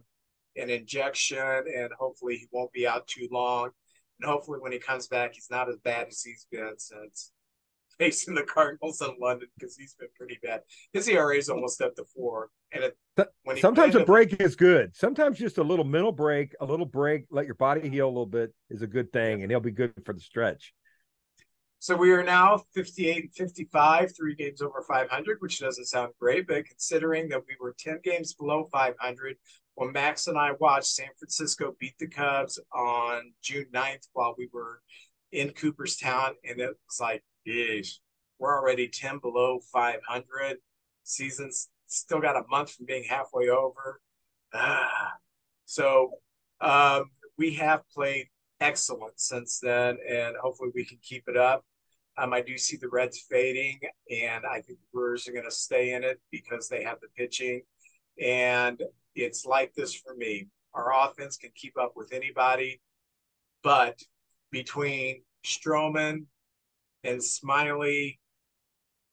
an 0.56 0.70
injection, 0.70 1.40
and 1.40 1.90
hopefully 1.98 2.38
he 2.38 2.48
won't 2.52 2.72
be 2.72 2.88
out 2.88 3.08
too 3.08 3.28
long. 3.32 3.72
And 4.20 4.30
hopefully, 4.30 4.60
when 4.60 4.72
he 4.72 4.80
comes 4.80 5.08
back, 5.08 5.34
he's 5.34 5.50
not 5.50 5.70
as 5.70 5.78
bad 5.84 6.08
as 6.08 6.22
he's 6.22 6.46
been 6.52 6.74
since 6.78 7.32
facing 8.02 8.34
the 8.34 8.42
Cardinals 8.42 9.00
in 9.00 9.16
London 9.22 9.48
because 9.56 9.78
he's 9.78 9.94
been 9.94 10.10
pretty 10.18 10.40
bad. 10.42 10.62
His 10.92 11.08
ERA 11.08 11.38
is 11.38 11.50
almost 11.50 11.80
up 11.82 11.96
to 11.98 12.04
four, 12.16 12.50
and 12.74 12.84
it, 12.84 12.98
sometimes 13.60 13.94
a 13.94 14.04
break 14.04 14.42
is 14.42 14.56
good. 14.56 14.96
Sometimes 14.96 15.38
just 15.38 15.60
a 15.60 15.64
little 15.64 15.86
mental 15.86 16.12
break, 16.12 16.56
a 16.60 16.66
little 16.66 16.88
break, 16.88 17.26
let 17.30 17.46
your 17.46 17.54
body 17.54 17.88
heal 17.88 18.08
a 18.08 18.10
little 18.10 18.26
bit 18.26 18.56
is 18.72 18.82
a 18.82 18.88
good 18.88 19.14
thing, 19.14 19.44
and 19.44 19.52
he'll 19.52 19.60
be 19.60 19.70
good 19.70 19.94
for 20.04 20.14
the 20.14 20.20
stretch. 20.20 20.74
So 21.78 21.96
we 21.96 22.12
are 22.12 22.24
now 22.24 22.64
58 22.74 23.24
and 23.24 23.34
55, 23.36 24.16
three 24.16 24.34
games 24.34 24.64
over 24.64 24.84
500, 24.88 25.38
which 25.40 25.60
doesn't 25.60 25.86
sound 25.86 26.14
great, 26.20 26.48
but 26.48 26.66
considering 26.66 27.30
that 27.30 27.42
we 27.48 27.56
were 27.60 27.76
10 27.78 28.00
games 28.04 28.34
below 28.34 28.68
500 28.72 29.36
when 29.76 29.92
Max 29.92 30.26
and 30.26 30.38
I 30.38 30.52
watched 30.60 30.88
San 30.88 31.10
Francisco 31.20 31.76
beat 31.80 31.98
the 32.00 32.08
Cubs 32.08 32.60
on 32.74 33.34
June 33.44 33.66
9th 33.74 34.08
while 34.14 34.36
we 34.38 34.50
were 34.52 34.82
in 35.32 35.52
Cooperstown, 35.52 36.34
and 36.44 36.60
it 36.60 36.70
was 36.88 37.00
like, 37.00 37.24
geez, 37.46 38.00
we're 38.40 38.58
already 38.58 38.88
10 38.88 39.20
below 39.20 39.60
500. 39.72 40.58
Season's 41.04 41.70
still 41.88 42.20
got 42.20 42.36
a 42.36 42.44
month 42.50 42.72
from 42.72 42.86
being 42.86 43.04
halfway 43.04 43.50
over. 43.50 44.02
Ah. 44.54 45.14
So 45.66 46.12
um, 46.60 47.12
we 47.38 47.54
have 47.56 47.82
played 47.94 48.28
excellent 48.60 49.20
since 49.20 49.60
then, 49.60 49.98
and 50.08 50.36
hopefully 50.42 50.70
we 50.74 50.86
can 50.86 51.00
keep 51.02 51.24
it 51.28 51.38
up. 51.38 51.64
Um, 52.18 52.34
I 52.34 52.42
do 52.42 52.58
see 52.58 52.78
the 52.78 52.90
Reds 52.90 53.26
fading, 53.30 53.80
and 54.12 54.46
I 54.46 54.56
think 54.62 54.80
the 54.80 54.88
Brewers 54.94 55.28
are 55.28 55.32
going 55.32 55.46
to 55.46 55.52
stay 55.52 55.94
in 55.94 56.04
it 56.04 56.20
because 56.30 56.68
they 56.68 56.84
have 56.84 57.00
the 57.02 57.08
pitching. 57.16 57.62
And 58.22 58.82
it's 59.16 59.46
like 59.46 59.74
this 59.74 59.96
for 59.96 60.14
me. 60.16 60.48
Our 60.74 60.92
offense 60.94 61.38
can 61.38 61.52
keep 61.56 61.78
up 61.78 61.94
with 61.96 62.14
anybody, 62.14 62.82
but 63.64 64.00
between 64.52 65.24
Stroman 65.46 66.26
and 67.04 67.20
Smyly, 67.20 68.20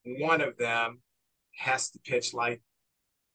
one 0.04 0.40
of 0.40 0.56
them 0.56 1.00
has 1.56 1.90
to 1.90 1.98
pitch 2.00 2.32
like 2.34 2.62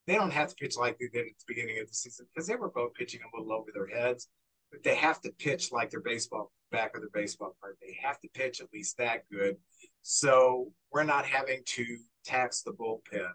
they 0.08 0.16
don't 0.16 0.34
have 0.34 0.50
to 0.50 0.56
pitch 0.56 0.78
like 0.78 0.98
they 0.98 1.08
did 1.08 1.28
at 1.28 1.34
the 1.40 1.46
beginning 1.48 1.80
of 1.80 1.88
the 1.88 1.94
season 1.94 2.26
because 2.34 2.48
they 2.48 2.56
were 2.56 2.70
both 2.70 2.94
pitching 2.94 3.22
a 3.22 3.38
little 3.38 3.54
over 3.54 3.72
their 3.74 3.88
heads. 3.88 4.28
But 4.72 4.84
they 4.84 4.96
have 4.96 5.22
to 5.22 5.32
pitch 5.40 5.72
like 5.72 5.92
their 5.92 6.02
baseball 6.02 6.52
back 6.72 6.96
of 6.96 7.02
their 7.02 7.10
baseball 7.14 7.56
card. 7.62 7.76
They 7.82 7.98
have 8.02 8.20
to 8.22 8.28
pitch 8.34 8.60
at 8.60 8.68
least 8.74 8.98
that 8.98 9.24
good. 9.32 9.56
So 10.02 10.72
we're 10.92 11.04
not 11.04 11.26
having 11.26 11.62
to 11.66 11.86
tax 12.26 12.64
the 12.64 12.72
bullpen. 12.72 13.30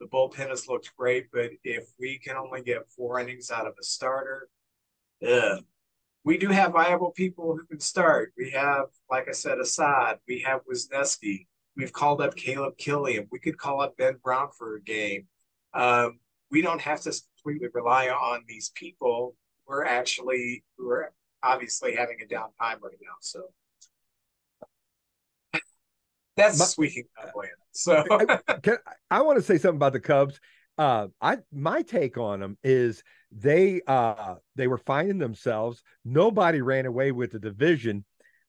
The 0.00 0.06
bullpen 0.06 0.48
has 0.48 0.68
looked 0.68 0.94
great, 0.96 1.26
but 1.32 1.50
if 1.62 1.84
we 1.98 2.18
can 2.18 2.36
only 2.36 2.62
get 2.62 2.88
four 2.96 3.20
innings 3.20 3.50
out 3.50 3.66
of 3.66 3.74
a 3.80 3.84
starter, 3.84 4.48
ugh. 5.26 5.62
We 6.24 6.36
do 6.36 6.48
have 6.48 6.72
viable 6.72 7.12
people 7.12 7.56
who 7.56 7.64
can 7.66 7.80
start. 7.80 8.32
We 8.36 8.50
have, 8.50 8.86
like 9.10 9.28
I 9.28 9.32
said, 9.32 9.58
Assad. 9.58 10.18
We 10.28 10.40
have 10.40 10.60
Wesneski. 10.70 11.46
We've 11.76 11.92
called 11.92 12.20
up 12.20 12.36
Caleb 12.36 12.76
Killian. 12.76 13.26
We 13.30 13.38
could 13.38 13.56
call 13.56 13.80
up 13.80 13.96
Ben 13.96 14.16
Brown 14.22 14.48
for 14.56 14.76
a 14.76 14.82
game. 14.82 15.26
Um, 15.72 16.18
we 16.50 16.60
don't 16.62 16.80
have 16.80 17.00
to 17.02 17.14
completely 17.42 17.68
rely 17.72 18.08
on 18.08 18.42
these 18.46 18.70
people. 18.74 19.34
We're 19.66 19.84
actually 19.84 20.64
we're 20.78 21.10
obviously 21.42 21.94
having 21.94 22.18
a 22.22 22.26
down 22.26 22.48
time 22.60 22.78
right 22.82 22.98
now. 23.00 23.14
So 23.20 23.44
that's 26.36 26.58
My- 26.58 26.64
squeaking 26.64 27.04
Atlanta. 27.18 27.52
So 27.72 28.04
I, 28.10 28.56
can, 28.62 28.78
I 29.10 29.22
want 29.22 29.38
to 29.38 29.42
say 29.42 29.56
something 29.56 29.76
about 29.76 29.92
the 29.92 30.00
Cubs. 30.00 30.40
Uh, 30.80 31.08
I 31.20 31.36
my 31.52 31.82
take 31.82 32.16
on 32.16 32.40
them 32.40 32.56
is 32.64 33.02
they 33.30 33.82
uh 33.86 34.36
they 34.56 34.66
were 34.66 34.78
finding 34.78 35.18
themselves. 35.18 35.82
Nobody 36.06 36.62
ran 36.62 36.86
away 36.86 37.12
with 37.12 37.32
the 37.32 37.38
division. 37.38 38.02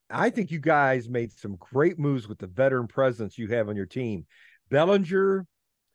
I 0.09 0.29
think 0.29 0.49
you 0.49 0.59
guys 0.59 1.09
made 1.09 1.33
some 1.33 1.57
great 1.57 1.99
moves 1.99 2.29
with 2.29 2.39
the 2.39 2.47
veteran 2.47 2.87
presence 2.87 3.37
you 3.37 3.47
have 3.47 3.67
on 3.67 3.75
your 3.75 3.85
team. 3.85 4.25
Bellinger, 4.69 5.45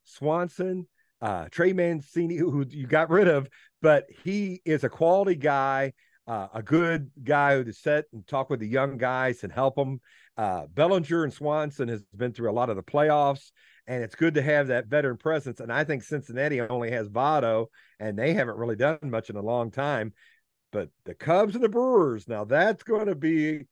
Swanson, 0.05 0.87
uh, 1.23 1.47
Trey 1.51 1.73
Mancini, 1.73 2.37
who, 2.37 2.67
you 2.69 2.87
got 2.87 3.09
rid 3.09 3.29
of, 3.29 3.49
but 3.81 4.05
he 4.23 4.61
is 4.67 4.85
a 4.85 4.91
quality 4.91 5.37
guy, 5.37 5.95
uh, 6.27 6.49
a 6.53 6.63
good 6.63 7.11
guy 7.25 7.57
who 7.57 7.65
to 7.65 7.73
sit 7.73 8.05
and 8.13 8.27
talk 8.27 8.51
with 8.51 8.61
the 8.61 8.69
young 8.69 8.99
guys 8.99 9.43
and 9.43 9.51
help 9.51 9.75
them. 9.75 10.03
Uh, 10.37 10.67
Bellinger 10.67 11.25
and 11.25 11.33
Swanson 11.33 11.89
has 11.89 12.03
been 12.15 12.35
through 12.35 12.51
a 12.51 12.53
lot 12.53 12.69
of 12.69 12.77
the 12.77 12.83
playoffs, 12.83 13.53
and 13.87 14.03
it's 14.03 14.15
good 14.15 14.35
to 14.35 14.43
have 14.43 14.69
that 14.69 14.87
veteran 14.87 15.17
presence. 15.17 15.61
And 15.61 15.73
I 15.73 15.85
think 15.85 16.03
Cincinnati 16.03 16.61
only 16.61 16.91
has 16.91 17.09
Votto, 17.09 17.67
and 18.01 18.19
they 18.19 18.35
haven't 18.35 18.59
really 18.59 18.77
done 18.77 18.99
much 19.05 19.31
in 19.31 19.37
a 19.37 19.43
long 19.43 19.71
time. 19.71 20.13
But 20.73 20.91
the 21.05 21.15
Cubs 21.15 21.55
and 21.55 21.63
the 21.63 21.69
Brewers, 21.69 22.29
now 22.29 22.45
that's 22.45 22.83
going 22.83 23.07
to 23.07 23.15
be 23.15 23.63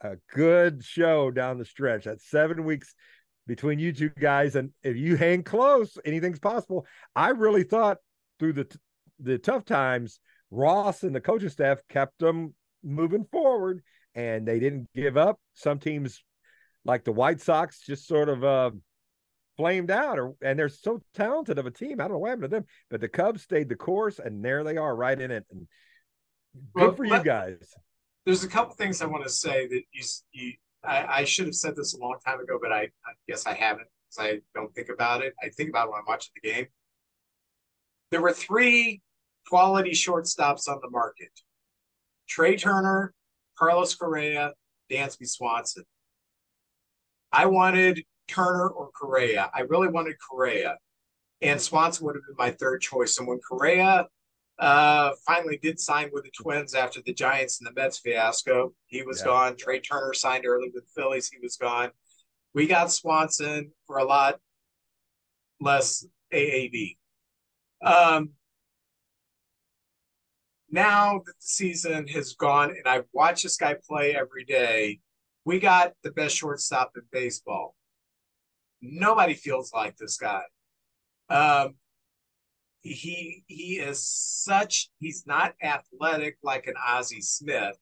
a 0.00 0.16
good 0.32 0.84
show 0.84 1.30
down 1.30 1.58
the 1.58 1.64
stretch. 1.64 2.04
That's 2.04 2.28
seven 2.28 2.64
weeks 2.64 2.94
between 3.46 3.78
you 3.78 3.92
two 3.92 4.08
guys, 4.08 4.56
and 4.56 4.70
if 4.82 4.96
you 4.96 5.16
hang 5.16 5.42
close, 5.42 5.98
anything's 6.04 6.38
possible. 6.38 6.86
I 7.14 7.30
really 7.30 7.64
thought 7.64 7.98
through 8.38 8.54
the 8.54 8.78
the 9.20 9.38
tough 9.38 9.64
times, 9.64 10.18
Ross 10.50 11.02
and 11.02 11.14
the 11.14 11.20
coaching 11.20 11.48
staff 11.48 11.78
kept 11.88 12.18
them 12.18 12.54
moving 12.82 13.24
forward, 13.30 13.82
and 14.14 14.46
they 14.46 14.58
didn't 14.58 14.88
give 14.94 15.16
up. 15.16 15.38
Some 15.54 15.78
teams, 15.78 16.22
like 16.84 17.04
the 17.04 17.12
White 17.12 17.40
Sox, 17.40 17.80
just 17.80 18.06
sort 18.06 18.28
of 18.28 18.44
uh, 18.44 18.70
flamed 19.56 19.90
out, 19.90 20.18
or 20.18 20.34
and 20.42 20.58
they're 20.58 20.68
so 20.68 21.00
talented 21.14 21.58
of 21.58 21.66
a 21.66 21.70
team. 21.70 22.00
I 22.00 22.04
don't 22.04 22.12
know 22.12 22.18
what 22.18 22.30
happened 22.30 22.44
to 22.44 22.48
them, 22.48 22.64
but 22.90 23.00
the 23.00 23.08
Cubs 23.08 23.42
stayed 23.42 23.68
the 23.68 23.76
course, 23.76 24.18
and 24.18 24.44
there 24.44 24.64
they 24.64 24.76
are, 24.76 24.94
right 24.94 25.20
in 25.20 25.30
it. 25.30 25.44
And 25.50 25.66
good 26.74 26.82
Well, 26.82 26.94
for 26.94 27.04
you 27.04 27.12
let- 27.12 27.24
guys. 27.24 27.74
there's 28.24 28.44
a 28.44 28.48
couple 28.48 28.74
things 28.74 29.02
I 29.02 29.06
want 29.06 29.24
to 29.24 29.30
say 29.30 29.66
that 29.68 29.82
you 29.92 30.02
you 30.32 30.52
I, 30.82 31.20
I 31.20 31.24
should 31.24 31.46
have 31.46 31.54
said 31.54 31.76
this 31.76 31.94
a 31.94 31.98
long 31.98 32.16
time 32.26 32.40
ago, 32.40 32.58
but 32.60 32.70
I, 32.72 32.82
I 32.82 33.12
guess 33.28 33.46
I 33.46 33.54
haven't 33.54 33.86
because 34.10 34.30
I 34.32 34.40
don't 34.54 34.74
think 34.74 34.88
about 34.90 35.22
it. 35.22 35.34
I 35.42 35.48
think 35.48 35.70
about 35.70 35.86
it 35.86 35.90
when 35.92 36.00
I'm 36.00 36.04
watching 36.06 36.32
the 36.42 36.50
game. 36.50 36.66
There 38.10 38.20
were 38.20 38.32
three 38.32 39.00
quality 39.48 39.92
shortstops 39.92 40.68
on 40.68 40.78
the 40.82 40.90
market: 40.90 41.30
Trey 42.28 42.56
Turner, 42.56 43.14
Carlos 43.58 43.94
Correa, 43.94 44.52
Dansby 44.90 45.26
Swanson. 45.28 45.84
I 47.32 47.46
wanted 47.46 48.04
Turner 48.28 48.68
or 48.68 48.90
Correa. 48.90 49.50
I 49.54 49.60
really 49.62 49.88
wanted 49.88 50.16
Correa, 50.18 50.78
and 51.42 51.60
Swanson 51.60 52.06
would 52.06 52.16
have 52.16 52.24
been 52.26 52.36
my 52.38 52.50
third 52.52 52.80
choice. 52.80 53.18
And 53.18 53.26
when 53.28 53.38
Correa 53.40 54.06
uh 54.60 55.10
finally 55.26 55.58
did 55.60 55.80
sign 55.80 56.08
with 56.12 56.22
the 56.22 56.30
twins 56.30 56.74
after 56.74 57.02
the 57.04 57.12
giants 57.12 57.58
and 57.60 57.66
the 57.66 57.72
mets 57.72 57.98
fiasco 57.98 58.72
he 58.86 59.02
was 59.02 59.18
Yeah. 59.18 59.24
gone 59.24 59.56
trey 59.56 59.80
turner 59.80 60.14
signed 60.14 60.46
early 60.46 60.70
with 60.72 60.84
the 60.84 60.90
phillies 60.94 61.28
he 61.28 61.40
was 61.40 61.56
gone 61.56 61.90
we 62.52 62.68
got 62.68 62.92
swanson 62.92 63.72
for 63.84 63.96
a 63.98 64.04
lot 64.04 64.38
less 65.60 66.06
aav 66.32 66.96
um 67.82 68.30
now 70.70 71.14
that 71.18 71.24
the 71.26 71.32
season 71.40 72.06
has 72.06 72.34
gone 72.34 72.70
and 72.70 72.86
i've 72.86 73.06
watched 73.12 73.42
this 73.42 73.56
guy 73.56 73.74
play 73.88 74.14
every 74.14 74.44
day 74.44 75.00
we 75.44 75.58
got 75.58 75.94
the 76.04 76.12
best 76.12 76.36
shortstop 76.36 76.92
in 76.94 77.02
baseball 77.10 77.74
nobody 78.92 79.34
feels 79.34 79.72
like 79.72 79.96
this 79.96 80.16
guy 80.16 80.42
um 81.30 81.74
he 82.84 83.42
he 83.46 83.78
is 83.78 84.06
such 84.06 84.90
he's 84.98 85.26
not 85.26 85.54
athletic 85.62 86.36
like 86.42 86.66
an 86.66 86.74
Ozzie 86.86 87.22
Smith, 87.22 87.76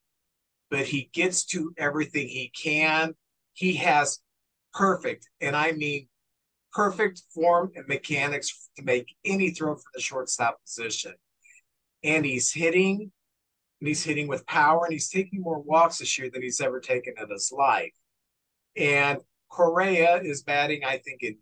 but 0.71 0.87
he 0.87 1.11
gets 1.13 1.45
to 1.47 1.75
everything 1.77 2.29
he 2.29 2.53
can. 2.57 3.15
He 3.53 3.75
has 3.75 4.21
perfect, 4.73 5.29
and 5.41 5.57
I 5.57 5.73
mean 5.73 6.09
perfect 6.73 7.23
form 7.35 7.73
and 7.75 7.87
mechanics 7.89 8.71
to 8.77 8.85
make 8.85 9.15
any 9.25 9.51
throw 9.51 9.75
from 9.75 9.83
the 9.95 10.01
shortstop 10.01 10.59
position. 10.65 11.15
And 12.05 12.25
he's 12.25 12.53
hitting, 12.53 13.11
and 13.81 13.89
he's 13.89 14.05
hitting 14.05 14.29
with 14.29 14.47
power, 14.47 14.85
and 14.85 14.93
he's 14.93 15.11
taking 15.11 15.43
more 15.43 15.59
walks 15.59 15.99
this 15.99 16.17
year 16.17 16.31
than 16.33 16.43
he's 16.43 16.61
ever 16.61 16.79
taken 16.79 17.15
in 17.21 17.29
his 17.29 17.53
life. 17.55 17.93
And 18.77 19.19
Correa 19.53 20.17
is 20.23 20.43
batting, 20.43 20.83
I 20.83 20.97
think, 20.99 21.23
in 21.23 21.37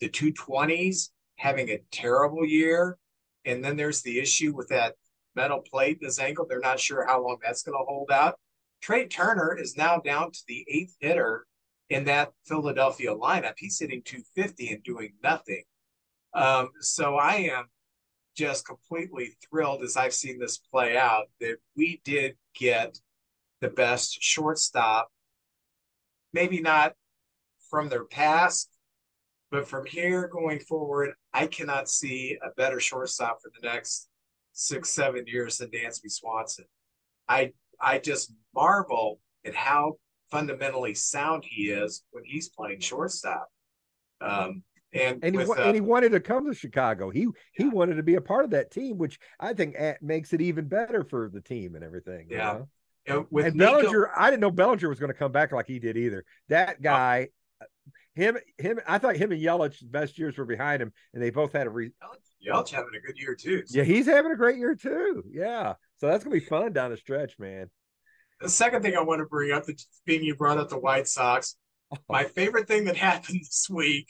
the 0.00 0.10
220s, 0.10 1.08
having 1.36 1.70
a 1.70 1.80
terrible 1.90 2.44
year. 2.44 2.98
And 3.46 3.64
then 3.64 3.76
there's 3.76 4.02
the 4.02 4.18
issue 4.20 4.54
with 4.54 4.68
that 4.68 4.94
metal 5.34 5.60
plate 5.60 5.98
in 6.00 6.06
his 6.06 6.18
ankle. 6.18 6.46
They're 6.46 6.60
not 6.60 6.78
sure 6.78 7.06
how 7.06 7.22
long 7.22 7.38
that's 7.42 7.62
going 7.62 7.78
to 7.78 7.84
hold 7.84 8.10
out. 8.10 8.38
Trey 8.82 9.08
Turner 9.08 9.56
is 9.58 9.78
now 9.78 9.98
down 9.98 10.30
to 10.30 10.40
the 10.46 10.64
eighth 10.68 10.94
hitter 11.00 11.46
in 11.88 12.04
that 12.04 12.32
Philadelphia 12.46 13.14
lineup. 13.14 13.54
He's 13.56 13.78
hitting 13.78 14.02
250 14.04 14.68
and 14.68 14.82
doing 14.82 15.14
nothing. 15.22 15.64
Um, 16.34 16.68
so 16.80 17.16
I 17.16 17.50
am 17.52 17.64
just 18.36 18.66
completely 18.66 19.36
thrilled 19.48 19.82
as 19.82 19.96
I've 19.96 20.12
seen 20.12 20.38
this 20.38 20.58
play 20.58 20.98
out 20.98 21.26
that 21.40 21.56
we 21.76 22.02
did 22.04 22.36
get 22.54 22.98
the 23.62 23.68
best 23.68 24.18
shortstop. 24.20 25.08
Maybe 26.34 26.60
not 26.60 26.92
from 27.74 27.88
their 27.88 28.04
past, 28.04 28.70
but 29.50 29.66
from 29.66 29.84
here 29.84 30.28
going 30.28 30.60
forward, 30.60 31.10
I 31.32 31.48
cannot 31.48 31.88
see 31.88 32.38
a 32.40 32.50
better 32.56 32.78
shortstop 32.78 33.40
for 33.42 33.50
the 33.60 33.66
next 33.68 34.08
six, 34.52 34.90
seven 34.90 35.24
years 35.26 35.58
than 35.58 35.70
Dansby 35.70 36.08
Swanson. 36.08 36.66
I 37.28 37.52
I 37.80 37.98
just 37.98 38.32
marvel 38.54 39.18
at 39.44 39.56
how 39.56 39.94
fundamentally 40.30 40.94
sound 40.94 41.42
he 41.44 41.70
is 41.70 42.04
when 42.12 42.22
he's 42.24 42.48
playing 42.48 42.78
shortstop. 42.78 43.48
Um, 44.20 44.62
and 44.92 45.18
and 45.24 45.34
he, 45.34 45.38
with, 45.38 45.48
wa- 45.48 45.56
uh, 45.56 45.62
and 45.64 45.74
he 45.74 45.80
wanted 45.80 46.12
to 46.12 46.20
come 46.20 46.46
to 46.46 46.54
Chicago. 46.54 47.10
He 47.10 47.26
he 47.54 47.64
Yeah. 47.64 47.70
wanted 47.70 47.96
to 47.96 48.04
be 48.04 48.14
a 48.14 48.20
part 48.20 48.44
of 48.44 48.52
that 48.52 48.70
team, 48.70 48.98
which 48.98 49.18
I 49.40 49.52
think 49.52 49.74
a- 49.74 49.96
makes 50.00 50.32
it 50.32 50.40
even 50.40 50.68
better 50.68 51.02
for 51.02 51.28
the 51.28 51.40
team 51.40 51.74
and 51.74 51.82
everything. 51.82 52.28
you 52.30 52.36
Yeah. 52.36 52.52
know? 52.52 52.68
and 53.06 53.26
with 53.32 53.46
and 53.46 53.56
Nico- 53.56 53.80
Bellinger, 53.82 54.10
I 54.16 54.30
didn't 54.30 54.42
know 54.42 54.52
Bellinger 54.52 54.88
was 54.88 55.00
going 55.00 55.12
to 55.12 55.18
come 55.18 55.32
back 55.32 55.50
like 55.50 55.66
he 55.66 55.80
did 55.80 55.96
either. 55.96 56.24
That 56.48 56.80
guy, 56.80 57.28
him, 58.14 58.38
him. 58.58 58.80
I 58.86 58.98
thought 58.98 59.16
him 59.16 59.32
and 59.32 59.42
Yelich's 59.42 59.82
best 59.82 60.18
years 60.18 60.38
were 60.38 60.44
behind 60.44 60.80
him, 60.80 60.92
and 61.12 61.22
they 61.22 61.30
both 61.30 61.52
had 61.52 61.66
a. 61.66 61.70
Re- 61.70 61.92
Yelich 62.46 62.70
having 62.70 62.94
a 62.96 63.06
good 63.06 63.18
year 63.18 63.34
too. 63.34 63.62
So 63.66 63.78
yeah, 63.78 63.84
he's 63.84 64.06
having 64.06 64.32
a 64.32 64.36
great 64.36 64.58
year 64.58 64.74
too. 64.74 65.24
Yeah, 65.30 65.74
so 65.98 66.08
that's 66.08 66.24
gonna 66.24 66.34
be 66.34 66.40
fun 66.40 66.72
down 66.72 66.90
the 66.90 66.96
stretch, 66.96 67.38
man. 67.38 67.70
The 68.40 68.48
second 68.48 68.82
thing 68.82 68.96
I 68.96 69.02
want 69.02 69.20
to 69.20 69.26
bring 69.26 69.52
up, 69.52 69.64
that's 69.64 69.86
being 70.04 70.22
you 70.22 70.36
brought 70.36 70.58
up 70.58 70.68
the 70.68 70.78
White 70.78 71.08
Sox, 71.08 71.56
my 72.08 72.24
favorite 72.24 72.68
thing 72.68 72.84
that 72.84 72.96
happened 72.96 73.40
this 73.40 73.66
week. 73.70 74.08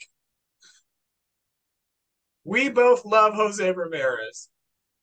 We 2.43 2.69
both 2.69 3.05
love 3.05 3.33
Jose 3.33 3.71
Ramirez. 3.71 4.49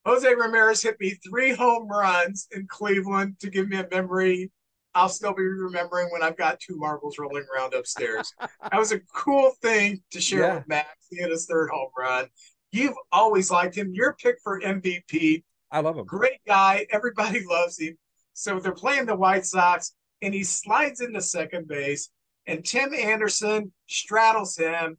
Jose 0.05 0.33
Ramirez 0.33 0.81
hit 0.81 0.97
me 0.99 1.17
three 1.27 1.53
home 1.53 1.87
runs 1.87 2.47
in 2.51 2.67
Cleveland 2.67 3.39
to 3.39 3.49
give 3.49 3.67
me 3.67 3.77
a 3.77 3.87
memory. 3.89 4.51
I'll 4.95 5.09
still 5.09 5.33
be 5.33 5.43
remembering 5.43 6.09
when 6.11 6.21
I've 6.23 6.37
got 6.37 6.59
two 6.59 6.75
marbles 6.77 7.17
rolling 7.17 7.45
around 7.53 7.73
upstairs. 7.73 8.31
that 8.39 8.77
was 8.77 8.91
a 8.91 8.99
cool 9.13 9.51
thing 9.61 10.01
to 10.11 10.21
share 10.21 10.41
Yeah. 10.41 10.55
with 10.55 10.67
Max. 10.67 10.89
He 11.09 11.17
hit 11.17 11.31
his 11.31 11.45
third 11.45 11.69
home 11.71 11.89
run. 11.97 12.27
You've 12.71 12.95
always 13.11 13.49
liked 13.51 13.75
him. 13.75 13.91
Your 13.93 14.13
pick 14.13 14.37
for 14.43 14.59
MVP 14.61 15.43
I 15.71 15.79
love 15.79 15.97
him. 15.97 16.05
great 16.05 16.39
guy. 16.45 16.85
Everybody 16.91 17.43
loves 17.49 17.79
him. 17.79 17.97
So 18.33 18.59
they're 18.59 18.71
playing 18.73 19.05
the 19.05 19.15
White 19.15 19.45
Sox, 19.45 19.93
and 20.21 20.33
he 20.33 20.43
slides 20.43 21.01
into 21.01 21.21
second 21.21 21.67
base, 21.67 22.09
and 22.47 22.65
Tim 22.65 22.93
Anderson 22.93 23.71
straddles 23.87 24.57
him 24.57 24.97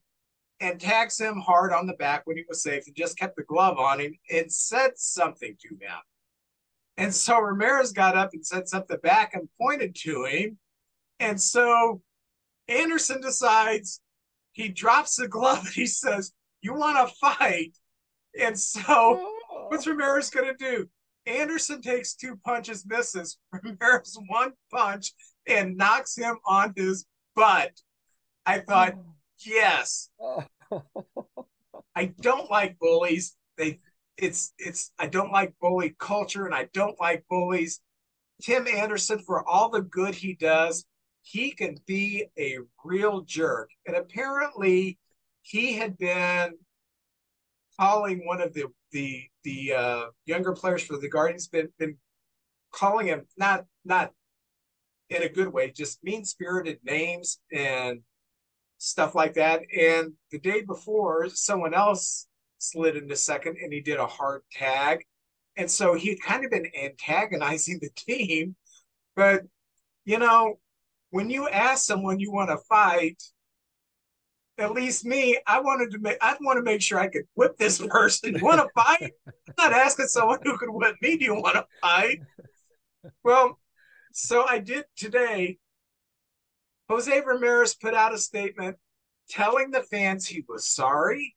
and 0.61 0.81
tags 0.81 1.19
him 1.21 1.41
hard 1.41 1.73
on 1.73 1.87
the 1.87 1.95
back 1.95 2.23
when 2.27 2.37
he 2.37 2.45
was 2.49 2.63
safe 2.63 2.85
and 2.87 2.95
just 2.97 3.19
kept 3.19 3.37
the 3.37 3.43
glove 3.43 3.77
on 3.79 4.01
him 4.01 4.15
and 4.31 4.53
said 4.53 4.93
something 4.97 5.57
to 5.61 5.69
him. 5.75 5.99
And 6.97 7.13
so 7.15 7.39
Ramirez 7.41 7.93
got 7.93 8.17
up 8.17 8.31
and 8.35 8.47
said 8.47 8.69
something 8.69 8.99
back 9.03 9.35
and 9.35 9.49
pointed 9.61 9.95
to 10.03 10.25
him. 10.25 10.59
And 11.21 11.41
so 11.41 12.03
Anderson 12.69 13.21
decides 13.21 14.01
he 14.53 14.69
drops 14.69 15.17
the 15.17 15.29
glove 15.29 15.61
and 15.65 15.75
he 15.75 15.87
says, 15.87 16.33
you 16.61 16.75
want 16.75 17.09
to 17.09 17.15
fight. 17.17 17.77
And 18.41 18.59
so 18.59 18.83
Oh. 18.87 19.67
what's 19.69 19.87
Ramirez 19.87 20.31
going 20.31 20.47
to 20.47 20.55
do? 20.57 20.89
Anderson 21.27 21.81
takes 21.81 22.15
two 22.15 22.37
punches, 22.45 22.85
misses. 22.87 23.39
Ramirez 23.53 24.17
one 24.29 24.53
punch 24.71 25.13
and 25.49 25.77
knocks 25.77 26.17
him 26.17 26.37
on 26.47 26.73
his 26.77 27.07
butt. 27.35 27.73
I 28.47 28.61
thought, 28.61 28.95
oh. 28.97 29.15
yes, 29.45 30.11
Oh. 30.21 30.45
I 31.97 32.07
don't 32.07 32.51
like 32.51 32.79
bullies. 32.79 33.37
They, 33.57 33.81
it's, 34.17 34.53
it's, 34.59 34.93
I 34.99 35.07
don't 35.07 35.33
like 35.33 35.55
bully 35.61 35.95
culture 35.99 36.47
and 36.47 36.55
I 36.55 36.69
don't 36.73 36.99
like 37.01 37.25
bullies. 37.29 37.81
Tim 38.43 38.67
Anderson, 38.67 39.21
for 39.21 39.47
all 39.49 39.71
the 39.71 39.83
good 39.83 40.15
he 40.15 40.35
does, 40.35 40.85
he 41.23 41.53
can 41.53 41.77
be 41.87 42.27
a 42.39 42.59
real 42.85 43.23
jerk. 43.23 43.71
And 43.87 43.97
apparently, 43.97 44.99
he 45.43 45.75
had 45.75 45.97
been 45.99 46.55
calling 47.79 48.27
one 48.27 48.41
of 48.41 48.53
the 48.55 48.67
the 48.93 49.25
the 49.43 49.73
uh, 49.73 50.05
younger 50.27 50.53
players 50.53 50.83
for 50.83 50.99
the 50.99 51.09
Guardians 51.09 51.49
been 51.49 51.69
been 51.79 51.97
calling 52.73 53.07
him 53.07 53.27
not 53.37 53.65
not 53.85 54.13
in 55.11 55.23
a 55.23 55.29
good 55.29 55.49
way, 55.49 55.71
just 55.71 56.03
mean 56.03 56.25
spirited 56.25 56.79
names 56.85 57.41
and 57.53 58.01
stuff 58.79 59.15
like 59.15 59.35
that. 59.35 59.63
And 59.77 60.13
the 60.31 60.39
day 60.39 60.63
before, 60.63 61.29
someone 61.29 61.75
else 61.75 62.27
slid 62.59 62.97
into 62.97 63.17
second 63.17 63.57
and 63.63 63.73
he 63.73 63.81
did 63.81 63.99
a 63.99 64.07
hard 64.07 64.43
tag. 64.53 65.05
And 65.57 65.71
so 65.71 65.95
he 65.95 66.11
had 66.11 66.21
kind 66.21 66.45
of 66.45 66.51
been 66.51 66.67
antagonizing 66.81 67.79
the 67.83 67.91
team. 67.97 68.57
But, 69.17 69.43
you 70.05 70.19
know, 70.19 70.59
when 71.11 71.31
you 71.31 71.49
ask 71.49 71.85
someone 71.85 72.19
you 72.19 72.33
want 72.33 72.51
to 72.51 72.59
fight, 72.69 73.23
at 74.59 74.73
least 74.73 75.05
me, 75.05 75.39
I 75.47 75.61
wanted 75.61 75.91
to 75.93 75.99
make 75.99 76.17
I 76.21 76.37
want 76.41 76.59
to 76.59 76.63
make 76.63 76.81
sure 76.81 76.99
I 76.99 77.09
could 77.09 77.25
whip 77.35 77.57
this 77.57 77.79
person. 77.89 78.37
Want 78.41 78.61
to 78.61 78.69
fight? 78.75 79.13
I'm 79.27 79.55
not 79.59 79.73
asking 79.73 80.07
someone 80.07 80.39
who 80.43 80.57
could 80.59 80.71
whip 80.71 80.97
me. 81.03 81.17
Do 81.17 81.25
you 81.25 81.35
want 81.35 81.55
to 81.55 81.67
fight? 81.81 82.21
Well, 83.23 83.59
so 84.13 84.45
I 84.47 84.59
did 84.59 84.85
today. 84.97 85.59
Jose 86.89 87.21
Ramirez 87.25 87.75
put 87.75 87.95
out 87.95 88.15
a 88.15 88.19
statement 88.19 88.77
telling 89.29 89.71
the 89.71 89.83
fans 89.83 90.27
he 90.27 90.45
was 90.49 90.69
sorry, 90.69 91.35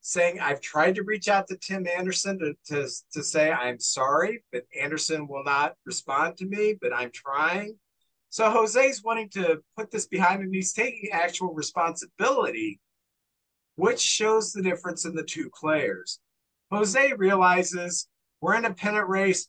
saying, 0.00 0.40
I've 0.40 0.60
tried 0.60 0.94
to 0.94 1.02
reach 1.02 1.28
out 1.28 1.46
to 1.48 1.56
Tim 1.56 1.86
Anderson 1.86 2.38
to, 2.38 2.54
to, 2.66 2.88
to 3.12 3.22
say 3.22 3.50
I'm 3.50 3.78
sorry, 3.78 4.42
but 4.52 4.64
Anderson 4.80 5.28
will 5.28 5.44
not 5.44 5.74
respond 5.84 6.36
to 6.38 6.46
me, 6.46 6.76
but 6.80 6.94
I'm 6.94 7.10
trying. 7.12 7.76
So 8.30 8.50
Jose's 8.50 9.02
wanting 9.02 9.28
to 9.30 9.60
put 9.76 9.90
this 9.90 10.06
behind 10.06 10.42
him. 10.42 10.52
He's 10.52 10.72
taking 10.72 11.10
actual 11.12 11.52
responsibility, 11.52 12.80
which 13.74 14.00
shows 14.00 14.52
the 14.52 14.62
difference 14.62 15.04
in 15.04 15.14
the 15.14 15.24
two 15.24 15.50
players. 15.50 16.20
Jose 16.70 17.12
realizes 17.14 18.08
we're 18.40 18.54
in 18.54 18.64
a 18.64 18.72
pennant 18.72 19.08
race. 19.08 19.48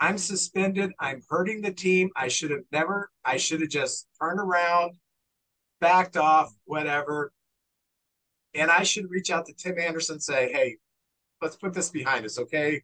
I'm 0.00 0.16
suspended. 0.16 0.92
I'm 0.98 1.22
hurting 1.28 1.60
the 1.60 1.72
team. 1.72 2.10
I 2.16 2.28
should 2.28 2.50
have 2.50 2.62
never, 2.72 3.10
I 3.24 3.36
should 3.36 3.60
have 3.60 3.70
just 3.70 4.06
turned 4.20 4.40
around, 4.40 4.94
backed 5.80 6.16
off, 6.16 6.52
whatever. 6.64 7.32
And 8.58 8.70
I 8.70 8.82
should 8.82 9.08
reach 9.08 9.30
out 9.30 9.46
to 9.46 9.52
Tim 9.52 9.78
Anderson 9.78 10.14
and 10.14 10.22
say, 10.22 10.50
hey, 10.52 10.76
let's 11.40 11.56
put 11.56 11.72
this 11.72 11.90
behind 11.90 12.24
us, 12.24 12.38
okay? 12.38 12.82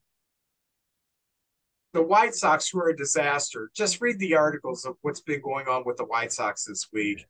The 1.93 2.03
White 2.03 2.35
Sox 2.35 2.73
were 2.73 2.91
a 2.91 2.97
disaster. 2.97 3.71
Just 3.75 4.01
read 4.01 4.19
the 4.19 4.37
articles 4.37 4.85
of 4.85 4.97
what's 5.03 5.21
been 5.21 5.41
going 5.41 5.67
on 5.67 5.83
with 5.85 5.97
the 5.97 6.05
White 6.05 6.33
Sox 6.33 6.65
this 6.65 6.89
week. 6.93 7.27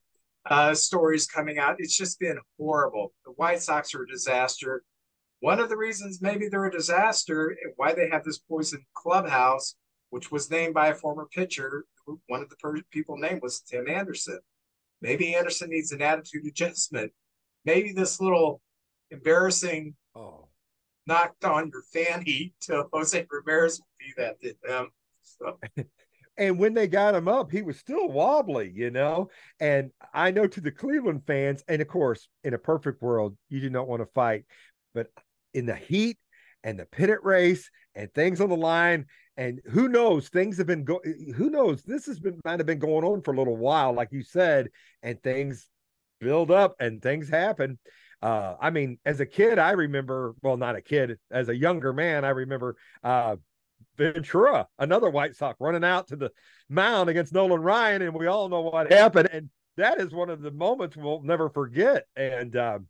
Uh, 0.48 0.74
stories 0.74 1.26
coming 1.26 1.58
out. 1.58 1.76
It's 1.78 1.96
just 1.96 2.20
been 2.20 2.38
horrible. 2.58 3.14
The 3.24 3.32
White 3.32 3.62
Sox 3.62 3.94
are 3.94 4.02
a 4.02 4.06
disaster. 4.06 4.84
One 5.40 5.58
of 5.58 5.70
the 5.70 5.76
reasons 5.76 6.20
maybe 6.20 6.48
they're 6.48 6.66
a 6.66 6.70
disaster 6.70 7.48
and 7.48 7.72
why 7.76 7.94
they 7.94 8.08
have 8.10 8.24
this 8.24 8.38
poison 8.38 8.84
clubhouse, 8.94 9.74
which 10.10 10.30
was 10.30 10.50
named 10.50 10.74
by 10.74 10.88
a 10.88 10.94
former 10.94 11.26
pitcher, 11.32 11.86
one 12.26 12.42
of 12.42 12.50
the 12.50 12.82
people 12.90 13.16
named 13.16 13.40
was 13.42 13.60
Tim 13.60 13.88
Anderson. 13.88 14.38
Maybe 15.00 15.34
Anderson 15.34 15.70
needs 15.70 15.92
an 15.92 16.02
attitude 16.02 16.46
adjustment. 16.46 17.12
Maybe 17.64 17.92
this 17.92 18.20
little 18.20 18.60
embarrassing 19.10 19.94
Oh. 20.14 20.48
knocked 21.06 21.44
on 21.44 21.70
your 21.72 21.82
fanny 21.92 22.54
to 22.62 22.84
Jose 22.92 23.26
Ramirez 23.30 23.80
will 23.80 23.86
be 23.98 24.12
that 24.16 24.40
to 24.40 24.54
him. 24.66 24.88
So, 25.22 25.58
And 26.36 26.58
when 26.58 26.74
they 26.74 26.88
got 26.88 27.14
him 27.14 27.28
up, 27.28 27.52
he 27.52 27.62
was 27.62 27.78
still 27.78 28.08
wobbly, 28.08 28.72
you 28.74 28.90
know. 28.90 29.30
And 29.60 29.92
I 30.12 30.32
know 30.32 30.46
to 30.48 30.60
the 30.60 30.72
Cleveland 30.72 31.22
fans, 31.26 31.62
and 31.68 31.80
of 31.80 31.86
course, 31.88 32.28
in 32.42 32.54
a 32.54 32.58
perfect 32.58 33.02
world, 33.02 33.36
you 33.48 33.60
do 33.60 33.70
not 33.70 33.86
want 33.86 34.02
to 34.02 34.06
fight, 34.14 34.44
but 34.94 35.08
in 35.52 35.66
the 35.66 35.76
heat 35.76 36.18
and 36.64 36.78
the 36.78 36.86
pennant 36.86 37.22
race 37.22 37.70
and 37.94 38.12
things 38.14 38.40
on 38.40 38.48
the 38.48 38.56
line, 38.56 39.06
and 39.36 39.60
who 39.66 39.88
knows, 39.88 40.28
things 40.28 40.58
have 40.58 40.66
been 40.66 40.84
going. 40.84 41.34
Who 41.36 41.50
knows? 41.50 41.82
This 41.82 42.06
has 42.06 42.18
been 42.18 42.40
might 42.44 42.58
have 42.58 42.66
been 42.66 42.78
going 42.80 43.04
on 43.04 43.22
for 43.22 43.32
a 43.32 43.36
little 43.36 43.56
while, 43.56 43.92
like 43.92 44.08
you 44.10 44.22
said, 44.22 44.70
and 45.02 45.22
things 45.22 45.68
build 46.20 46.50
up 46.50 46.76
and 46.80 47.02
things 47.02 47.28
happen. 47.28 47.78
Uh, 48.22 48.54
I 48.60 48.70
mean, 48.70 48.98
as 49.04 49.20
a 49.20 49.26
kid, 49.26 49.58
I 49.58 49.72
remember, 49.72 50.34
well, 50.42 50.56
not 50.56 50.76
a 50.76 50.80
kid, 50.80 51.18
as 51.30 51.48
a 51.48 51.56
younger 51.56 51.92
man, 51.92 52.24
I 52.24 52.30
remember 52.30 52.76
uh, 53.02 53.36
Ventura, 53.96 54.66
another 54.78 55.10
White 55.10 55.36
Sox, 55.36 55.60
running 55.60 55.84
out 55.84 56.08
to 56.08 56.16
the 56.16 56.30
mound 56.68 57.10
against 57.10 57.34
Nolan 57.34 57.60
Ryan, 57.60 58.02
and 58.02 58.14
we 58.14 58.26
all 58.26 58.48
know 58.48 58.62
what 58.62 58.90
happened. 58.90 59.28
And 59.32 59.50
that 59.76 60.00
is 60.00 60.12
one 60.12 60.30
of 60.30 60.40
the 60.40 60.50
moments 60.50 60.96
we'll 60.96 61.22
never 61.22 61.50
forget. 61.50 62.06
And 62.16 62.56
um, 62.56 62.86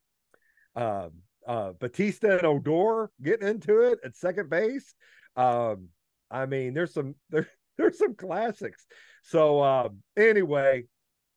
uh, 0.76 1.08
uh, 1.46 1.72
Bautista 1.72 2.38
and 2.38 2.46
Odor 2.46 3.10
getting 3.22 3.48
into 3.48 3.80
it 3.80 3.98
at 4.04 4.16
second 4.16 4.48
base. 4.48 4.94
Um, 5.36 5.88
I 6.30 6.46
mean, 6.46 6.74
there's 6.74 6.94
some 6.94 7.14
there, 7.30 7.48
there's 7.76 7.98
some 7.98 8.14
classics. 8.14 8.86
So 9.22 9.62
um, 9.62 10.02
anyway, 10.16 10.84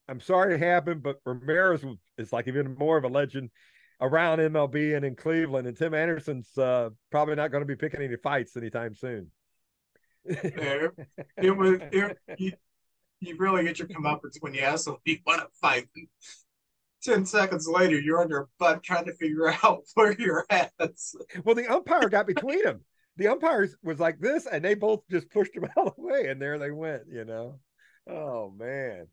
I'm 0.09 0.19
sorry 0.19 0.55
it 0.55 0.61
happened, 0.61 1.03
but 1.03 1.19
Ramirez 1.25 1.83
is 2.17 2.31
like 2.31 2.47
even 2.47 2.75
more 2.77 2.97
of 2.97 3.03
a 3.03 3.09
legend 3.09 3.49
around 3.99 4.39
MLB 4.39 4.95
and 4.95 5.05
in 5.05 5.15
Cleveland. 5.15 5.67
And 5.67 5.75
Tim 5.75 5.93
Anderson's 5.93 6.57
uh, 6.57 6.89
probably 7.11 7.35
not 7.35 7.51
going 7.51 7.61
to 7.61 7.67
be 7.67 7.75
picking 7.75 8.01
any 8.01 8.15
fights 8.15 8.55
anytime 8.55 8.95
soon. 8.95 9.31
it, 10.25 10.91
it 11.37 11.51
was 11.55 11.79
it, 11.91 12.17
you, 12.37 12.51
you 13.21 13.35
really 13.37 13.63
get 13.63 13.79
your 13.79 13.87
comeuppance 13.87 14.37
when 14.41 14.53
you 14.53 14.61
ask 14.61 14.89
you 15.05 15.17
want 15.25 15.41
to 15.41 15.47
fight. 15.61 15.87
Ten 17.03 17.25
seconds 17.25 17.67
later, 17.67 17.99
you're 17.99 18.21
on 18.21 18.29
your 18.29 18.49
butt 18.59 18.83
trying 18.83 19.05
to 19.05 19.13
figure 19.13 19.53
out 19.63 19.83
where 19.93 20.13
you're 20.19 20.45
at. 20.49 20.71
well, 21.43 21.55
the 21.55 21.67
umpire 21.67 22.09
got 22.09 22.27
between 22.27 22.63
them. 22.63 22.81
The 23.15 23.27
umpires 23.27 23.75
was 23.81 23.99
like 23.99 24.19
this, 24.19 24.45
and 24.45 24.63
they 24.63 24.75
both 24.75 25.01
just 25.09 25.29
pushed 25.31 25.55
him 25.55 25.65
out 25.77 25.87
of 25.87 25.95
the 25.95 26.01
way, 26.01 26.27
and 26.27 26.41
there 26.41 26.59
they 26.59 26.71
went. 26.71 27.03
You 27.09 27.25
know, 27.25 27.59
oh 28.09 28.53
man. 28.57 29.07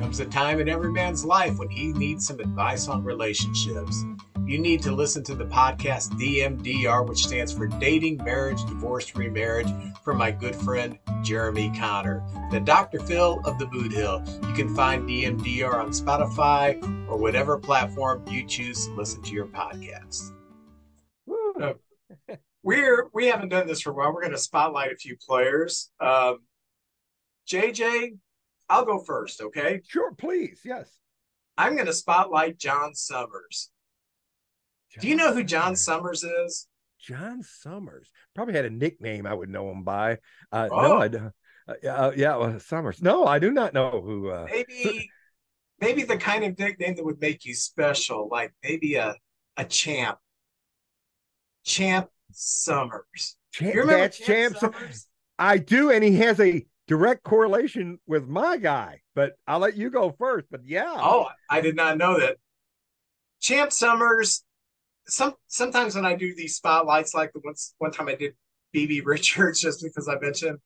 Comes 0.00 0.18
a 0.18 0.24
time 0.24 0.60
in 0.60 0.68
every 0.70 0.90
man's 0.90 1.26
life 1.26 1.58
when 1.58 1.68
he 1.68 1.92
needs 1.92 2.26
some 2.26 2.40
advice 2.40 2.88
on 2.88 3.04
relationships. 3.04 4.02
You 4.46 4.58
need 4.58 4.80
to 4.84 4.92
listen 4.92 5.22
to 5.24 5.34
the 5.34 5.44
podcast 5.44 6.12
DMDR, 6.18 7.06
which 7.06 7.26
stands 7.26 7.52
for 7.52 7.66
Dating, 7.66 8.16
Marriage, 8.24 8.64
Divorce, 8.64 9.14
Remarriage, 9.14 9.68
from 10.02 10.16
my 10.16 10.30
good 10.30 10.56
friend 10.56 10.98
Jeremy 11.22 11.70
Connor, 11.78 12.24
the 12.50 12.60
Dr. 12.60 12.98
Phil 13.00 13.42
of 13.44 13.58
the 13.58 13.66
Boot 13.66 13.92
Hill. 13.92 14.24
You 14.48 14.54
can 14.54 14.74
find 14.74 15.06
DMDR 15.06 15.74
on 15.74 15.90
Spotify 15.90 16.82
or 17.06 17.18
whatever 17.18 17.58
platform 17.58 18.24
you 18.26 18.46
choose 18.46 18.86
to 18.86 18.94
listen 18.94 19.20
to 19.24 19.32
your 19.32 19.48
podcast. 19.48 20.32
We're 22.62 23.10
we 23.12 23.26
haven't 23.26 23.50
done 23.50 23.66
this 23.66 23.82
for 23.82 23.90
a 23.90 23.94
while. 23.94 24.14
We're 24.14 24.22
going 24.22 24.32
to 24.32 24.38
spotlight 24.38 24.92
a 24.92 24.96
few 24.96 25.18
players. 25.18 25.90
Um, 26.00 26.38
JJ, 27.46 28.16
I'll 28.70 28.84
go 28.84 28.98
first. 29.00 29.40
Okay, 29.42 29.80
Sure, 29.86 30.12
please. 30.14 30.60
Yes. 30.64 30.88
I'm 31.58 31.74
going 31.74 31.86
to 31.86 31.92
spotlight 31.92 32.58
John 32.58 32.94
Summers. 32.94 33.70
Do 34.98 35.06
you 35.08 35.16
know 35.16 35.34
who 35.34 35.44
John 35.44 35.76
Summers 35.76 36.24
is? 36.24 36.66
John 37.00 37.42
Summers 37.42 38.10
probably 38.34 38.54
had 38.54 38.64
a 38.64 38.70
nickname 38.70 39.26
I 39.26 39.34
would 39.34 39.48
know 39.48 39.70
him 39.70 39.82
by. 39.84 40.18
Uh, 40.52 40.68
Oh. 40.70 40.82
No, 40.82 40.98
I 40.98 41.08
don't. 41.08 41.32
Uh, 41.68 41.74
yeah, 41.82 41.94
uh, 41.94 42.12
yeah, 42.16 42.36
well, 42.36 42.58
Summers. 42.60 43.02
No, 43.02 43.26
I 43.26 43.38
do 43.38 43.50
not 43.50 43.74
know 43.74 44.00
who. 44.04 44.30
Uh, 44.30 44.46
Maybe, 44.50 45.10
maybe 45.80 46.02
the 46.04 46.16
kind 46.16 46.44
of 46.44 46.58
nickname 46.58 46.94
that 46.96 47.04
would 47.04 47.20
make 47.20 47.44
you 47.44 47.54
special, 47.54 48.28
like 48.30 48.52
maybe 48.64 48.94
a 48.96 49.14
a 49.56 49.64
champ. 49.64 50.18
Champ 51.64 52.08
Summers. 52.32 53.36
Champ, 53.52 53.74
You 53.74 53.80
remember 53.82 54.08
Champ. 54.08 54.56
Sum- 54.56 54.72
Summers? 54.72 55.06
I 55.38 55.58
do, 55.58 55.90
and 55.90 56.02
he 56.04 56.16
has 56.16 56.40
a 56.40 56.66
direct 56.90 57.22
correlation 57.22 58.00
with 58.08 58.26
my 58.26 58.56
guy. 58.56 59.00
But 59.14 59.34
I'll 59.46 59.60
let 59.60 59.76
you 59.76 59.90
go 59.90 60.10
first. 60.18 60.46
But 60.50 60.62
yeah. 60.66 60.92
Oh, 60.96 61.28
I 61.48 61.60
did 61.60 61.76
not 61.76 61.96
know 61.96 62.18
that. 62.18 62.36
Champ 63.40 63.72
Summers. 63.72 64.44
Some 65.06 65.34
sometimes 65.46 65.94
when 65.94 66.04
I 66.04 66.16
do 66.16 66.34
these 66.34 66.56
spotlights, 66.56 67.14
like 67.14 67.32
the 67.32 67.40
once 67.44 67.74
one 67.78 67.92
time 67.92 68.08
I 68.08 68.16
did 68.16 68.34
BB 68.74 69.02
Richards, 69.04 69.60
just 69.60 69.82
because 69.82 70.08
I 70.08 70.18
mentioned, 70.18 70.58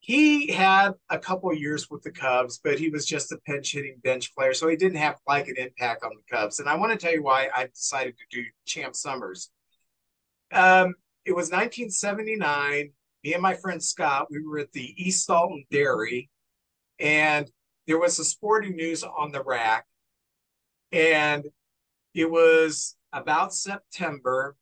he 0.00 0.52
had 0.52 0.92
a 1.08 1.18
couple 1.18 1.52
years 1.54 1.88
with 1.90 2.02
the 2.02 2.12
Cubs, 2.12 2.60
but 2.62 2.78
he 2.78 2.90
was 2.90 3.06
just 3.06 3.32
a 3.32 3.38
pinch 3.46 3.72
hitting 3.72 3.96
bench 4.04 4.34
player, 4.34 4.52
so 4.52 4.68
he 4.68 4.76
didn't 4.76 4.98
have 4.98 5.16
like 5.26 5.48
an 5.48 5.56
impact 5.56 6.04
on 6.04 6.10
the 6.14 6.36
Cubs. 6.36 6.60
And 6.60 6.68
I 6.68 6.76
want 6.76 6.92
to 6.92 6.98
tell 6.98 7.14
you 7.14 7.22
why 7.22 7.48
I 7.54 7.66
decided 7.66 8.14
to 8.18 8.24
do 8.30 8.44
Champ 8.66 8.94
Summers. 8.94 9.50
Um, 10.52 10.94
it 11.24 11.32
was 11.32 11.50
1979. 11.50 12.92
Me 13.26 13.34
and 13.34 13.42
my 13.42 13.54
friend 13.54 13.82
Scott, 13.82 14.28
we 14.30 14.40
were 14.46 14.60
at 14.60 14.70
the 14.70 14.94
East 14.96 15.26
Dalton 15.26 15.64
Dairy, 15.68 16.30
and 17.00 17.50
there 17.88 17.98
was 17.98 18.20
a 18.20 18.24
sporting 18.24 18.76
news 18.76 19.02
on 19.02 19.32
the 19.32 19.42
rack, 19.42 19.84
and 20.92 21.44
it 22.14 22.30
was 22.30 22.94
about 23.12 23.52
September, 23.52 24.54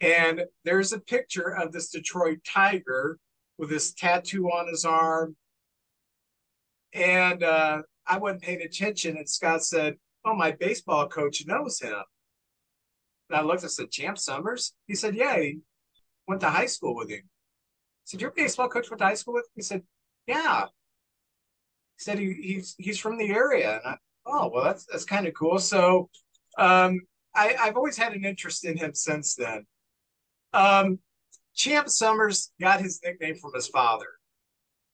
and 0.00 0.44
there's 0.64 0.92
a 0.92 1.00
picture 1.00 1.56
of 1.56 1.72
this 1.72 1.90
Detroit 1.90 2.38
Tiger 2.46 3.18
with 3.58 3.68
this 3.68 3.92
tattoo 3.92 4.46
on 4.46 4.68
his 4.68 4.84
arm. 4.84 5.34
And 6.92 7.42
uh, 7.42 7.82
I 8.06 8.18
wasn't 8.18 8.42
paying 8.42 8.62
attention, 8.62 9.16
and 9.16 9.28
Scott 9.28 9.64
said, 9.64 9.96
Oh, 10.24 10.36
my 10.36 10.52
baseball 10.52 11.08
coach 11.08 11.44
knows 11.48 11.80
him. 11.80 12.00
And 13.28 13.40
I 13.40 13.42
looked 13.42 13.62
and 13.62 13.72
said, 13.72 13.90
Champ 13.90 14.18
Summers? 14.18 14.72
He 14.86 14.94
said, 14.94 15.16
Yeah, 15.16 15.36
he 15.40 15.58
went 16.28 16.42
to 16.42 16.48
high 16.48 16.66
school 16.66 16.94
with 16.94 17.10
him. 17.10 17.22
Said, 18.12 18.20
Your 18.20 18.32
baseball 18.32 18.68
coach 18.68 18.90
went 18.90 18.98
to 18.98 19.06
high 19.06 19.14
school 19.14 19.32
with? 19.32 19.48
He 19.54 19.62
said, 19.62 19.82
Yeah. 20.26 20.66
He 21.96 22.04
said 22.04 22.18
he, 22.18 22.34
he's 22.34 22.74
he's 22.78 22.98
from 22.98 23.16
the 23.16 23.30
area. 23.30 23.80
And 23.82 23.94
I, 23.94 23.96
oh, 24.26 24.50
well, 24.52 24.64
that's 24.64 24.84
that's 24.84 25.06
kind 25.06 25.26
of 25.26 25.32
cool. 25.32 25.58
So 25.58 26.10
um, 26.58 27.00
I, 27.34 27.56
I've 27.58 27.78
always 27.78 27.96
had 27.96 28.12
an 28.12 28.26
interest 28.26 28.66
in 28.66 28.76
him 28.76 28.92
since 28.92 29.34
then. 29.34 29.64
Um, 30.52 30.98
Champ 31.54 31.88
Summers 31.88 32.52
got 32.60 32.82
his 32.82 33.00
nickname 33.02 33.36
from 33.36 33.54
his 33.54 33.68
father. 33.68 34.08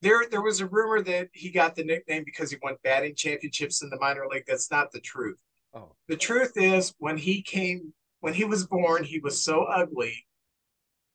There, 0.01 0.23
there 0.31 0.43
was 0.43 0.61
a 0.61 0.67
rumor 0.67 1.03
that 1.03 1.31
he 1.33 1.51
got 1.51 1.75
the 1.75 1.83
nickname 1.83 2.23
because 2.25 2.53
he 2.53 2.57
won 2.63 2.77
batting 2.85 3.17
championships 3.17 3.83
in 3.83 3.91
the 3.91 3.99
minor 3.99 4.29
league. 4.31 4.45
That's 4.47 4.71
not 4.71 4.93
the 4.93 5.01
truth. 5.01 5.41
Oh. 5.75 5.97
The 6.07 6.17
truth 6.17 6.53
is, 6.55 6.95
when 6.99 7.17
he 7.17 7.43
came, 7.43 7.93
when 8.21 8.35
he 8.35 8.45
was 8.45 8.65
born, 8.65 9.03
he 9.03 9.19
was 9.19 9.43
so 9.43 9.65
ugly. 9.65 10.25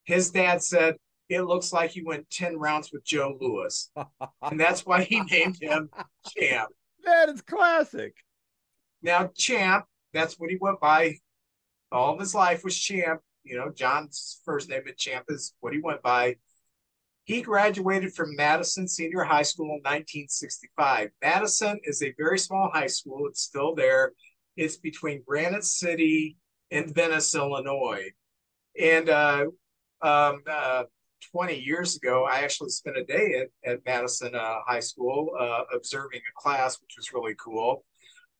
His 0.04 0.32
dad 0.32 0.62
said 0.62 0.98
it 1.30 1.42
looks 1.42 1.74
like 1.74 1.92
he 1.92 2.04
went 2.04 2.30
ten 2.30 2.58
rounds 2.58 2.92
with 2.92 3.04
Joe 3.04 3.38
Louis, 3.40 3.92
and 4.42 4.60
that's 4.60 4.86
why 4.86 5.04
he 5.04 5.22
named 5.22 5.58
him 5.62 5.90
Champ. 6.28 6.70
That 7.04 7.30
is 7.30 7.42
classic. 7.42 8.16
Now, 9.02 9.30
Champ, 9.36 9.86
that's 10.14 10.40
what 10.40 10.50
he 10.50 10.58
went 10.60 10.80
by. 10.80 11.18
All 11.92 12.14
of 12.14 12.20
his 12.20 12.34
life 12.34 12.64
was 12.64 12.78
Champ 12.78 13.22
you 13.44 13.58
know, 13.58 13.72
John's 13.74 14.42
first 14.46 14.70
name 14.70 14.84
at 14.88 14.98
Champ 14.98 15.26
is 15.30 15.54
what 15.60 15.74
he 15.74 15.80
went 15.80 16.02
by. 16.02 16.38
He 17.26 17.42
graduated 17.42 18.14
from 18.14 18.36
Madison 18.36 18.88
Senior 18.88 19.24
High 19.24 19.44
School 19.44 19.68
in 19.68 19.82
1965. 19.82 21.10
Madison 21.22 21.80
is 21.84 22.02
a 22.02 22.14
very 22.18 22.40
small 22.40 22.70
high 22.74 22.88
school. 22.88 23.28
It's 23.28 23.42
still 23.42 23.76
there. 23.76 24.14
It's 24.58 24.78
between 24.78 25.24
Granite 25.26 25.64
City 25.64 26.38
and 26.72 26.94
Venice, 26.94 27.34
Illinois. 27.34 28.10
And 28.80 29.10
uh, 29.10 29.46
um, 30.02 30.42
uh, 30.50 30.84
20 31.32 31.60
years 31.60 31.96
ago, 31.96 32.28
I 32.30 32.40
actually 32.40 32.70
spent 32.70 32.98
a 32.98 33.04
day 33.04 33.46
at, 33.66 33.72
at 33.72 33.86
Madison 33.86 34.36
uh, 34.36 34.56
High 34.66 34.80
School 34.80 35.32
uh, 35.40 35.62
observing 35.74 36.20
a 36.22 36.42
class, 36.42 36.80
which 36.82 36.96
was 36.98 37.14
really 37.14 37.36
cool. 37.36 37.84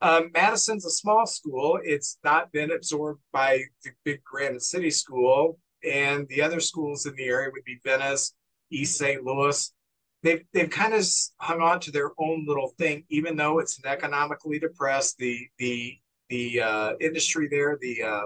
Um, 0.02 0.32
Madison's 0.34 0.86
a 0.86 0.90
small 0.90 1.26
school. 1.26 1.80
It's 1.84 2.18
not 2.24 2.52
been 2.52 2.72
absorbed 2.72 3.22
by 3.32 3.62
the 3.84 3.92
big 4.04 4.24
Granite 4.24 4.62
City 4.62 4.92
school, 4.92 5.58
and 5.90 6.28
the 6.28 6.42
other 6.42 6.60
schools 6.60 7.06
in 7.06 7.16
the 7.16 7.24
area 7.26 7.50
would 7.54 7.64
be 7.64 7.80
Venice, 7.84 8.34
East 8.70 8.98
St. 8.98 9.24
Louis. 9.24 9.74
They've 10.22 10.44
they've 10.54 10.70
kind 10.70 10.94
of 10.94 11.06
hung 11.38 11.62
on 11.62 11.80
to 11.82 11.92
their 11.92 12.12
own 12.18 12.46
little 12.46 12.74
thing, 12.78 13.06
even 13.10 13.36
though 13.36 13.60
it's 13.60 13.80
economically 13.86 14.60
depressed. 14.60 15.18
The 15.18 15.48
the 15.58 15.98
the 16.30 16.62
uh, 16.62 16.94
industry 17.00 17.48
there, 17.50 17.78
the 17.80 18.04
uh, 18.04 18.26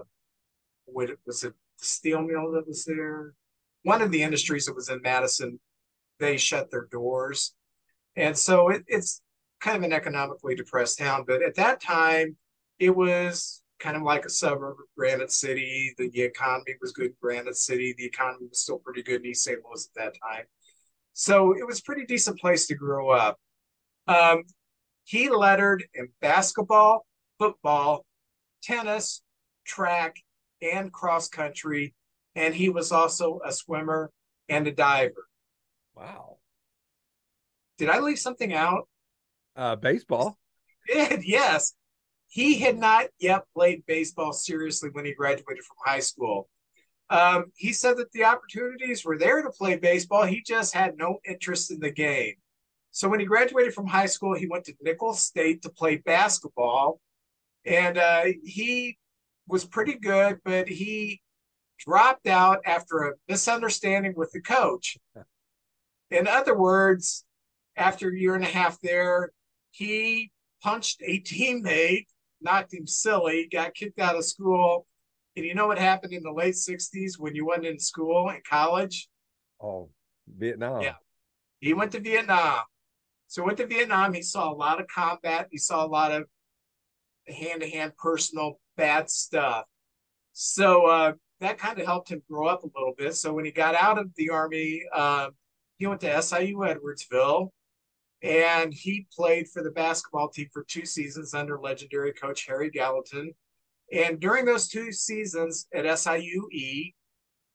what 0.86 1.12
was 1.26 1.44
it, 1.44 1.54
the 1.80 1.86
steel 1.86 2.22
mill 2.22 2.52
that 2.54 2.68
was 2.68 2.86
there? 2.86 3.34
One 3.88 4.02
of 4.02 4.12
the 4.12 4.22
industries 4.22 4.66
that 4.66 4.76
was 4.76 4.90
in 4.90 5.02
Madison, 5.02 5.62
they 6.20 6.36
shut 6.36 6.70
their 6.70 6.90
doors, 6.92 7.56
and 8.18 8.38
so 8.38 8.68
it, 8.68 8.84
it's 8.88 9.22
kind 9.62 9.78
of 9.78 9.84
an 9.84 9.94
economically 9.94 10.56
depressed 10.56 11.00
town. 11.00 11.24
But 11.26 11.42
at 11.42 11.56
that 11.56 11.82
time, 11.82 12.36
it 12.80 12.94
was 12.94 13.64
kind 13.80 13.96
of 13.96 14.04
like 14.04 14.26
a 14.26 14.30
suburb 14.30 14.76
of 14.80 14.86
Granite 14.98 15.32
City. 15.32 15.94
The, 15.98 16.10
the 16.10 16.22
economy 16.22 16.76
was 16.82 16.92
good 16.92 17.08
in 17.08 17.16
Granite 17.22 17.56
City. 17.56 17.96
The 17.98 18.04
economy 18.04 18.48
was 18.50 18.60
still 18.60 18.80
pretty 18.80 19.04
good 19.04 19.22
in 19.22 19.28
East 19.28 19.46
St. 19.46 19.60
Louis 19.64 19.90
at 19.96 20.04
that 20.04 20.20
time. 20.22 20.44
So 21.14 21.54
it 21.58 21.66
was 21.66 21.80
a 21.80 21.84
pretty 21.84 22.06
decent 22.06 22.42
place 22.42 22.68
to 22.68 22.76
grow 22.76 23.10
up. 23.10 23.40
Um, 24.08 24.44
he 25.06 25.30
lettered 25.30 25.86
in 25.94 26.10
basketball, 26.20 27.06
football, 27.40 28.06
tennis, 28.62 29.22
track, 29.66 30.18
and 30.62 30.92
cross 30.92 31.30
country. 31.30 31.96
And 32.38 32.54
he 32.54 32.70
was 32.70 32.92
also 32.92 33.40
a 33.44 33.52
swimmer 33.52 34.12
and 34.48 34.68
a 34.68 34.72
diver. 34.72 35.28
Wow. 35.96 36.38
Did 37.80 37.90
I 37.90 38.00
leave 38.00 38.20
something 38.20 38.54
out? 38.54 38.88
Uh, 39.56 39.76
baseball. 39.76 40.38
did, 40.88 41.24
yes. 41.26 41.74
He 42.28 42.60
had 42.60 42.78
not 42.78 43.08
yet 43.20 43.46
played 43.56 43.84
baseball 43.88 44.34
seriously 44.34 44.90
when 44.92 45.04
he 45.04 45.16
graduated 45.16 45.64
from 45.64 45.78
high 45.84 46.00
school. 46.00 46.48
Um, 47.10 47.46
he 47.56 47.74
said 47.74 47.98
that 47.98 48.12
the 48.12 48.26
opportunities 48.26 49.04
were 49.04 49.18
there 49.18 49.42
to 49.42 49.50
play 49.50 49.78
baseball. 49.78 50.26
He 50.26 50.44
just 50.46 50.76
had 50.76 50.96
no 50.96 51.18
interest 51.28 51.72
in 51.72 51.80
the 51.80 51.90
game. 51.90 52.36
So 52.92 53.10
when 53.10 53.20
he 53.20 53.26
graduated 53.26 53.74
from 53.74 53.88
high 53.88 54.06
school, 54.06 54.36
he 54.36 54.46
went 54.46 54.66
to 54.66 54.76
Nicholls 54.82 55.24
State 55.24 55.64
to 55.64 55.70
play 55.70 55.98
basketball. 55.98 57.00
And 57.66 57.98
uh, 57.98 58.26
he 58.44 59.00
was 59.48 59.66
pretty 59.66 59.96
good, 59.96 60.38
but 60.46 60.68
he 60.68 61.22
dropped 61.78 62.28
out 62.28 62.60
after 62.66 63.04
a 63.04 63.14
misunderstanding 63.28 64.14
with 64.16 64.32
the 64.32 64.42
coach. 64.42 64.98
In 66.10 66.28
other 66.28 66.58
words, 66.58 67.26
after 67.76 68.10
a 68.10 68.18
year 68.18 68.36
and 68.36 68.44
a 68.44 68.48
half 68.48 68.80
there, 68.82 69.32
he 69.72 70.32
punched 70.62 71.02
a 71.06 71.22
teammate, 71.22 72.08
knocked 72.42 72.74
him 72.74 72.88
silly, 72.88 73.48
got 73.52 73.74
kicked 73.74 74.00
out 74.00 74.16
of 74.16 74.26
school. 74.26 74.86
And 75.36 75.46
you 75.46 75.54
know 75.54 75.68
what 75.68 75.78
happened 75.78 76.14
in 76.14 76.24
the 76.24 76.32
late 76.32 76.56
60s 76.56 77.20
when 77.20 77.36
you 77.36 77.46
went 77.46 77.66
in 77.66 77.78
school 77.78 78.30
in 78.30 78.42
college? 78.50 79.08
Oh, 79.62 79.90
Vietnam. 80.28 80.82
Yeah. 80.82 80.96
He 81.60 81.74
went 81.74 81.92
to 81.92 82.00
Vietnam. 82.00 82.62
So 83.28 83.44
went 83.44 83.58
to 83.58 83.68
Vietnam. 83.68 84.14
He 84.14 84.22
saw 84.22 84.52
a 84.52 84.56
lot 84.56 84.80
of 84.80 84.88
combat. 84.88 85.48
He 85.52 85.58
saw 85.58 85.86
a 85.86 85.88
lot 85.88 86.12
of 86.12 86.26
hand-to-hand 87.28 87.94
personal 87.98 88.60
bad 88.78 89.10
stuff. 89.10 89.66
So 90.34 90.86
uh, 90.86 91.14
that 91.40 91.58
kind 91.58 91.80
of 91.80 91.86
helped 91.86 92.10
him 92.10 92.22
grow 92.30 92.48
up 92.48 92.64
a 92.64 92.70
little 92.76 92.94
bit. 92.98 93.16
So 93.16 93.34
when 93.34 93.46
he 93.46 93.52
got 93.52 93.76
out 93.76 93.98
of 93.98 94.10
the 94.16 94.30
army, 94.30 94.84
uh, 94.94 95.30
he 95.78 95.88
went 95.88 96.02
to 96.02 96.22
SIU 96.22 96.58
Edwardsville 96.58 97.50
and 98.24 98.74
he 98.74 99.08
played 99.16 99.48
for 99.50 99.64
the 99.64 99.72
basketball 99.72 100.30
team 100.30 100.48
for 100.52 100.66
two 100.68 100.86
seasons 100.86 101.34
under 101.34 101.60
legendary 101.60 102.14
coach 102.14 102.48
Harry 102.48 102.72
Gallatin. 102.72 103.34
And 103.94 104.20
during 104.20 104.46
those 104.46 104.68
two 104.68 104.92
seasons 104.92 105.68
at 105.74 105.86
SIUE, 105.86 106.94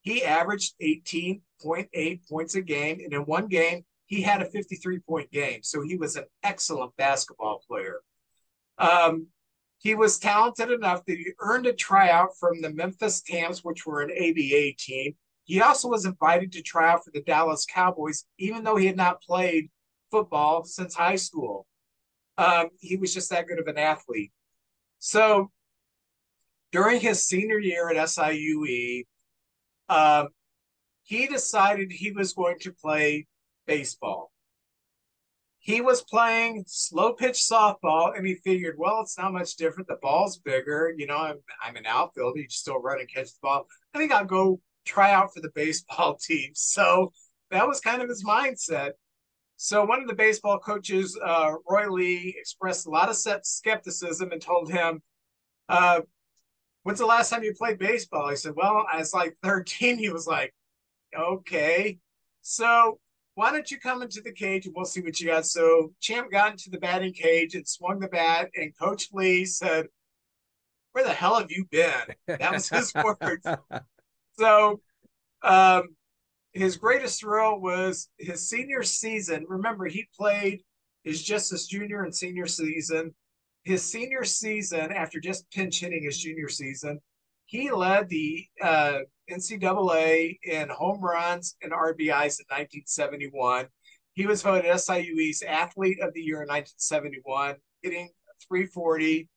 he 0.03 0.25
averaged 0.25 0.75
18.8 0.81 2.21
points 2.29 2.55
a 2.55 2.63
game. 2.63 3.01
And 3.05 3.13
in 3.13 3.23
one 3.23 3.49
game, 3.49 3.85
he 4.07 4.23
had 4.23 4.43
a 4.43 4.51
53 4.51 5.01
point 5.01 5.31
game. 5.31 5.61
So 5.63 5.83
he 5.83 5.97
was 5.97 6.17
an 6.17 6.25
excellent 6.43 6.97
basketball 6.97 7.63
player. 7.67 8.01
Um, 8.79 9.27
he 9.83 9.97
was 9.97 10.19
talented 10.19 10.71
enough 10.71 11.05
that 11.07 11.19
he 11.19 11.33
earned 11.41 11.67
a 11.67 11.73
tryout 11.73 12.37
from 12.39 12.61
the 12.61 12.71
Memphis 12.71 13.21
Tams, 13.21 13.65
which 13.65 13.85
were 13.85 14.01
an 14.01 14.13
ABA 14.13 14.75
team. 14.79 15.15
He 15.45 15.61
also 15.61 15.89
was 15.89 16.05
invited 16.05 16.53
to 16.53 16.63
try 16.63 16.91
out 16.91 17.05
for 17.05 17.11
the 17.11 17.23
Dallas 17.23 17.67
Cowboys, 17.67 18.25
even 18.39 18.63
though 18.63 18.77
he 18.77 18.87
had 18.87 18.97
not 18.97 19.23
played 19.23 19.71
football 20.11 20.65
since 20.65 20.95
high 20.95 21.17
school. 21.17 21.67
Um, 22.39 22.69
he 22.81 22.97
was 22.97 23.13
just 23.13 23.31
that 23.31 23.49
good 23.49 23.59
of 23.59 23.67
an 23.67 23.77
athlete. 23.77 24.31
So 25.01 25.51
during 26.71 27.01
his 27.01 27.25
senior 27.25 27.59
year 27.59 27.91
at 27.91 27.97
SIUE, 27.97 29.05
um, 29.89 30.29
he 31.03 31.27
decided 31.27 31.91
he 31.91 32.13
was 32.13 32.35
going 32.35 32.59
to 32.61 32.73
play 32.73 33.27
baseball. 33.67 34.32
He 35.63 35.81
was 35.81 36.03
playing 36.03 36.65
slow 36.67 37.13
pitch 37.13 37.37
softball, 37.37 38.17
and 38.17 38.27
he 38.27 38.35
figured, 38.35 38.75
well, 38.77 39.01
it's 39.01 39.17
not 39.17 39.33
much 39.33 39.55
different. 39.55 39.87
The 39.87 39.97
ball's 40.03 40.39
bigger. 40.39 40.93
You 40.97 41.07
know, 41.07 41.17
I'm, 41.17 41.37
I'm 41.63 41.77
an 41.77 41.87
outfielder. 41.87 42.41
You 42.41 42.49
still 42.49 42.81
run 42.81 42.99
and 42.99 43.09
catch 43.09 43.29
the 43.29 43.39
ball. 43.43 43.69
I 43.95 43.99
think 43.99 44.11
I'll 44.11 44.25
go 44.25 44.61
try 44.85 45.13
out 45.13 45.33
for 45.33 45.41
the 45.41 45.53
baseball 45.55 46.17
team. 46.21 46.51
So 46.55 47.13
that 47.53 47.69
was 47.69 47.79
kind 47.79 48.03
of 48.03 48.09
his 48.09 48.25
mindset. 48.25 48.91
So 49.57 49.85
one 49.85 50.03
of 50.03 50.09
the 50.09 50.15
baseball 50.15 50.59
coaches, 50.59 51.17
uh, 51.25 51.53
Roy 51.71 51.89
Lee, 51.89 52.35
expressed 52.37 52.89
a 52.89 52.91
lot 52.91 53.09
of 53.09 53.17
skepticism 53.47 54.33
and 54.33 54.43
told 54.43 54.69
him, 54.69 55.01
uh, 55.69 56.01
"When's 56.83 56.99
the 56.99 57.07
last 57.07 57.31
time 57.31 57.45
you 57.45 57.55
played 57.55 57.79
baseball?" 57.79 58.31
He 58.31 58.35
said, 58.35 58.55
"Well, 58.57 58.85
I 58.93 58.99
was 58.99 59.15
like 59.15 59.37
13." 59.45 59.97
He 59.99 60.11
was 60.11 60.27
like, 60.27 60.53
"Okay." 61.17 62.01
So 62.41 62.99
why 63.35 63.51
don't 63.51 63.71
you 63.71 63.79
come 63.79 64.03
into 64.03 64.21
the 64.21 64.33
cage 64.33 64.67
and 64.67 64.75
we'll 64.75 64.85
see 64.85 65.01
what 65.01 65.19
you 65.21 65.29
got? 65.29 65.47
So 65.47 65.93
Champ 66.01 66.31
got 66.31 66.53
into 66.53 66.71
the 66.71 66.79
batting 66.79 67.13
cage 67.13 67.55
and 67.55 67.67
swung 67.67 67.99
the 67.99 68.09
bat, 68.09 68.51
and 68.55 68.77
Coach 68.79 69.09
Lee 69.13 69.45
said, 69.45 69.87
Where 70.93 71.05
the 71.05 71.13
hell 71.13 71.39
have 71.39 71.51
you 71.51 71.67
been? 71.71 72.15
That 72.27 72.53
was 72.53 72.69
his 72.69 72.93
words. 73.21 73.47
So 74.39 74.81
um, 75.43 75.97
his 76.53 76.77
greatest 76.77 77.21
thrill 77.21 77.59
was 77.61 78.09
his 78.19 78.49
senior 78.49 78.83
season. 78.83 79.47
Remember, 79.49 79.87
he 79.87 80.09
played 80.19 80.63
his 81.05 81.23
just 81.23 81.51
his 81.51 81.67
junior 81.67 82.05
and 82.05 82.15
senior 82.15 82.47
season. 82.47 83.15
His 83.65 83.83
senior 83.83 84.25
season, 84.25 84.93
after 84.93 85.21
just 85.21 85.51
pinch 85.51 85.81
hitting 85.81 86.03
his 86.03 86.19
junior 86.19 86.49
season, 86.49 87.01
he 87.47 87.71
led 87.71 88.09
the 88.09 88.47
uh, 88.61 88.99
NCAA 89.33 90.39
in 90.43 90.69
home 90.69 91.01
runs 91.01 91.57
and 91.63 91.73
RBIs 91.73 92.39
in 92.41 92.47
1971. 92.49 93.67
He 94.15 94.27
was 94.27 94.43
voted 94.43 94.67
SIUE's 94.67 95.43
Athlete 95.43 96.01
of 96.03 96.13
the 96.13 96.21
Year 96.21 96.43
in 96.43 96.49
1971, 96.49 97.57
hitting 97.83 98.11
340. 98.49 99.29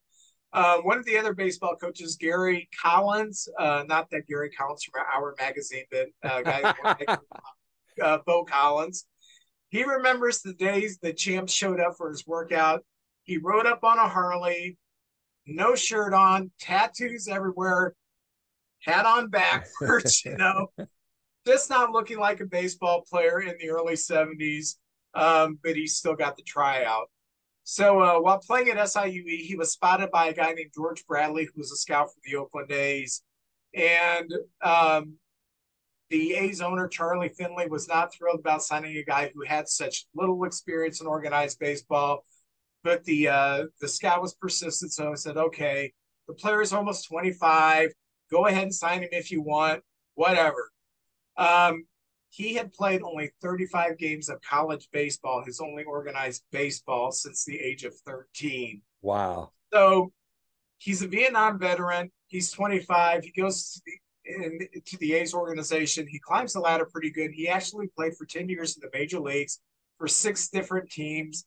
Um, 0.53 0.81
one 0.83 0.97
of 0.97 1.05
the 1.05 1.17
other 1.17 1.33
baseball 1.33 1.75
coaches, 1.75 2.17
Gary 2.17 2.69
Collins, 2.81 3.47
uh, 3.59 3.83
not 3.87 4.09
that 4.11 4.27
Gary 4.27 4.49
Collins 4.49 4.83
from 4.83 5.03
Hour 5.13 5.35
Magazine, 5.39 5.83
but 5.91 6.07
uh, 6.23 6.41
guy, 6.41 6.73
uh, 8.03 8.17
Bo 8.25 8.43
Collins. 8.43 9.05
He 9.69 9.83
remembers 9.83 10.41
the 10.41 10.53
days 10.53 10.97
the 10.97 11.13
champ 11.13 11.49
showed 11.49 11.79
up 11.79 11.95
for 11.97 12.09
his 12.09 12.25
workout. 12.25 12.85
He 13.23 13.37
rode 13.37 13.65
up 13.65 13.83
on 13.83 13.97
a 13.97 14.07
Harley, 14.07 14.77
no 15.45 15.75
shirt 15.75 16.13
on, 16.13 16.51
tattoos 16.59 17.27
everywhere, 17.27 17.93
hat 18.85 19.05
on 19.05 19.29
backwards, 19.29 20.23
you 20.25 20.37
know, 20.37 20.67
just 21.45 21.69
not 21.69 21.91
looking 21.91 22.19
like 22.19 22.39
a 22.39 22.45
baseball 22.45 23.03
player 23.09 23.41
in 23.41 23.55
the 23.59 23.69
early 23.69 23.95
70s, 23.95 24.75
um, 25.13 25.59
but 25.63 25.75
he 25.75 25.87
still 25.87 26.15
got 26.15 26.37
the 26.37 26.43
tryout. 26.43 27.09
So 27.63 27.99
uh, 27.99 28.19
while 28.19 28.39
playing 28.39 28.69
at 28.69 28.77
SIUE, 28.77 29.39
he 29.39 29.55
was 29.55 29.71
spotted 29.71 30.11
by 30.11 30.27
a 30.27 30.33
guy 30.33 30.53
named 30.53 30.71
George 30.75 31.05
Bradley, 31.07 31.45
who 31.45 31.59
was 31.59 31.71
a 31.71 31.75
scout 31.75 32.09
for 32.09 32.19
the 32.23 32.35
Oakland 32.35 32.71
A's. 32.71 33.23
And 33.73 34.31
um, 34.61 35.15
the 36.11 36.35
A's 36.35 36.61
owner, 36.61 36.87
Charlie 36.87 37.29
Finley, 37.29 37.67
was 37.67 37.87
not 37.87 38.13
thrilled 38.13 38.39
about 38.39 38.61
signing 38.61 38.95
a 38.97 39.03
guy 39.03 39.31
who 39.33 39.43
had 39.43 39.67
such 39.67 40.05
little 40.13 40.43
experience 40.43 41.01
in 41.01 41.07
organized 41.07 41.57
baseball. 41.59 42.23
But 42.83 43.03
the 43.05 43.29
uh, 43.29 43.63
the 43.81 43.87
scout 43.87 44.21
was 44.21 44.35
persistent, 44.35 44.93
so 44.93 45.11
I 45.11 45.15
said, 45.15 45.37
okay, 45.37 45.91
the 46.27 46.35
player 46.35 46.61
is 46.61 46.71
almost 46.71 47.07
25. 47.07 47.91
Go 48.35 48.47
ahead 48.47 48.63
and 48.63 48.75
sign 48.75 49.01
him 49.01 49.09
if 49.13 49.31
you 49.31 49.41
want, 49.41 49.81
whatever. 50.15 50.69
Um, 51.37 51.85
he 52.31 52.53
had 52.55 52.73
played 52.73 53.01
only 53.01 53.31
35 53.41 53.97
games 53.97 54.27
of 54.27 54.41
college 54.41 54.89
baseball, 54.91 55.41
his 55.45 55.61
only 55.61 55.85
organized 55.85 56.43
baseball 56.51 57.13
since 57.13 57.45
the 57.45 57.57
age 57.57 57.85
of 57.85 57.95
13. 58.05 58.81
Wow. 59.01 59.51
So 59.71 60.11
he's 60.79 61.01
a 61.01 61.07
Vietnam 61.07 61.57
veteran. 61.57 62.11
He's 62.27 62.51
25. 62.51 63.23
He 63.23 63.41
goes 63.41 63.71
to 63.71 63.81
the, 63.85 64.33
in, 64.33 64.59
to 64.85 64.97
the 64.97 65.13
A's 65.13 65.33
organization. 65.33 66.05
He 66.05 66.19
climbs 66.19 66.51
the 66.51 66.59
ladder 66.59 66.89
pretty 66.91 67.11
good. 67.11 67.31
He 67.31 67.47
actually 67.47 67.87
played 67.87 68.17
for 68.17 68.25
10 68.25 68.49
years 68.49 68.75
in 68.75 68.81
the 68.81 68.89
major 68.91 69.21
leagues 69.21 69.61
for 69.97 70.09
six 70.09 70.49
different 70.49 70.91
teams. 70.91 71.45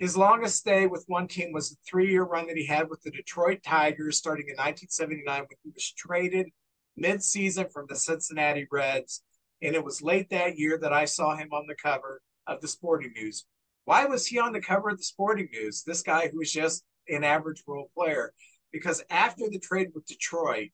His 0.00 0.16
longest 0.16 0.56
stay 0.56 0.86
with 0.86 1.04
one 1.08 1.28
team 1.28 1.52
was 1.52 1.72
a 1.72 1.76
three 1.86 2.10
year 2.10 2.24
run 2.24 2.46
that 2.46 2.56
he 2.56 2.64
had 2.64 2.88
with 2.88 3.02
the 3.02 3.10
Detroit 3.10 3.62
Tigers 3.62 4.16
starting 4.16 4.46
in 4.48 4.54
1979 4.56 5.40
when 5.40 5.46
he 5.62 5.70
was 5.74 5.92
traded 5.92 6.48
mid 6.96 7.22
season 7.22 7.68
from 7.68 7.84
the 7.86 7.96
Cincinnati 7.96 8.66
Reds. 8.72 9.22
And 9.60 9.74
it 9.74 9.84
was 9.84 10.00
late 10.00 10.30
that 10.30 10.56
year 10.56 10.78
that 10.78 10.94
I 10.94 11.04
saw 11.04 11.36
him 11.36 11.50
on 11.52 11.66
the 11.66 11.74
cover 11.74 12.22
of 12.46 12.62
the 12.62 12.68
Sporting 12.68 13.12
News. 13.14 13.44
Why 13.84 14.06
was 14.06 14.26
he 14.26 14.38
on 14.38 14.54
the 14.54 14.62
cover 14.62 14.88
of 14.88 14.96
the 14.96 15.04
Sporting 15.04 15.50
News? 15.52 15.82
This 15.82 16.02
guy 16.02 16.28
who 16.28 16.38
was 16.38 16.50
just 16.50 16.82
an 17.06 17.22
average 17.22 17.62
role 17.66 17.90
player. 17.94 18.32
Because 18.72 19.04
after 19.10 19.50
the 19.50 19.58
trade 19.58 19.88
with 19.94 20.06
Detroit, 20.06 20.70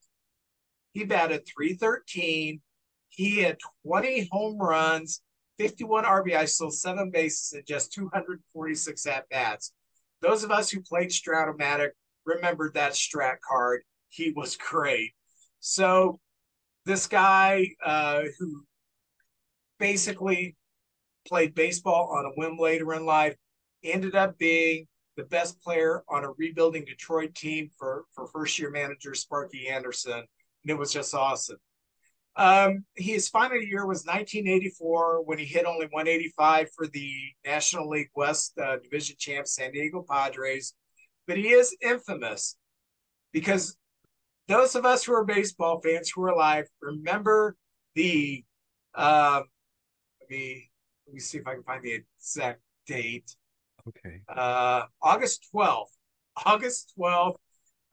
he 0.93 1.03
batted 1.03 1.45
313. 1.45 2.61
He 3.09 3.39
had 3.39 3.57
20 3.85 4.29
home 4.31 4.57
runs 4.57 5.21
51 5.57 6.05
RBI, 6.05 6.47
stole 6.47 6.71
seven 6.71 7.09
bases 7.11 7.53
and 7.53 7.65
just 7.65 7.91
246 7.93 9.05
at 9.07 9.27
bats. 9.29 9.73
Those 10.21 10.43
of 10.43 10.51
us 10.51 10.69
who 10.69 10.81
played 10.81 11.09
Strat-O-Matic 11.09 11.89
remembered 12.25 12.73
that 12.73 12.93
Strat 12.93 13.37
card. 13.47 13.81
He 14.09 14.31
was 14.31 14.55
great. 14.55 15.11
So, 15.59 16.19
this 16.85 17.07
guy 17.07 17.71
uh, 17.83 18.23
who 18.39 18.63
basically 19.79 20.55
played 21.27 21.53
baseball 21.53 22.09
on 22.17 22.25
a 22.25 22.29
whim 22.29 22.57
later 22.57 22.93
in 22.93 23.05
life 23.05 23.35
ended 23.83 24.15
up 24.15 24.37
being 24.37 24.87
the 25.17 25.23
best 25.23 25.61
player 25.61 26.03
on 26.09 26.23
a 26.23 26.31
rebuilding 26.37 26.85
Detroit 26.85 27.35
team 27.35 27.69
for, 27.77 28.05
for 28.13 28.27
first 28.27 28.57
year 28.57 28.71
manager 28.71 29.13
Sparky 29.13 29.67
Anderson. 29.67 30.13
And 30.13 30.71
it 30.71 30.77
was 30.77 30.93
just 30.93 31.13
awesome. 31.13 31.57
Um, 32.37 32.85
his 32.95 33.27
final 33.29 33.59
year 33.59 33.87
was 33.87 34.05
1984 34.05 35.23
when 35.23 35.39
he 35.39 35.45
hit 35.45 35.65
only 35.65 35.87
185 35.87 36.69
for 36.75 36.85
the 36.87 37.11
National 37.43 37.89
League 37.89 38.11
West 38.15 38.57
uh, 38.59 38.77
Division 38.77 39.15
champ 39.17 39.47
San 39.47 39.71
Diego 39.71 40.05
Padres. 40.07 40.75
But 41.25 41.37
he 41.37 41.49
is 41.49 41.75
infamous 41.81 42.55
because 43.33 43.75
those 44.47 44.75
of 44.75 44.85
us 44.85 45.03
who 45.03 45.13
are 45.13 45.25
baseball 45.25 45.81
fans 45.81 46.11
who 46.13 46.23
are 46.23 46.29
alive 46.29 46.67
remember 46.79 47.55
the 47.95 48.45
um, 48.93 49.43
let 50.21 50.29
me 50.29 50.69
let 51.07 51.13
me 51.13 51.19
see 51.19 51.39
if 51.39 51.47
I 51.47 51.55
can 51.55 51.63
find 51.63 51.83
the 51.83 51.93
exact 51.93 52.61
date. 52.85 53.35
Okay. 53.87 54.21
Uh, 54.29 54.83
August 55.01 55.47
12th. 55.53 55.85
August 56.45 56.93
12th, 56.99 57.37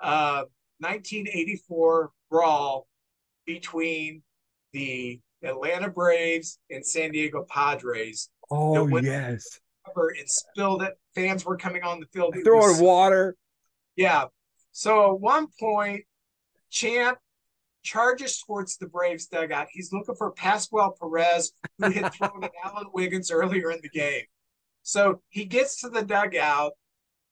uh, 0.00 0.44
1984 0.80 2.10
brawl 2.30 2.86
between 3.46 4.22
the 4.74 5.20
Atlanta 5.42 5.88
Braves 5.88 6.58
and 6.68 6.84
San 6.84 7.12
Diego 7.12 7.46
Padres. 7.48 8.28
Oh 8.50 8.86
yes. 8.98 9.60
And 9.96 10.28
spilled 10.28 10.82
it. 10.82 10.94
Fans 11.14 11.44
were 11.44 11.56
coming 11.56 11.82
on 11.82 12.00
the 12.00 12.06
field. 12.06 12.34
Throwing 12.44 12.72
was, 12.72 12.80
water. 12.80 13.36
Yeah. 13.96 14.24
So 14.72 15.14
at 15.14 15.20
one 15.20 15.46
point, 15.58 16.04
Champ 16.70 17.18
charges 17.82 18.42
towards 18.44 18.76
the 18.78 18.86
Braves 18.86 19.26
dugout. 19.26 19.68
He's 19.70 19.92
looking 19.92 20.16
for 20.16 20.32
Pascual 20.32 20.96
Perez, 21.00 21.52
who 21.78 21.90
had 21.90 22.12
thrown 22.14 22.42
at 22.42 22.52
Alan 22.64 22.86
Wiggins 22.92 23.30
earlier 23.30 23.70
in 23.70 23.80
the 23.82 23.90
game. 23.90 24.24
So 24.82 25.20
he 25.28 25.44
gets 25.44 25.80
to 25.82 25.90
the 25.90 26.02
dugout, 26.02 26.72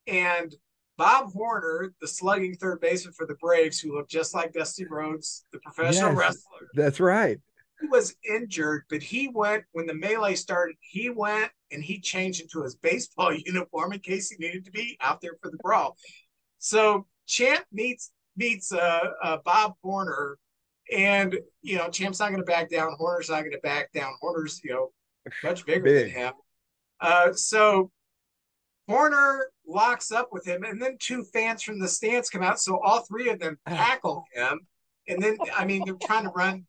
and 0.06 0.54
Bob 0.98 1.32
Horner, 1.32 1.92
the 2.00 2.08
slugging 2.08 2.54
third 2.54 2.80
baseman 2.80 3.14
for 3.14 3.26
the 3.26 3.34
Braves, 3.36 3.80
who 3.80 3.94
looked 3.96 4.10
just 4.10 4.34
like 4.34 4.52
Dusty 4.52 4.86
Rhodes, 4.86 5.44
the 5.52 5.58
professional 5.60 6.10
yes, 6.10 6.18
wrestler. 6.18 6.68
That's 6.74 7.00
right. 7.00 7.38
He 7.80 7.88
was 7.88 8.14
injured, 8.28 8.84
but 8.88 9.02
he 9.02 9.28
went 9.28 9.64
when 9.72 9.86
the 9.86 9.94
melee 9.94 10.34
started. 10.34 10.76
He 10.80 11.10
went 11.10 11.50
and 11.72 11.82
he 11.82 11.98
changed 11.98 12.40
into 12.40 12.62
his 12.62 12.76
baseball 12.76 13.34
uniform 13.46 13.92
in 13.92 14.00
case 14.00 14.30
he 14.30 14.36
needed 14.38 14.64
to 14.66 14.70
be 14.70 14.96
out 15.00 15.20
there 15.20 15.36
for 15.42 15.50
the 15.50 15.56
brawl. 15.58 15.96
So 16.58 17.06
Champ 17.26 17.64
meets 17.72 18.12
meets 18.36 18.72
uh, 18.72 19.10
uh, 19.22 19.38
Bob 19.44 19.74
Horner, 19.82 20.38
and 20.94 21.36
you 21.62 21.76
know 21.76 21.88
Champ's 21.88 22.20
not 22.20 22.28
going 22.28 22.40
to 22.40 22.46
back 22.46 22.70
down. 22.70 22.94
Horner's 22.98 23.30
not 23.30 23.40
going 23.40 23.52
to 23.52 23.58
back 23.58 23.92
down. 23.92 24.12
Horner's 24.20 24.60
you 24.62 24.72
know 24.72 24.92
much 25.42 25.66
bigger 25.66 25.82
Big. 25.82 26.06
than 26.06 26.22
him. 26.22 26.32
Uh, 27.00 27.32
so 27.32 27.90
Horner 28.92 29.50
locks 29.66 30.12
up 30.12 30.28
with 30.32 30.46
him, 30.46 30.64
and 30.64 30.80
then 30.80 30.96
two 31.00 31.24
fans 31.32 31.62
from 31.62 31.78
the 31.78 31.88
stands 31.88 32.28
come 32.28 32.42
out. 32.42 32.60
So 32.60 32.78
all 32.80 33.00
three 33.00 33.30
of 33.30 33.38
them 33.38 33.58
tackle 33.68 34.24
him, 34.34 34.60
and 35.08 35.22
then 35.22 35.38
I 35.56 35.64
mean 35.64 35.82
they're 35.84 35.94
trying 35.94 36.24
to 36.24 36.30
run. 36.30 36.66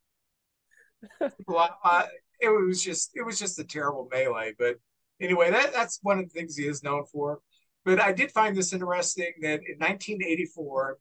Uh, 1.50 2.06
it 2.40 2.48
was 2.48 2.82
just 2.82 3.12
it 3.14 3.26
was 3.26 3.38
just 3.38 3.60
a 3.60 3.64
terrible 3.64 4.08
melee. 4.10 4.54
But 4.58 4.78
anyway, 5.22 5.52
that 5.52 5.74
that's 5.74 6.00
one 6.02 6.18
of 6.18 6.26
the 6.26 6.30
things 6.30 6.56
he 6.56 6.66
is 6.66 6.82
known 6.82 7.04
for. 7.12 7.40
But 7.84 8.00
I 8.00 8.14
did 8.14 8.32
find 8.32 8.56
this 8.56 8.72
interesting 8.72 9.34
that 9.42 9.60
in 9.68 9.78
1984, 9.80 10.98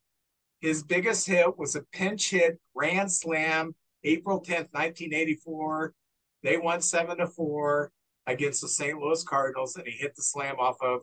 his 0.61 0.83
biggest 0.83 1.27
hit 1.29 1.57
was 1.57 1.77
a 1.77 1.83
pinch 1.93 2.31
hit 2.31 2.59
grand 2.75 3.13
slam, 3.13 3.77
April 4.03 4.41
10th, 4.41 4.73
1984. 4.73 5.95
They 6.43 6.59
won 6.59 6.81
seven 6.81 7.19
to 7.19 7.29
four 7.29 7.93
against 8.27 8.61
the 8.61 8.69
St. 8.69 8.99
Louis 8.99 9.23
Cardinals, 9.23 9.77
and 9.77 9.87
he 9.87 9.93
hit 9.93 10.17
the 10.17 10.23
slam 10.23 10.57
off 10.59 10.77
of 10.83 11.03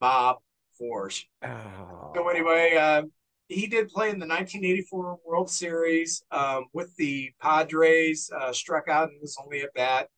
Bob 0.00 0.38
Forsch. 0.80 1.24
Oh. 1.42 2.12
So 2.14 2.28
anyway, 2.28 2.76
uh, 2.78 3.02
he 3.48 3.66
did 3.66 3.88
play 3.88 4.10
in 4.10 4.18
the 4.18 4.26
1984 4.26 5.18
World 5.24 5.50
Series 5.50 6.22
um, 6.30 6.66
with 6.72 6.94
the 6.96 7.30
Padres. 7.40 8.30
Uh, 8.36 8.52
struck 8.52 8.88
out 8.88 9.08
and 9.08 9.20
was 9.20 9.36
only 9.42 9.62
at 9.62 9.72
bat. 9.74 10.08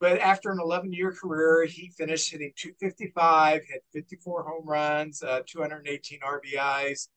But 0.00 0.18
after 0.18 0.50
an 0.50 0.58
11 0.60 0.92
year 0.92 1.12
career, 1.12 1.64
he 1.66 1.90
finished 1.96 2.30
hitting 2.30 2.52
255, 2.56 3.62
had 3.70 3.80
54 3.92 4.42
home 4.42 4.66
runs, 4.66 5.22
uh, 5.22 5.40
218 5.46 6.18
RBIs. 6.20 7.08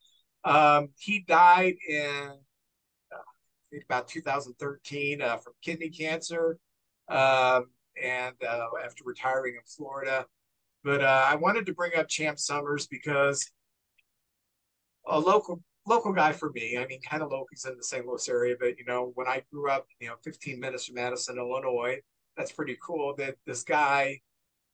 Um, 0.44 0.90
he 0.98 1.20
died 1.28 1.76
in 1.90 2.30
uh, 3.12 3.78
about 3.90 4.08
2013 4.08 5.22
uh, 5.22 5.38
from 5.38 5.54
kidney 5.62 5.90
cancer. 5.90 6.60
Um, 7.10 7.66
and 8.02 8.36
uh, 8.48 8.68
after 8.84 9.04
retiring 9.06 9.56
in 9.56 9.62
Florida. 9.66 10.26
But 10.88 11.04
uh, 11.04 11.26
I 11.28 11.36
wanted 11.36 11.66
to 11.66 11.74
bring 11.74 11.92
up 11.98 12.08
Champ 12.08 12.40
Summers 12.40 12.88
because 12.88 13.52
a 15.06 15.20
local 15.20 15.62
local 15.86 16.14
guy 16.14 16.32
for 16.32 16.50
me. 16.52 16.78
I 16.78 16.88
mean, 16.88 17.02
kind 17.02 17.22
of 17.22 17.30
local. 17.30 17.48
He's 17.52 17.66
in 17.66 17.76
the 17.76 17.84
St. 17.84 18.06
Louis 18.06 18.30
area, 18.30 18.56
but 18.58 18.78
you 18.80 18.86
know, 18.86 19.12
when 19.16 19.28
I 19.28 19.44
grew 19.52 19.70
up, 19.70 19.86
you 20.00 20.08
know, 20.08 20.16
15 20.24 20.62
minutes 20.62 20.86
from 20.86 20.96
Madison, 20.96 21.40
Illinois, 21.40 22.00
that's 22.38 22.54
pretty 22.54 22.78
cool. 22.82 23.14
That 23.18 23.36
this 23.46 23.64
guy 23.64 24.22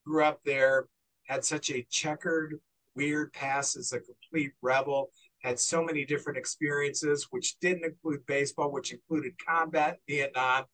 grew 0.05 0.23
up 0.23 0.39
there, 0.45 0.85
had 1.25 1.43
such 1.43 1.71
a 1.71 1.83
checkered, 1.89 2.59
weird 2.95 3.33
past 3.33 3.75
as 3.75 3.91
a 3.91 3.99
complete 3.99 4.51
rebel, 4.61 5.09
had 5.41 5.59
so 5.59 5.83
many 5.83 6.05
different 6.05 6.37
experiences, 6.37 7.25
which 7.31 7.57
didn't 7.59 7.85
include 7.85 8.23
baseball, 8.27 8.71
which 8.71 8.93
included 8.93 9.33
combat, 9.43 9.97
Vietnam. 10.07 10.65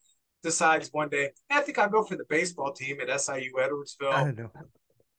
Decides 0.44 0.90
one 0.92 1.08
day, 1.08 1.32
I 1.50 1.62
think 1.62 1.78
I'll 1.78 1.90
go 1.90 2.04
for 2.04 2.18
the 2.18 2.26
baseball 2.28 2.74
team 2.74 2.98
at 3.00 3.22
SIU 3.22 3.54
Edwardsville 3.58 4.50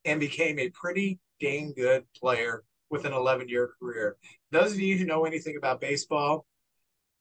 and 0.05 0.20
became 0.20 0.59
a 0.59 0.70
pretty 0.70 1.18
dang 1.40 1.72
good 1.76 2.05
player 2.16 2.64
with 2.90 3.05
an 3.05 3.12
11 3.12 3.48
year 3.48 3.70
career. 3.80 4.16
Those 4.51 4.72
of 4.72 4.80
you 4.80 4.96
who 4.96 5.05
know 5.05 5.24
anything 5.24 5.57
about 5.57 5.80
baseball, 5.80 6.46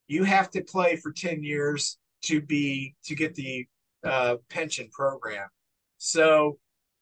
you 0.08 0.24
have 0.24 0.50
to 0.52 0.64
play 0.64 0.96
for 0.96 1.12
10 1.12 1.44
years 1.44 1.98
to 2.24 2.42
be 2.42 2.96
to 3.06 3.16
get 3.16 3.36
the 3.36 3.68
uh, 4.04 4.38
pension 4.50 4.90
program. 4.92 5.48
So 5.98 6.58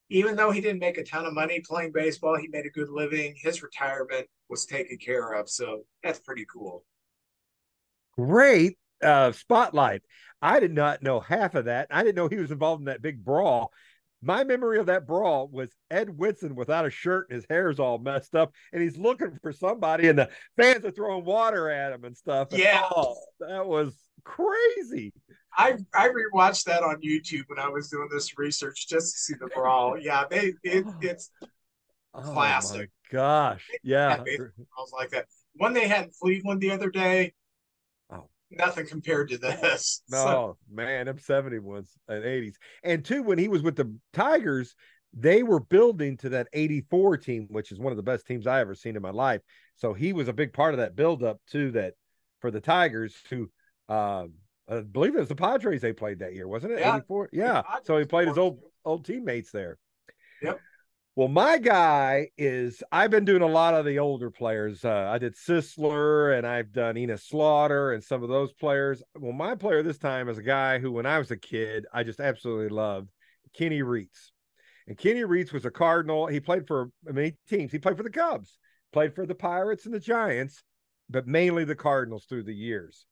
even 0.10 0.36
though 0.36 0.52
he 0.52 0.62
didn't 0.62 0.80
make 0.80 0.98
a 0.98 1.04
ton 1.04 1.26
of 1.26 1.34
money 1.34 1.62
playing 1.62 1.92
baseball, 1.94 2.38
he 2.38 2.48
made 2.48 2.66
a 2.66 2.70
good 2.70 2.90
living. 2.90 3.36
His 3.38 3.64
retirement 3.64 4.28
was 4.50 4.66
taken 4.66 4.98
care 4.98 5.34
of. 5.34 5.50
So 5.50 5.84
that's 6.04 6.20
pretty 6.20 6.46
cool. 6.52 6.84
Great 8.16 8.78
uh, 9.04 9.32
spotlight. 9.32 10.02
I 10.42 10.60
did 10.60 10.74
not 10.74 11.04
know 11.04 11.20
half 11.20 11.56
of 11.56 11.66
that. 11.66 11.88
I 11.92 12.04
didn't 12.04 12.16
know 12.16 12.28
he 12.28 12.38
was 12.38 12.52
involved 12.52 12.82
in 12.82 12.86
that 12.86 13.02
big 13.02 13.24
brawl 13.24 13.72
my 14.22 14.44
memory 14.44 14.80
of 14.80 14.88
that 14.88 15.06
brawl 15.06 15.48
was 15.48 15.70
Ed 15.92 16.10
Whitson 16.10 16.56
without 16.56 16.86
a 16.86 16.90
shirt, 16.90 17.28
and 17.30 17.36
his 17.36 17.46
hair's 17.50 17.80
all 17.80 17.98
messed 17.98 18.36
up, 18.36 18.54
and 18.74 18.82
he's 18.82 18.98
looking 18.98 19.38
for 19.42 19.52
somebody, 19.52 20.08
and 20.08 20.18
the 20.18 20.30
fans 20.56 20.86
are 20.86 20.92
throwing 20.92 21.26
water 21.26 21.70
at 21.70 21.94
him 21.94 22.04
and 22.04 22.18
stuff. 22.18 22.50
And, 22.52 22.60
yeah, 22.60 22.88
oh, 22.96 23.16
that 23.40 23.66
was 23.66 23.96
crazy. 24.24 25.14
I 25.56 25.78
I 25.94 26.10
rewatched 26.10 26.66
that 26.66 26.84
on 26.84 27.02
YouTube 27.02 27.44
when 27.48 27.60
I 27.60 27.70
was 27.70 27.90
doing 27.90 28.10
this 28.12 28.38
research 28.38 28.88
just 28.88 29.14
to 29.14 29.20
see 29.20 29.34
the 29.40 29.48
brawl. 29.48 29.98
Yeah, 30.02 30.26
they 30.30 30.54
it, 30.64 30.86
oh. 30.88 30.96
it's 31.02 31.32
oh, 32.14 32.22
classic. 32.22 32.92
my 33.12 33.18
gosh, 33.18 33.68
yeah, 33.84 34.18
I 34.20 34.50
was 34.78 34.92
like 34.94 35.10
that. 35.12 35.26
One 35.56 35.74
they 35.74 35.88
had 35.88 36.06
in 36.06 36.12
Cleveland 36.20 36.62
the 36.62 36.72
other 36.72 36.90
day 36.90 37.34
nothing 38.52 38.88
compared 38.88 39.30
to 39.30 39.38
this. 39.38 40.02
No, 40.10 40.18
so. 40.18 40.58
man, 40.72 41.06
them 41.06 41.20
70 41.20 41.60
ones 41.60 41.92
and 42.08 42.24
80s. 42.24 42.56
And 42.84 43.04
two, 43.04 43.24
when 43.24 43.38
he 43.38 43.48
was 43.48 43.62
with 43.62 43.76
the 43.76 43.94
Tigers, 44.14 44.76
they 45.14 45.44
were 45.44 45.60
building 45.60 46.18
to 46.18 46.30
that 46.30 46.48
84 46.54 47.18
team, 47.18 47.48
which 47.50 47.72
is 47.72 47.80
one 47.80 47.92
of 47.92 47.98
the 47.98 48.04
best 48.04 48.26
teams 48.26 48.48
I 48.48 48.60
ever 48.60 48.76
seen 48.76 48.96
in 48.96 49.02
my 49.02 49.12
life. 49.12 49.42
So 49.76 49.94
he 49.94 50.14
was 50.14 50.28
a 50.28 50.34
big 50.34 50.54
part 50.54 50.74
of 50.74 50.80
that 50.80 50.96
buildup 50.96 51.40
too, 51.50 51.72
that 51.72 51.94
for 52.40 52.52
the 52.52 52.62
Tigers 52.62 53.16
who 53.30 53.50
um 53.90 54.34
I 54.70 54.82
believe 54.82 55.16
it 55.16 55.20
was 55.20 55.30
the 55.30 55.36
Padres 55.36 55.82
they 55.82 55.94
played 55.94 56.20
that 56.20 56.36
year, 56.36 56.48
wasn't 56.48 56.74
it? 56.74 56.80
Yeah. 56.80 56.98
84. 56.98 57.30
Yeah. 57.32 57.62
So 57.84 57.98
he 57.98 58.06
played 58.06 58.28
his 58.28 58.38
old 58.38 58.60
old 58.84 59.06
teammates 59.06 59.52
there. 59.52 59.78
Yep. 60.42 60.60
Well, 61.18 61.30
my 61.30 61.58
guy 61.58 62.30
is 62.38 62.84
I've 62.92 63.10
been 63.10 63.26
doing 63.26 63.42
a 63.42 63.48
lot 63.48 63.74
of 63.74 63.86
the 63.86 63.98
older 63.98 64.30
players. 64.30 64.86
Uh, 64.86 65.10
I 65.12 65.18
did 65.18 65.34
Sisler 65.36 66.38
and 66.38 66.46
I've 66.46 66.72
done 66.72 66.96
Enos 66.96 67.24
Slaughter 67.24 67.94
and 67.94 68.04
some 68.04 68.22
of 68.22 68.30
those 68.30 68.54
players. 68.54 69.02
Well, 69.16 69.32
my 69.32 69.56
player 69.56 69.82
this 69.82 69.98
time 69.98 70.30
is 70.30 70.38
a 70.38 70.44
guy 70.44 70.78
who, 70.78 70.92
when 70.92 71.08
I 71.08 71.18
was 71.18 71.32
a 71.32 71.36
kid, 71.36 71.88
I 71.92 72.04
just 72.04 72.20
absolutely 72.20 72.70
loved 72.70 73.10
Kenny 73.58 73.82
Reitz. 73.82 74.30
And 74.88 74.96
Kenny 74.96 75.22
Reitz 75.22 75.52
was 75.52 75.66
a 75.66 75.72
Cardinal. 75.72 76.28
He 76.28 76.40
played 76.40 76.68
for 76.68 76.92
many 77.04 77.36
teams. 77.50 77.72
He 77.72 77.80
played 77.80 77.98
for 77.98 78.04
the 78.04 78.12
Cubs, 78.12 78.60
played 78.94 79.16
for 79.16 79.26
the 79.26 79.34
Pirates 79.34 79.88
and 79.88 79.96
the 79.96 80.00
Giants, 80.00 80.62
but 81.10 81.26
mainly 81.26 81.66
the 81.66 81.74
Cardinals 81.74 82.26
through 82.30 82.44
the 82.44 82.54
years. 82.54 83.08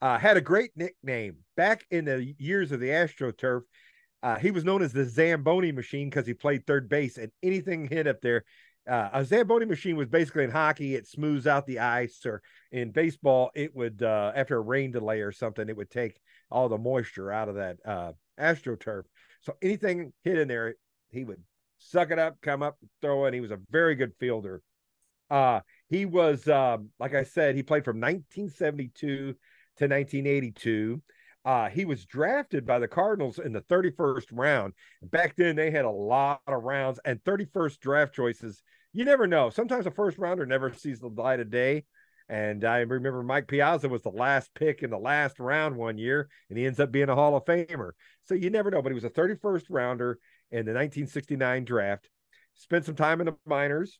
Uh, 0.00 0.16
had 0.16 0.36
a 0.36 0.40
great 0.40 0.70
nickname 0.76 1.38
back 1.56 1.84
in 1.90 2.04
the 2.04 2.36
years 2.38 2.70
of 2.70 2.78
the 2.78 2.90
AstroTurf. 2.90 3.62
Uh, 4.22 4.36
he 4.36 4.50
was 4.50 4.64
known 4.64 4.82
as 4.82 4.92
the 4.92 5.04
Zamboni 5.04 5.72
machine 5.72 6.10
because 6.10 6.26
he 6.26 6.34
played 6.34 6.66
third 6.66 6.88
base 6.88 7.18
and 7.18 7.30
anything 7.42 7.88
hit 7.88 8.06
up 8.06 8.20
there. 8.20 8.44
Uh, 8.88 9.10
a 9.12 9.24
Zamboni 9.24 9.66
machine 9.66 9.96
was 9.96 10.08
basically 10.08 10.44
in 10.44 10.50
hockey, 10.50 10.94
it 10.94 11.06
smooths 11.06 11.46
out 11.46 11.66
the 11.66 11.78
ice, 11.78 12.24
or 12.24 12.42
in 12.72 12.90
baseball, 12.90 13.50
it 13.54 13.74
would, 13.76 14.02
uh, 14.02 14.32
after 14.34 14.56
a 14.56 14.60
rain 14.60 14.90
delay 14.90 15.20
or 15.20 15.30
something, 15.30 15.68
it 15.68 15.76
would 15.76 15.90
take 15.90 16.18
all 16.50 16.68
the 16.68 16.78
moisture 16.78 17.30
out 17.30 17.48
of 17.48 17.56
that 17.56 17.76
uh, 17.84 18.12
AstroTurf. 18.40 19.02
So 19.42 19.56
anything 19.60 20.12
hit 20.24 20.38
in 20.38 20.48
there, 20.48 20.74
he 21.10 21.24
would 21.24 21.42
suck 21.78 22.10
it 22.10 22.18
up, 22.18 22.40
come 22.40 22.62
up, 22.62 22.78
throw 23.02 23.26
it. 23.26 23.34
He 23.34 23.40
was 23.40 23.50
a 23.50 23.60
very 23.70 23.94
good 23.94 24.12
fielder. 24.18 24.62
Uh, 25.30 25.60
he 25.88 26.06
was, 26.06 26.48
um, 26.48 26.88
like 26.98 27.14
I 27.14 27.24
said, 27.24 27.54
he 27.54 27.62
played 27.62 27.84
from 27.84 28.00
1972 28.00 29.06
to 29.06 29.34
1982. 29.86 31.02
Uh, 31.48 31.70
he 31.70 31.86
was 31.86 32.04
drafted 32.04 32.66
by 32.66 32.78
the 32.78 32.86
Cardinals 32.86 33.38
in 33.38 33.54
the 33.54 33.62
31st 33.62 34.26
round. 34.32 34.74
Back 35.02 35.34
then, 35.34 35.56
they 35.56 35.70
had 35.70 35.86
a 35.86 35.90
lot 35.90 36.42
of 36.46 36.62
rounds 36.62 37.00
and 37.06 37.24
31st 37.24 37.80
draft 37.80 38.14
choices. 38.14 38.62
You 38.92 39.06
never 39.06 39.26
know. 39.26 39.48
Sometimes 39.48 39.86
a 39.86 39.90
first 39.90 40.18
rounder 40.18 40.44
never 40.44 40.74
sees 40.74 41.00
the 41.00 41.08
light 41.08 41.40
of 41.40 41.50
day. 41.50 41.86
And 42.28 42.66
I 42.66 42.80
remember 42.80 43.22
Mike 43.22 43.48
Piazza 43.48 43.88
was 43.88 44.02
the 44.02 44.10
last 44.10 44.52
pick 44.52 44.82
in 44.82 44.90
the 44.90 44.98
last 44.98 45.40
round 45.40 45.74
one 45.74 45.96
year, 45.96 46.28
and 46.50 46.58
he 46.58 46.66
ends 46.66 46.80
up 46.80 46.92
being 46.92 47.08
a 47.08 47.14
Hall 47.14 47.34
of 47.34 47.46
Famer. 47.46 47.92
So 48.24 48.34
you 48.34 48.50
never 48.50 48.70
know. 48.70 48.82
But 48.82 48.90
he 48.90 48.94
was 48.94 49.04
a 49.04 49.08
31st 49.08 49.64
rounder 49.70 50.18
in 50.50 50.66
the 50.66 50.74
1969 50.74 51.64
draft. 51.64 52.10
Spent 52.56 52.84
some 52.84 52.94
time 52.94 53.22
in 53.22 53.26
the 53.26 53.36
minors. 53.46 53.98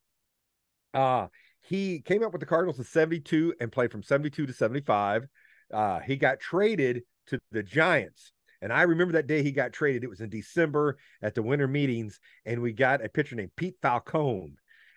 Uh, 0.93 1.29
he 1.63 2.01
came 2.01 2.23
up 2.23 2.33
with 2.33 2.41
the 2.41 2.47
Cardinals 2.47 2.79
in 2.79 2.85
72 2.85 3.55
and 3.59 3.73
played 3.73 3.91
from 3.91 4.03
72 4.03 4.45
to 4.45 4.53
75. 4.53 5.27
Uh, 5.73 6.01
he 6.01 6.17
got 6.17 6.41
traded 6.41 7.05
to 7.29 7.41
the 7.53 7.63
Giants. 7.63 8.33
And 8.61 8.73
I 8.73 8.83
remember 8.83 9.13
that 9.13 9.27
day 9.27 9.43
he 9.43 9.53
got 9.53 9.73
traded. 9.73 10.05
It 10.05 10.11
was 10.11 10.21
in 10.21 10.31
December 10.31 10.99
at 11.23 11.35
the 11.35 11.43
winter 11.43 11.69
meetings, 11.69 12.19
and 12.45 12.61
we 12.61 12.73
got 12.73 13.05
a 13.05 13.09
pitcher 13.09 13.37
named 13.37 13.55
Pete 13.57 13.77
Falcone. 13.81 14.57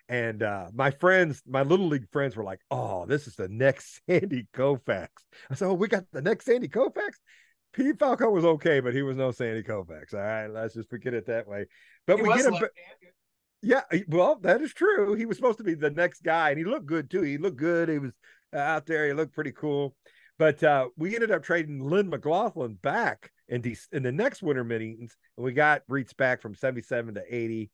And 0.09 0.43
uh, 0.43 0.67
my 0.73 0.91
friends, 0.91 1.41
my 1.47 1.61
little 1.61 1.87
league 1.87 2.09
friends, 2.11 2.35
were 2.35 2.43
like, 2.43 2.59
"Oh, 2.69 3.05
this 3.05 3.27
is 3.27 3.35
the 3.35 3.47
next 3.47 4.01
Sandy 4.09 4.47
Koufax." 4.53 5.07
I 5.49 5.55
said, 5.55 5.67
"Oh, 5.67 5.73
we 5.73 5.87
got 5.87 6.03
the 6.11 6.21
next 6.21 6.45
Sandy 6.45 6.67
Koufax." 6.67 7.11
Pete 7.73 7.97
Falcone 7.97 8.33
was 8.33 8.43
okay, 8.43 8.81
but 8.81 8.93
he 8.93 9.03
was 9.03 9.15
no 9.15 9.31
Sandy 9.31 9.63
Koufax. 9.63 10.13
All 10.13 10.19
right, 10.19 10.47
let's 10.47 10.73
just 10.73 10.89
forget 10.89 11.13
it 11.13 11.27
that 11.27 11.47
way. 11.47 11.65
But 12.05 12.17
he 12.17 12.23
we 12.23 12.35
get 12.35 12.45
him. 12.45 12.55
Yeah, 13.63 13.81
well, 14.07 14.39
that 14.41 14.61
is 14.61 14.73
true. 14.73 15.13
He 15.13 15.25
was 15.25 15.37
supposed 15.37 15.59
to 15.59 15.63
be 15.63 15.75
the 15.75 15.91
next 15.91 16.23
guy, 16.23 16.49
and 16.49 16.57
he 16.57 16.65
looked 16.65 16.87
good 16.87 17.09
too. 17.09 17.21
He 17.21 17.37
looked 17.37 17.57
good. 17.57 17.89
He 17.89 17.99
was 17.99 18.11
out 18.53 18.87
there. 18.87 19.07
He 19.07 19.13
looked 19.13 19.33
pretty 19.33 19.51
cool. 19.51 19.95
But 20.37 20.63
uh, 20.63 20.89
we 20.97 21.13
ended 21.13 21.31
up 21.31 21.43
trading 21.43 21.83
Lynn 21.83 22.09
McGlothen 22.09 22.81
back 22.81 23.31
in, 23.47 23.61
de- 23.61 23.77
in 23.91 24.03
the 24.03 24.11
next 24.11 24.41
winter 24.41 24.63
meetings, 24.63 25.15
and 25.37 25.45
we 25.45 25.53
got 25.53 25.85
Reitz 25.87 26.15
back 26.15 26.41
from 26.41 26.55
77 26.55 27.15
to 27.15 27.23
80. 27.29 27.69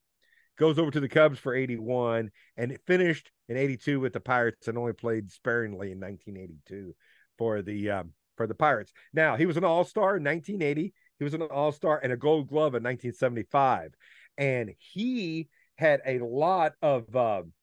Goes 0.57 0.79
over 0.79 0.91
to 0.91 0.99
the 0.99 1.07
Cubs 1.07 1.37
for 1.37 1.53
81, 1.53 2.31
and 2.57 2.71
it 2.71 2.81
finished 2.87 3.31
in 3.47 3.57
82 3.57 3.99
with 3.99 4.13
the 4.13 4.19
Pirates, 4.19 4.67
and 4.67 4.77
only 4.77 4.93
played 4.93 5.31
sparingly 5.31 5.91
in 5.91 5.99
1982 5.99 6.95
for 7.37 7.61
the 7.61 7.91
um, 7.91 8.13
for 8.37 8.47
the 8.47 8.55
Pirates. 8.55 8.91
Now 9.13 9.35
he 9.35 9.45
was 9.45 9.57
an 9.57 9.63
All 9.63 9.83
Star 9.83 10.17
in 10.17 10.23
1980. 10.23 10.93
He 11.19 11.23
was 11.23 11.35
an 11.35 11.43
All 11.43 11.71
Star 11.71 11.99
and 12.01 12.11
a 12.11 12.17
Gold 12.17 12.47
Glove 12.47 12.73
in 12.75 12.83
1975, 12.83 13.93
and 14.37 14.73
he 14.79 15.47
had 15.77 16.01
a 16.05 16.19
lot 16.19 16.73
of 16.81 17.15
um, 17.15 17.53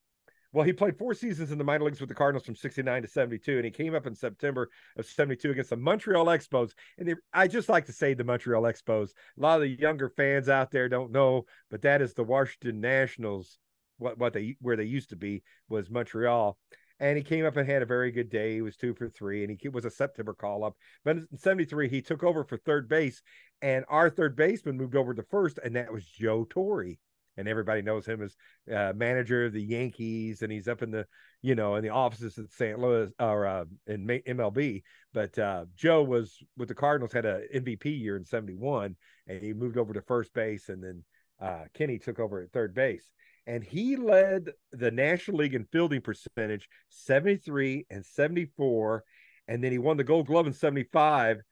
well, 0.54 0.64
he 0.64 0.72
played 0.72 0.96
four 0.96 1.14
seasons 1.14 1.50
in 1.50 1.58
the 1.58 1.64
minor 1.64 1.84
leagues 1.84 1.98
with 1.98 2.08
the 2.08 2.14
Cardinals 2.14 2.46
from 2.46 2.54
69 2.54 3.02
to 3.02 3.08
72, 3.08 3.56
and 3.56 3.64
he 3.64 3.72
came 3.72 3.92
up 3.92 4.06
in 4.06 4.14
September 4.14 4.70
of 4.96 5.04
72 5.04 5.50
against 5.50 5.70
the 5.70 5.76
Montreal 5.76 6.26
Expos. 6.26 6.74
And 6.96 7.08
they, 7.08 7.14
I 7.32 7.48
just 7.48 7.68
like 7.68 7.86
to 7.86 7.92
say 7.92 8.14
the 8.14 8.22
Montreal 8.22 8.62
Expos. 8.62 9.10
A 9.36 9.40
lot 9.40 9.56
of 9.56 9.62
the 9.62 9.80
younger 9.80 10.08
fans 10.08 10.48
out 10.48 10.70
there 10.70 10.88
don't 10.88 11.10
know, 11.10 11.44
but 11.72 11.82
that 11.82 12.00
is 12.00 12.14
the 12.14 12.22
Washington 12.22 12.80
Nationals, 12.80 13.58
what, 13.98 14.16
what 14.16 14.32
they 14.32 14.56
where 14.60 14.76
they 14.76 14.84
used 14.84 15.10
to 15.10 15.16
be 15.16 15.42
was 15.68 15.90
Montreal. 15.90 16.56
And 17.00 17.16
he 17.16 17.24
came 17.24 17.44
up 17.44 17.56
and 17.56 17.68
had 17.68 17.82
a 17.82 17.86
very 17.86 18.12
good 18.12 18.30
day. 18.30 18.54
He 18.54 18.62
was 18.62 18.76
two 18.76 18.94
for 18.94 19.08
three, 19.08 19.42
and 19.42 19.58
he 19.60 19.68
was 19.68 19.84
a 19.84 19.90
September 19.90 20.34
call 20.34 20.62
up. 20.62 20.76
But 21.04 21.16
in 21.16 21.26
73, 21.36 21.88
he 21.88 22.00
took 22.00 22.22
over 22.22 22.44
for 22.44 22.58
third 22.58 22.88
base, 22.88 23.20
and 23.60 23.84
our 23.88 24.08
third 24.08 24.36
baseman 24.36 24.76
moved 24.76 24.94
over 24.94 25.14
to 25.14 25.22
first, 25.24 25.58
and 25.64 25.74
that 25.74 25.92
was 25.92 26.06
Joe 26.06 26.46
Torre 26.48 26.94
and 27.36 27.48
everybody 27.48 27.82
knows 27.82 28.06
him 28.06 28.22
as 28.22 28.36
uh, 28.72 28.92
manager 28.94 29.46
of 29.46 29.52
the 29.52 29.62
Yankees, 29.62 30.42
and 30.42 30.52
he's 30.52 30.68
up 30.68 30.82
in 30.82 30.90
the 30.90 31.06
you 31.42 31.54
know 31.54 31.76
in 31.76 31.82
the 31.82 31.90
offices 31.90 32.38
at 32.38 32.50
St. 32.50 32.78
Louis 32.78 33.10
or 33.18 33.46
uh, 33.46 33.64
in 33.86 34.06
MLB. 34.06 34.82
But 35.12 35.38
uh, 35.38 35.66
Joe 35.76 36.02
was 36.02 36.38
with 36.56 36.68
the 36.68 36.74
Cardinals 36.74 37.12
had 37.12 37.26
a 37.26 37.42
MVP 37.54 37.98
year 38.00 38.16
in 38.16 38.24
'71, 38.24 38.96
and 39.26 39.42
he 39.42 39.52
moved 39.52 39.78
over 39.78 39.92
to 39.92 40.02
first 40.02 40.32
base, 40.34 40.68
and 40.68 40.82
then 40.82 41.04
uh, 41.40 41.64
Kenny 41.74 41.98
took 41.98 42.18
over 42.18 42.40
at 42.40 42.52
third 42.52 42.74
base. 42.74 43.10
And 43.46 43.62
he 43.62 43.96
led 43.96 44.50
the 44.72 44.90
National 44.90 45.38
League 45.38 45.54
in 45.54 45.66
fielding 45.70 46.00
percentage 46.00 46.68
73 46.88 47.86
and 47.90 48.04
74. 48.04 49.04
And 49.48 49.62
then 49.62 49.70
he 49.70 49.78
won 49.78 49.98
the 49.98 50.04
gold 50.04 50.26
glove 50.26 50.46
in 50.46 50.54
75. 50.54 51.42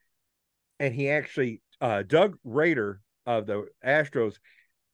And 0.79 0.93
he 0.93 1.09
actually, 1.09 1.61
uh, 1.81 2.01
Doug 2.01 2.37
Rader 2.43 3.01
of 3.25 3.45
the 3.45 3.67
Astros. 3.85 4.35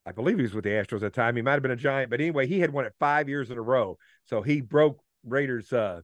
I 0.10 0.12
believe 0.12 0.38
he 0.38 0.43
was 0.43 0.55
with 0.55 0.64
the 0.64 0.72
Astros 0.72 0.95
at 0.95 1.01
the 1.01 1.10
time. 1.12 1.36
He 1.36 1.43
might 1.43 1.53
have 1.53 1.62
been 1.62 1.70
a 1.70 1.76
giant, 1.76 2.10
but 2.10 2.20
anyway, 2.20 2.47
he 2.47 2.60
had 2.60 2.74
won 2.74 2.86
it 2.86 2.95
five 2.99 3.30
years 3.30 3.51
in 3.51 3.60
a 3.60 3.62
row. 3.62 3.95
So 4.26 4.41
he 4.41 4.60
broke 4.60 4.99
Rader's 5.24 5.72
uh, 5.72 6.01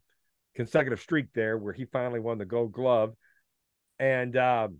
consecutive 0.56 0.99
streak 0.99 1.34
there, 1.34 1.58
where 1.58 1.74
he 1.74 1.86
finally 1.86 2.20
won 2.20 2.38
the 2.38 2.45
Gold 2.45 2.72
Glove, 2.72 3.16
and 3.97 4.38
um, 4.38 4.78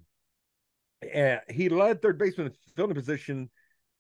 and 1.12 1.42
he 1.50 1.70
led 1.70 2.04
third 2.04 2.20
baseman 2.20 2.48
in 2.48 2.54
fielding 2.76 2.94
position 2.94 3.50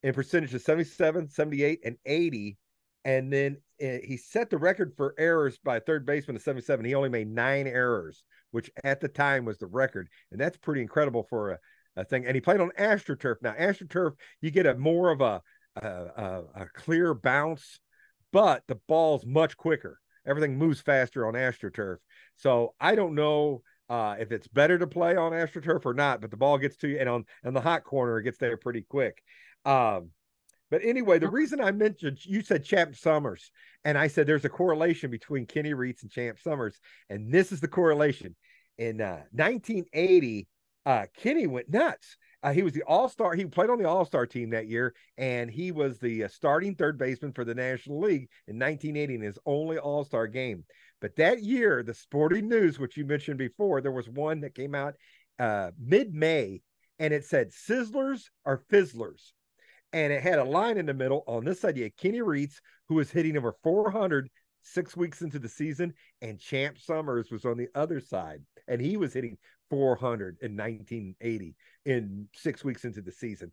in 0.03 0.13
percentage 0.13 0.53
of 0.53 0.61
77, 0.61 1.29
78, 1.29 1.79
and 1.83 1.97
80. 2.05 2.57
And 3.03 3.33
then 3.33 3.57
uh, 3.81 3.97
he 4.03 4.17
set 4.17 4.51
the 4.51 4.59
record 4.59 4.93
for 4.95 5.15
errors 5.17 5.57
by 5.63 5.79
third 5.79 6.05
baseman 6.05 6.35
of 6.35 6.43
77. 6.43 6.85
He 6.85 6.93
only 6.93 7.09
made 7.09 7.27
nine 7.27 7.65
errors, 7.65 8.23
which 8.51 8.69
at 8.83 9.01
the 9.01 9.07
time 9.07 9.43
was 9.43 9.57
the 9.57 9.65
record. 9.65 10.07
And 10.31 10.39
that's 10.39 10.57
pretty 10.57 10.81
incredible 10.81 11.25
for 11.27 11.51
a 11.51 11.59
thing. 12.03 12.25
And 12.25 12.35
he 12.35 12.41
played 12.41 12.61
on 12.61 12.71
AstroTurf. 12.77 13.35
Now, 13.41 13.53
AstroTurf, 13.53 14.13
you 14.41 14.51
get 14.51 14.65
a 14.65 14.75
more 14.75 15.11
of 15.11 15.21
a, 15.21 15.41
a, 15.75 15.87
a, 15.87 16.43
a 16.55 16.65
clear 16.73 17.13
bounce, 17.13 17.79
but 18.31 18.63
the 18.67 18.79
ball's 18.87 19.25
much 19.25 19.55
quicker. 19.57 19.99
Everything 20.27 20.57
moves 20.57 20.81
faster 20.81 21.27
on 21.27 21.33
AstroTurf. 21.35 21.97
So 22.35 22.73
I 22.79 22.95
don't 22.95 23.15
know 23.15 23.61
uh, 23.89 24.15
if 24.19 24.31
it's 24.31 24.47
better 24.47 24.77
to 24.79 24.87
play 24.87 25.15
on 25.15 25.31
AstroTurf 25.31 25.85
or 25.85 25.93
not, 25.93 26.21
but 26.21 26.31
the 26.31 26.37
ball 26.37 26.57
gets 26.57 26.75
to 26.77 26.87
you, 26.87 26.97
and 26.97 27.07
on 27.07 27.25
and 27.43 27.55
the 27.55 27.61
hot 27.61 27.83
corner, 27.83 28.17
it 28.17 28.23
gets 28.23 28.37
there 28.37 28.57
pretty 28.57 28.81
quick. 28.81 29.21
Um, 29.63 30.09
but 30.71 30.83
anyway, 30.83 31.19
the 31.19 31.29
reason 31.29 31.61
I 31.61 31.71
mentioned 31.71 32.17
you 32.25 32.41
said 32.41 32.65
Champ 32.65 32.95
Summers, 32.95 33.51
and 33.83 33.97
I 33.97 34.07
said 34.07 34.25
there's 34.25 34.45
a 34.45 34.49
correlation 34.49 35.11
between 35.11 35.45
Kenny 35.45 35.73
Reitz 35.73 36.01
and 36.01 36.11
Champ 36.11 36.39
Summers, 36.39 36.79
and 37.09 37.31
this 37.31 37.51
is 37.51 37.61
the 37.61 37.67
correlation. 37.67 38.35
In 38.77 38.99
uh, 38.99 39.21
1980, 39.31 40.47
uh, 40.85 41.05
Kenny 41.17 41.47
went 41.47 41.69
nuts. 41.69 42.17
Uh, 42.43 42.53
he 42.53 42.61
was 42.61 42.73
the 42.73 42.83
All 42.83 43.09
Star. 43.09 43.33
He 43.33 43.45
played 43.45 43.69
on 43.69 43.79
the 43.79 43.89
All 43.89 44.05
Star 44.05 44.25
team 44.25 44.51
that 44.51 44.67
year, 44.67 44.93
and 45.17 45.49
he 45.49 45.71
was 45.71 45.97
the 45.99 46.25
uh, 46.25 46.27
starting 46.27 46.75
third 46.75 46.97
baseman 46.97 47.33
for 47.33 47.43
the 47.43 47.55
National 47.55 47.99
League 47.99 48.29
in 48.47 48.59
1980 48.59 49.15
in 49.15 49.21
his 49.21 49.39
only 49.45 49.77
All 49.77 50.03
Star 50.03 50.27
game. 50.27 50.63
But 51.01 51.15
that 51.15 51.43
year, 51.43 51.83
the 51.83 51.93
Sporting 51.93 52.47
News, 52.47 52.79
which 52.79 52.97
you 52.97 53.05
mentioned 53.05 53.37
before, 53.37 53.81
there 53.81 53.91
was 53.91 54.07
one 54.07 54.41
that 54.41 54.55
came 54.55 54.75
out 54.75 54.95
uh, 55.39 55.71
mid 55.79 56.13
May, 56.13 56.61
and 56.99 57.13
it 57.13 57.25
said 57.25 57.51
"Sizzlers 57.51 58.25
are 58.45 58.61
Fizzlers." 58.69 59.33
and 59.93 60.11
it 60.11 60.21
had 60.21 60.39
a 60.39 60.43
line 60.43 60.77
in 60.77 60.85
the 60.85 60.93
middle. 60.93 61.23
On 61.25 61.45
this 61.45 61.61
had 61.61 61.75
Kenny 61.95 62.19
Reitz, 62.19 62.55
who 62.89 62.95
was 62.95 63.09
hitting 63.09 63.37
over 63.37 63.55
400 63.63 64.29
six 64.61 64.97
weeks 64.97 65.21
into 65.21 65.39
the 65.39 65.47
season, 65.47 65.93
and 66.21 66.39
Champ 66.39 66.77
Summers 66.77 67.31
was 67.31 67.45
on 67.45 67.57
the 67.57 67.69
other 67.75 67.99
side, 67.99 68.41
and 68.67 68.81
he 68.81 68.97
was 68.97 69.13
hitting 69.13 69.37
400 69.69 70.37
in 70.41 70.55
1980 70.55 71.55
in 71.85 72.27
six 72.33 72.63
weeks 72.63 72.85
into 72.85 73.01
the 73.01 73.11
season. 73.11 73.51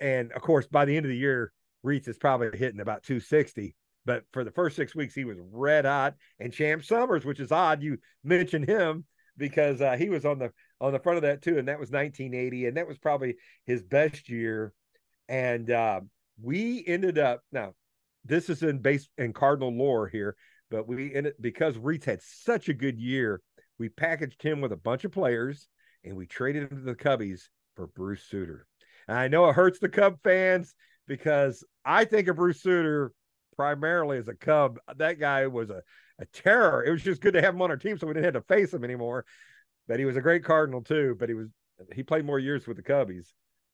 And 0.00 0.32
of 0.32 0.42
course, 0.42 0.66
by 0.66 0.84
the 0.84 0.96
end 0.96 1.06
of 1.06 1.10
the 1.10 1.16
year, 1.16 1.52
Reitz 1.84 2.08
is 2.08 2.18
probably 2.18 2.56
hitting 2.56 2.80
about 2.80 3.02
260. 3.02 3.74
But 4.06 4.24
for 4.32 4.44
the 4.44 4.50
first 4.50 4.76
six 4.76 4.94
weeks, 4.94 5.14
he 5.14 5.24
was 5.24 5.38
red 5.50 5.84
hot. 5.84 6.14
And 6.38 6.52
Champ 6.52 6.84
Summers, 6.84 7.24
which 7.24 7.40
is 7.40 7.52
odd, 7.52 7.82
you 7.82 7.98
mentioned 8.22 8.68
him 8.68 9.04
because 9.36 9.80
uh, 9.80 9.96
he 9.96 10.10
was 10.10 10.24
on 10.24 10.38
the 10.38 10.52
on 10.80 10.92
the 10.92 10.98
front 10.98 11.16
of 11.16 11.22
that 11.22 11.40
too, 11.40 11.58
and 11.58 11.68
that 11.68 11.80
was 11.80 11.90
1980, 11.90 12.66
and 12.66 12.76
that 12.76 12.86
was 12.86 12.98
probably 12.98 13.36
his 13.64 13.82
best 13.82 14.28
year 14.28 14.74
and 15.28 15.70
uh, 15.70 16.00
we 16.42 16.84
ended 16.86 17.18
up 17.18 17.42
now. 17.52 17.74
This 18.24 18.48
is 18.48 18.62
in 18.62 18.78
base 18.78 19.08
in 19.18 19.32
Cardinal 19.32 19.76
lore 19.76 20.08
here, 20.08 20.36
but 20.70 20.88
we 20.88 21.14
ended 21.14 21.34
because 21.40 21.76
Reitz 21.76 22.04
had 22.04 22.22
such 22.22 22.68
a 22.68 22.74
good 22.74 22.98
year. 22.98 23.40
We 23.78 23.88
packaged 23.88 24.42
him 24.42 24.60
with 24.60 24.72
a 24.72 24.76
bunch 24.76 25.04
of 25.04 25.12
players, 25.12 25.68
and 26.04 26.16
we 26.16 26.26
traded 26.26 26.70
him 26.70 26.78
to 26.78 26.84
the 26.84 26.94
Cubbies 26.94 27.48
for 27.74 27.86
Bruce 27.88 28.24
Sutter. 28.24 28.66
And 29.08 29.18
I 29.18 29.28
know 29.28 29.48
it 29.48 29.54
hurts 29.54 29.78
the 29.78 29.88
Cub 29.88 30.18
fans 30.22 30.74
because 31.06 31.64
I 31.84 32.04
think 32.04 32.28
of 32.28 32.36
Bruce 32.36 32.62
Sutter 32.62 33.12
primarily 33.56 34.18
as 34.18 34.28
a 34.28 34.34
Cub. 34.34 34.78
That 34.96 35.18
guy 35.18 35.46
was 35.46 35.70
a, 35.70 35.82
a 36.18 36.26
terror. 36.26 36.84
It 36.84 36.90
was 36.90 37.02
just 37.02 37.20
good 37.20 37.34
to 37.34 37.42
have 37.42 37.54
him 37.54 37.62
on 37.62 37.70
our 37.70 37.76
team 37.76 37.98
so 37.98 38.06
we 38.06 38.14
didn't 38.14 38.34
have 38.34 38.42
to 38.42 38.54
face 38.54 38.72
him 38.72 38.84
anymore. 38.84 39.24
But 39.86 39.98
he 39.98 40.04
was 40.04 40.16
a 40.16 40.22
great 40.22 40.44
Cardinal 40.44 40.82
too. 40.82 41.16
But 41.18 41.28
he 41.28 41.34
was 41.34 41.48
he 41.92 42.02
played 42.02 42.24
more 42.24 42.38
years 42.38 42.66
with 42.66 42.76
the 42.76 42.82
Cubbies. 42.82 43.28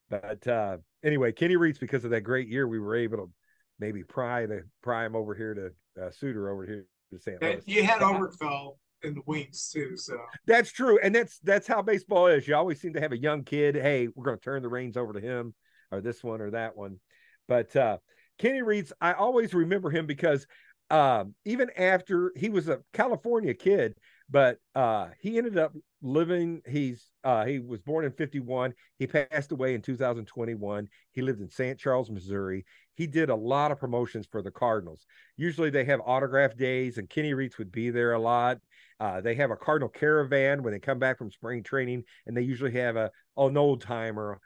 But 0.09 0.47
uh, 0.49 0.79
anyway, 1.05 1.33
Kenny 1.33 1.57
Reitz, 1.57 1.79
because 1.79 2.05
of 2.05 2.11
that 2.11 2.23
great 2.23 2.49
year, 2.49 2.67
we 2.67 2.81
were 2.81 2.97
able 2.97 3.19
to 3.19 3.31
maybe 3.79 4.03
pry 4.03 4.47
the 4.47 4.65
pry 4.83 5.07
him 5.07 5.15
over 5.15 5.35
here 5.35 5.55
to 5.55 6.03
uh, 6.03 6.11
Sutter 6.11 6.51
over 6.51 6.67
here 6.67 6.87
to 7.13 7.19
St. 7.21 7.41
Louis. 7.41 7.63
You 7.67 7.85
had 7.85 8.01
Oberkfell 8.01 8.77
in 9.03 9.15
the 9.15 9.23
wings 9.27 9.71
too, 9.73 9.97
so 9.97 10.19
that's 10.47 10.73
true, 10.73 10.99
and 11.03 11.15
that's 11.15 11.39
that's 11.41 11.67
how 11.67 11.83
baseball 11.83 12.27
is. 12.27 12.47
You 12.47 12.57
always 12.57 12.81
seem 12.81 12.93
to 12.95 13.01
have 13.01 13.13
a 13.13 13.19
young 13.19 13.45
kid. 13.45 13.75
Hey, 13.75 14.09
we're 14.15 14.25
going 14.25 14.39
to 14.39 14.43
turn 14.43 14.63
the 14.63 14.69
reins 14.69 14.97
over 14.97 15.13
to 15.13 15.21
him, 15.21 15.55
or 15.91 16.01
this 16.01 16.23
one, 16.23 16.41
or 16.41 16.51
that 16.51 16.77
one. 16.77 16.99
But 17.49 17.75
uh, 17.75 17.99
Kenny 18.39 18.61
Reitz, 18.61 18.93
I 19.01 19.13
always 19.13 19.55
remember 19.55 19.91
him 19.91 20.07
because 20.07 20.47
um, 20.91 21.35
even 21.45 21.71
after 21.77 22.33
he 22.37 22.49
was 22.49 22.69
a 22.69 22.81
California 22.93 23.55
kid, 23.55 23.95
but 24.29 24.59
uh, 24.75 25.09
he 25.21 25.39
ended 25.39 25.59
up 25.59 25.73
living. 26.03 26.63
He's 26.69 27.07
uh, 27.25 27.45
he 27.45 27.59
was 27.59 27.83
born 27.83 28.05
in 28.05 28.13
'51. 28.13 28.75
He 28.99 29.07
passed 29.07 29.53
away 29.53 29.75
in 29.75 29.83
2021. 29.83 30.89
He 31.13 31.23
lived 31.23 31.41
in 31.41 31.51
St. 31.51 31.79
Charles, 31.79 32.11
Missouri. 32.11 32.65
He 33.01 33.07
did 33.07 33.31
a 33.31 33.35
lot 33.35 33.73
of 33.73 33.81
promotions 33.81 34.27
for 34.31 34.43
the 34.43 34.51
Cardinals. 34.51 35.07
Usually 35.39 35.71
they 35.71 35.87
have 35.87 36.03
autograph 36.05 36.55
days, 36.55 36.99
and 36.99 37.09
Kenny 37.09 37.33
Reitz 37.33 37.57
would 37.57 37.73
be 37.73 37.89
there 37.89 38.13
a 38.13 38.19
lot. 38.19 38.59
Uh, 39.01 39.23
they 39.23 39.35
have 39.37 39.51
a 39.51 39.57
Cardinal 39.57 39.89
caravan 39.89 40.63
when 40.63 40.75
they 40.75 40.81
come 40.81 40.99
back 40.99 41.17
from 41.17 41.31
spring 41.31 41.63
training, 41.63 42.05
and 42.27 42.37
they 42.37 42.43
usually 42.43 42.73
have 42.73 42.97
a 42.97 43.11
an 43.39 43.57
old 43.57 43.81
timer 43.81 44.39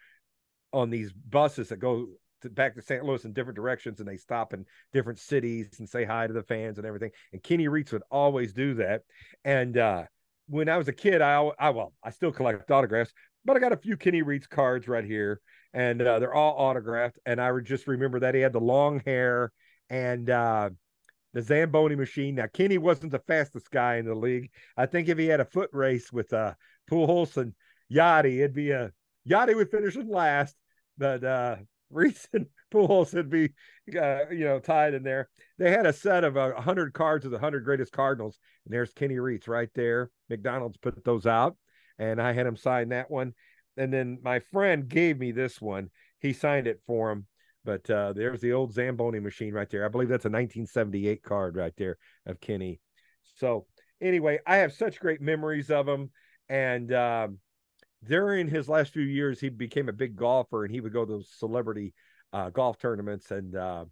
on 0.72 0.88
these 0.88 1.12
buses 1.12 1.70
that 1.70 1.78
go 1.78 2.06
to, 2.42 2.48
back 2.48 2.76
to 2.76 2.82
St. 2.82 3.04
Louis 3.04 3.24
in 3.24 3.32
different 3.32 3.56
directions, 3.56 3.98
and 3.98 4.08
they 4.08 4.16
stop 4.16 4.54
in 4.54 4.64
different 4.92 5.18
cities 5.18 5.80
and 5.80 5.88
say 5.88 6.04
hi 6.04 6.28
to 6.28 6.32
the 6.32 6.44
fans 6.44 6.78
and 6.78 6.86
everything. 6.86 7.10
And 7.32 7.42
Kenny 7.42 7.66
Reitz 7.66 7.90
would 7.90 8.04
always 8.08 8.52
do 8.52 8.74
that. 8.74 9.02
And 9.44 9.76
uh, 9.76 10.04
when 10.46 10.68
I 10.68 10.76
was 10.76 10.86
a 10.86 10.92
kid, 10.92 11.22
I, 11.22 11.50
I 11.58 11.70
well, 11.70 11.92
I 12.04 12.10
still 12.10 12.30
collect 12.30 12.70
autographs, 12.70 13.12
but 13.44 13.56
I 13.56 13.58
got 13.58 13.72
a 13.72 13.76
few 13.76 13.96
Kenny 13.96 14.22
Reitz 14.22 14.48
cards 14.48 14.86
right 14.86 15.04
here, 15.04 15.40
and 15.74 16.00
uh, 16.00 16.20
they're 16.20 16.32
all 16.32 16.54
autographed. 16.56 17.18
And 17.26 17.40
I 17.40 17.50
just 17.60 17.86
remember 17.86 18.20
that 18.20 18.34
he 18.34 18.40
had 18.40 18.52
the 18.52 18.60
long 18.60 19.02
hair 19.04 19.52
and 19.90 20.30
uh, 20.30 20.70
the 21.34 21.42
Zamboni 21.42 21.96
machine. 21.96 22.36
Now 22.36 22.46
Kenny 22.46 22.78
wasn't 22.78 23.12
the 23.12 23.18
fastest 23.18 23.70
guy 23.70 23.96
in 23.96 24.06
the 24.06 24.14
league. 24.14 24.50
I 24.76 24.86
think 24.86 25.08
if 25.08 25.18
he 25.18 25.26
had 25.26 25.40
a 25.40 25.44
foot 25.44 25.70
race 25.72 26.12
with 26.12 26.32
uh, 26.32 26.54
Pujols 26.90 27.36
and 27.36 27.52
Yadi, 27.92 28.38
it'd 28.38 28.54
be 28.54 28.70
a 28.70 28.92
Yadi 29.28 29.54
would 29.54 29.70
finish 29.70 29.96
in 29.96 30.08
last, 30.08 30.54
but 30.96 31.24
uh, 31.24 31.56
Reitz 31.92 32.26
and 32.32 32.46
Pujols 32.72 33.12
would 33.14 33.30
be, 33.30 33.50
uh, 34.00 34.30
you 34.30 34.44
know, 34.44 34.60
tied 34.60 34.94
in 34.94 35.02
there. 35.02 35.28
They 35.58 35.70
had 35.70 35.86
a 35.86 35.92
set 35.92 36.24
of 36.24 36.36
uh, 36.36 36.52
100 36.52 36.94
cards 36.94 37.24
of 37.24 37.30
the 37.32 37.36
100 37.36 37.64
greatest 37.64 37.92
Cardinals, 37.92 38.38
and 38.64 38.72
there's 38.72 38.92
Kenny 38.92 39.16
Reitz 39.16 39.48
right 39.48 39.70
there. 39.74 40.10
McDonald's 40.30 40.76
put 40.76 41.04
those 41.04 41.26
out, 41.26 41.56
and 41.98 42.20
I 42.22 42.32
had 42.32 42.46
him 42.46 42.56
sign 42.56 42.90
that 42.90 43.10
one. 43.10 43.34
And 43.76 43.92
then 43.92 44.18
my 44.22 44.40
friend 44.40 44.88
gave 44.88 45.18
me 45.18 45.32
this 45.32 45.60
one. 45.60 45.90
He 46.20 46.32
signed 46.32 46.66
it 46.66 46.80
for 46.86 47.10
him. 47.10 47.26
But 47.64 47.88
uh, 47.88 48.12
there's 48.12 48.40
the 48.40 48.52
old 48.52 48.74
Zamboni 48.74 49.20
machine 49.20 49.54
right 49.54 49.68
there. 49.70 49.84
I 49.84 49.88
believe 49.88 50.08
that's 50.08 50.26
a 50.26 50.28
1978 50.28 51.22
card 51.22 51.56
right 51.56 51.72
there 51.76 51.96
of 52.26 52.40
Kenny. 52.40 52.80
So 53.36 53.66
anyway, 54.00 54.38
I 54.46 54.56
have 54.56 54.72
such 54.72 55.00
great 55.00 55.22
memories 55.22 55.70
of 55.70 55.88
him. 55.88 56.10
And 56.48 56.92
um, 56.92 57.38
during 58.06 58.48
his 58.48 58.68
last 58.68 58.92
few 58.92 59.02
years, 59.02 59.40
he 59.40 59.48
became 59.48 59.88
a 59.88 59.94
big 59.94 60.14
golfer 60.14 60.64
and 60.64 60.74
he 60.74 60.80
would 60.82 60.92
go 60.92 61.06
to 61.06 61.12
those 61.12 61.30
celebrity 61.38 61.94
uh, 62.34 62.50
golf 62.50 62.78
tournaments 62.78 63.30
and, 63.30 63.56
uh, 63.56 63.86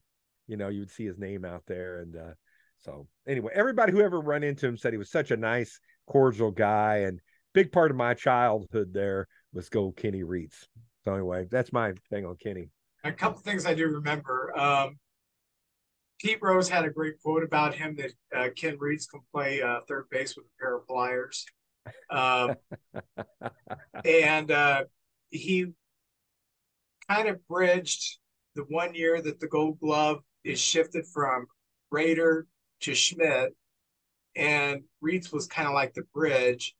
you 0.47 0.59
know, 0.59 0.69
you 0.69 0.81
would 0.81 0.91
see 0.91 1.07
his 1.07 1.19
name 1.19 1.45
out 1.45 1.63
there. 1.67 2.01
And 2.01 2.17
uh, 2.17 2.35
so, 2.79 3.07
anyway, 3.27 3.53
everybody 3.55 3.93
who 3.93 4.03
ever 4.03 4.21
run 4.21 4.43
into 4.43 4.67
him 4.67 4.77
said 4.77 4.93
he 4.93 4.99
was 4.99 5.11
such 5.11 5.31
a 5.31 5.37
nice, 5.37 5.81
cordial 6.07 6.51
guy. 6.51 6.99
And 6.99 7.21
big 7.55 7.73
part 7.73 7.91
of 7.91 7.97
my 7.97 8.13
childhood 8.13 8.93
there 8.93 9.29
was 9.53 9.69
go 9.69 9.93
Kenny 9.93 10.23
Reitz. 10.23 10.67
So, 11.05 11.15
anyway, 11.15 11.47
that's 11.51 11.73
my 11.73 11.93
thing 12.11 12.25
on 12.25 12.37
Kenny. 12.37 12.69
A 13.05 13.13
couple 13.13 13.41
things 13.41 13.67
I 13.67 13.75
do 13.75 13.89
remember. 13.89 14.57
Um, 14.59 14.99
Pete 16.21 16.39
Rose 16.41 16.69
had 16.69 16.85
a 16.85 16.91
great 16.91 17.21
quote 17.21 17.43
about 17.43 17.75
him 17.75 17.97
that 17.97 18.13
uh, 18.35 18.49
Ken 18.55 18.79
Reitz 18.79 19.09
can 19.09 19.21
play 19.33 19.61
uh, 19.61 19.81
third 19.89 20.07
base 20.11 20.37
with 20.37 20.47
a 20.47 20.61
pair 20.61 20.77
of 20.77 20.87
pliers. 20.87 21.45
Um, 22.11 22.55
and 24.05 24.51
uh, 24.53 24.85
he 25.31 25.67
kind 27.09 27.29
of 27.29 27.47
bridged 27.49 28.19
the 28.55 28.63
one 28.69 28.95
year 28.95 29.21
that 29.21 29.41
the 29.41 29.49
Gold 29.49 29.81
Glove 29.81 30.21
is 30.45 30.61
shifted 30.61 31.07
from 31.13 31.47
Rader 31.91 32.47
to 32.83 32.95
Schmidt, 32.95 33.55
and 34.37 34.83
Reitz 35.03 35.33
was 35.33 35.47
kind 35.47 35.67
of 35.67 35.75
like 35.75 35.95
the 35.95 36.05
bridge. 36.15 36.75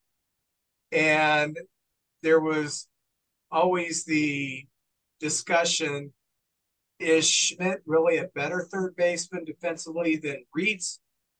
And 0.91 1.57
there 2.23 2.39
was 2.39 2.87
always 3.51 4.05
the 4.05 4.65
discussion 5.19 6.11
is 6.99 7.29
Schmidt 7.29 7.81
really 7.85 8.17
a 8.17 8.29
better 8.33 8.67
third 8.71 8.95
baseman 8.95 9.45
defensively 9.45 10.15
than 10.15 10.45
Reitz? 10.57 10.99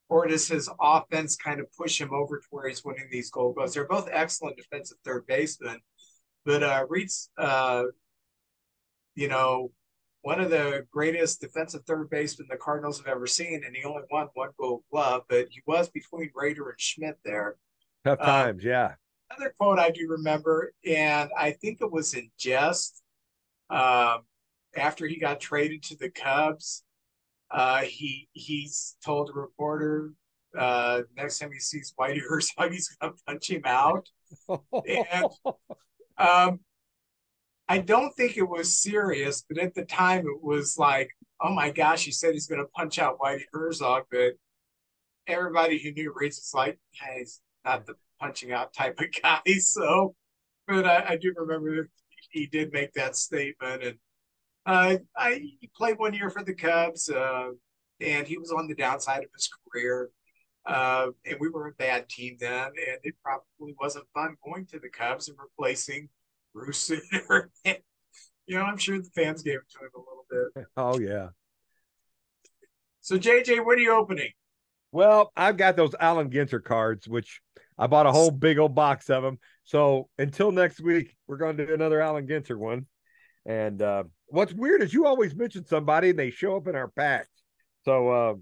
or 0.10 0.28
does 0.28 0.48
his 0.48 0.70
offense 0.80 1.36
kind 1.36 1.60
of 1.60 1.66
push 1.76 2.00
him 2.00 2.14
over 2.14 2.38
to 2.38 2.46
where 2.52 2.68
he's 2.68 2.84
winning 2.86 3.08
these 3.12 3.32
gold 3.32 3.56
gloves? 3.56 3.74
They're 3.74 3.88
both 3.88 4.08
excellent 4.12 4.58
defensive 4.58 4.98
third 5.04 5.26
basemen, 5.26 5.80
but 6.46 6.62
uh, 6.62 6.86
Reitz 6.86 7.30
uh, 7.38 7.86
you 9.16 9.28
know, 9.28 9.72
one 10.22 10.40
of 10.40 10.50
the 10.50 10.86
greatest 10.92 11.42
defensive 11.42 11.82
third 11.86 12.10
basemen 12.10 12.48
the 12.50 12.58
Cardinals 12.58 12.98
have 13.00 13.08
ever 13.08 13.28
seen, 13.28 13.64
and 13.66 13.76
he 13.76 13.84
only 13.84 14.04
won 14.12 14.28
one 14.34 14.50
Gold 14.60 14.84
Glove, 14.92 15.24
but 15.28 15.48
he 15.50 15.62
was 15.66 15.90
between 15.90 16.32
Rader 16.36 16.70
and 16.70 16.80
Schmidt 16.80 17.18
there. 17.26 17.58
Tough 18.06 18.20
Um, 18.20 18.26
times, 18.26 18.64
yeah. 18.64 18.94
Another 19.38 19.54
quote 19.58 19.80
I 19.80 19.90
do 19.90 20.08
remember, 20.10 20.74
and 20.86 21.30
I 21.38 21.52
think 21.52 21.80
it 21.82 21.92
was 21.92 22.14
in 22.14 22.30
jest. 22.38 23.02
Um, 23.70 24.22
after 24.76 25.08
he 25.08 25.18
got 25.20 25.40
traded 25.40 25.84
to 25.84 25.98
the 25.98 26.10
Cubs, 26.10 26.84
uh, 27.52 27.82
he 27.82 28.28
he's 28.34 28.96
told 29.04 29.30
a 29.30 29.34
reporter 29.34 30.14
uh, 30.58 31.02
next 31.18 31.40
time 31.40 31.52
he 31.52 31.60
sees 31.60 31.94
Whitey 32.00 32.20
Herzog, 32.28 32.72
he's 32.72 32.90
gonna 33.02 33.14
punch 33.28 33.50
him 33.50 33.62
out. 33.66 34.08
And- 34.88 35.26
Um, 36.16 36.60
I 37.68 37.80
don't 37.80 38.12
think 38.16 38.38
it 38.38 38.48
was 38.48 38.78
serious, 38.78 39.44
but 39.50 39.58
at 39.58 39.74
the 39.74 39.84
time 39.86 40.28
it 40.28 40.44
was 40.44 40.78
like, 40.78 41.10
oh 41.42 41.52
my 41.54 41.72
gosh, 41.72 42.06
he 42.06 42.12
said 42.12 42.34
he's 42.34 42.46
gonna 42.46 42.68
punch 42.76 43.00
out 43.00 43.18
Whitey 43.20 43.46
Herzog, 43.52 44.04
but 44.12 44.34
everybody 45.26 45.80
who 45.80 45.92
knew 45.92 46.14
Reitz 46.14 46.38
was 46.38 46.52
like, 46.54 46.78
hey, 46.92 47.20
he's 47.20 47.42
not 47.66 47.86
the 47.88 47.96
punching 48.24 48.52
out 48.52 48.74
type 48.74 49.00
of 49.00 49.08
guy. 49.22 49.42
So, 49.60 50.16
but 50.68 50.86
I, 50.86 51.06
I 51.10 51.18
do 51.18 51.34
remember 51.36 51.90
he 52.32 52.48
did 52.48 52.72
make 52.72 52.94
that 52.94 53.16
statement, 53.16 53.84
and 53.84 53.98
uh, 54.66 54.98
I 55.16 55.34
he 55.60 55.70
played 55.76 56.00
one 56.00 56.14
year 56.14 56.30
for 56.30 56.44
the 56.44 56.54
Cubs, 56.54 57.10
uh, 57.10 57.50
and 58.00 58.28
he 58.28 58.38
was 58.38 58.52
on 58.52 58.68
the 58.68 58.76
downside 58.76 59.24
of 59.24 59.30
his 59.36 59.50
career. 59.72 60.10
Uh, 60.66 61.08
and 61.26 61.38
we 61.42 61.50
were 61.50 61.68
a 61.68 61.74
bad 61.74 62.08
team 62.08 62.38
then, 62.40 62.68
and 62.68 62.98
it 63.04 63.16
probably 63.22 63.76
wasn't 63.82 64.06
fun 64.14 64.38
going 64.46 64.66
to 64.68 64.80
the 64.80 64.90
Cubs 64.90 65.28
and 65.28 65.38
replacing 65.38 66.08
Bruce 66.54 66.78
Sutter. 66.78 67.52
you 67.66 68.58
know, 68.58 68.62
I'm 68.62 68.78
sure 68.78 68.98
the 68.98 69.10
fans 69.14 69.44
gave 69.44 69.56
it 69.56 69.70
to 69.72 69.80
him 69.80 69.92
a 69.94 70.00
little 70.00 70.26
bit. 70.30 70.66
oh 70.78 71.00
yeah. 71.00 71.30
So, 73.02 73.18
JJ, 73.18 73.66
what 73.66 73.78
are 73.78 73.82
you 73.82 73.94
opening? 73.94 74.32
Well, 74.94 75.34
I've 75.36 75.58
got 75.58 75.76
those 75.76 75.94
Allen 76.00 76.30
Ginter 76.30 76.64
cards, 76.64 77.06
which 77.06 77.42
I 77.78 77.88
bought 77.88 78.06
a 78.06 78.12
whole 78.12 78.32
big 78.32 78.60
old 78.60 78.76
box 78.76 79.10
of 79.10 79.24
them. 79.24 79.40
So 79.64 80.10
until 80.18 80.52
next 80.52 80.82
week, 80.82 81.16
we're 81.28 81.38
going 81.38 81.58
to 81.58 81.66
do 81.66 81.74
another 81.74 82.02
Allen 82.02 82.28
Ginter 82.28 82.58
one. 82.58 82.86
And 83.46 83.82
uh, 83.82 84.04
what's 84.28 84.54
weird 84.54 84.82
is 84.82 84.94
you 84.94 85.06
always 85.06 85.36
mention 85.36 85.66
somebody 85.66 86.12
and 86.12 86.20
they 86.20 86.30
show 86.30 86.56
up 86.56 86.68
in 86.68 86.76
our 86.76 86.88
packs. 86.88 87.30
So 87.86 88.10
uh, 88.10 88.34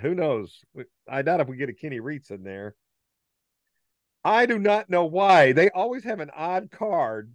who 0.00 0.14
knows? 0.14 0.60
I 1.08 1.22
doubt 1.22 1.40
if 1.40 1.48
we 1.48 1.56
get 1.56 1.68
a 1.68 1.74
Kenny 1.74 2.00
Reitz 2.00 2.30
in 2.30 2.42
there. 2.42 2.74
I 4.24 4.46
do 4.46 4.58
not 4.58 4.88
know 4.88 5.04
why. 5.04 5.52
They 5.52 5.68
always 5.70 6.04
have 6.04 6.20
an 6.20 6.30
odd 6.34 6.70
card. 6.70 7.32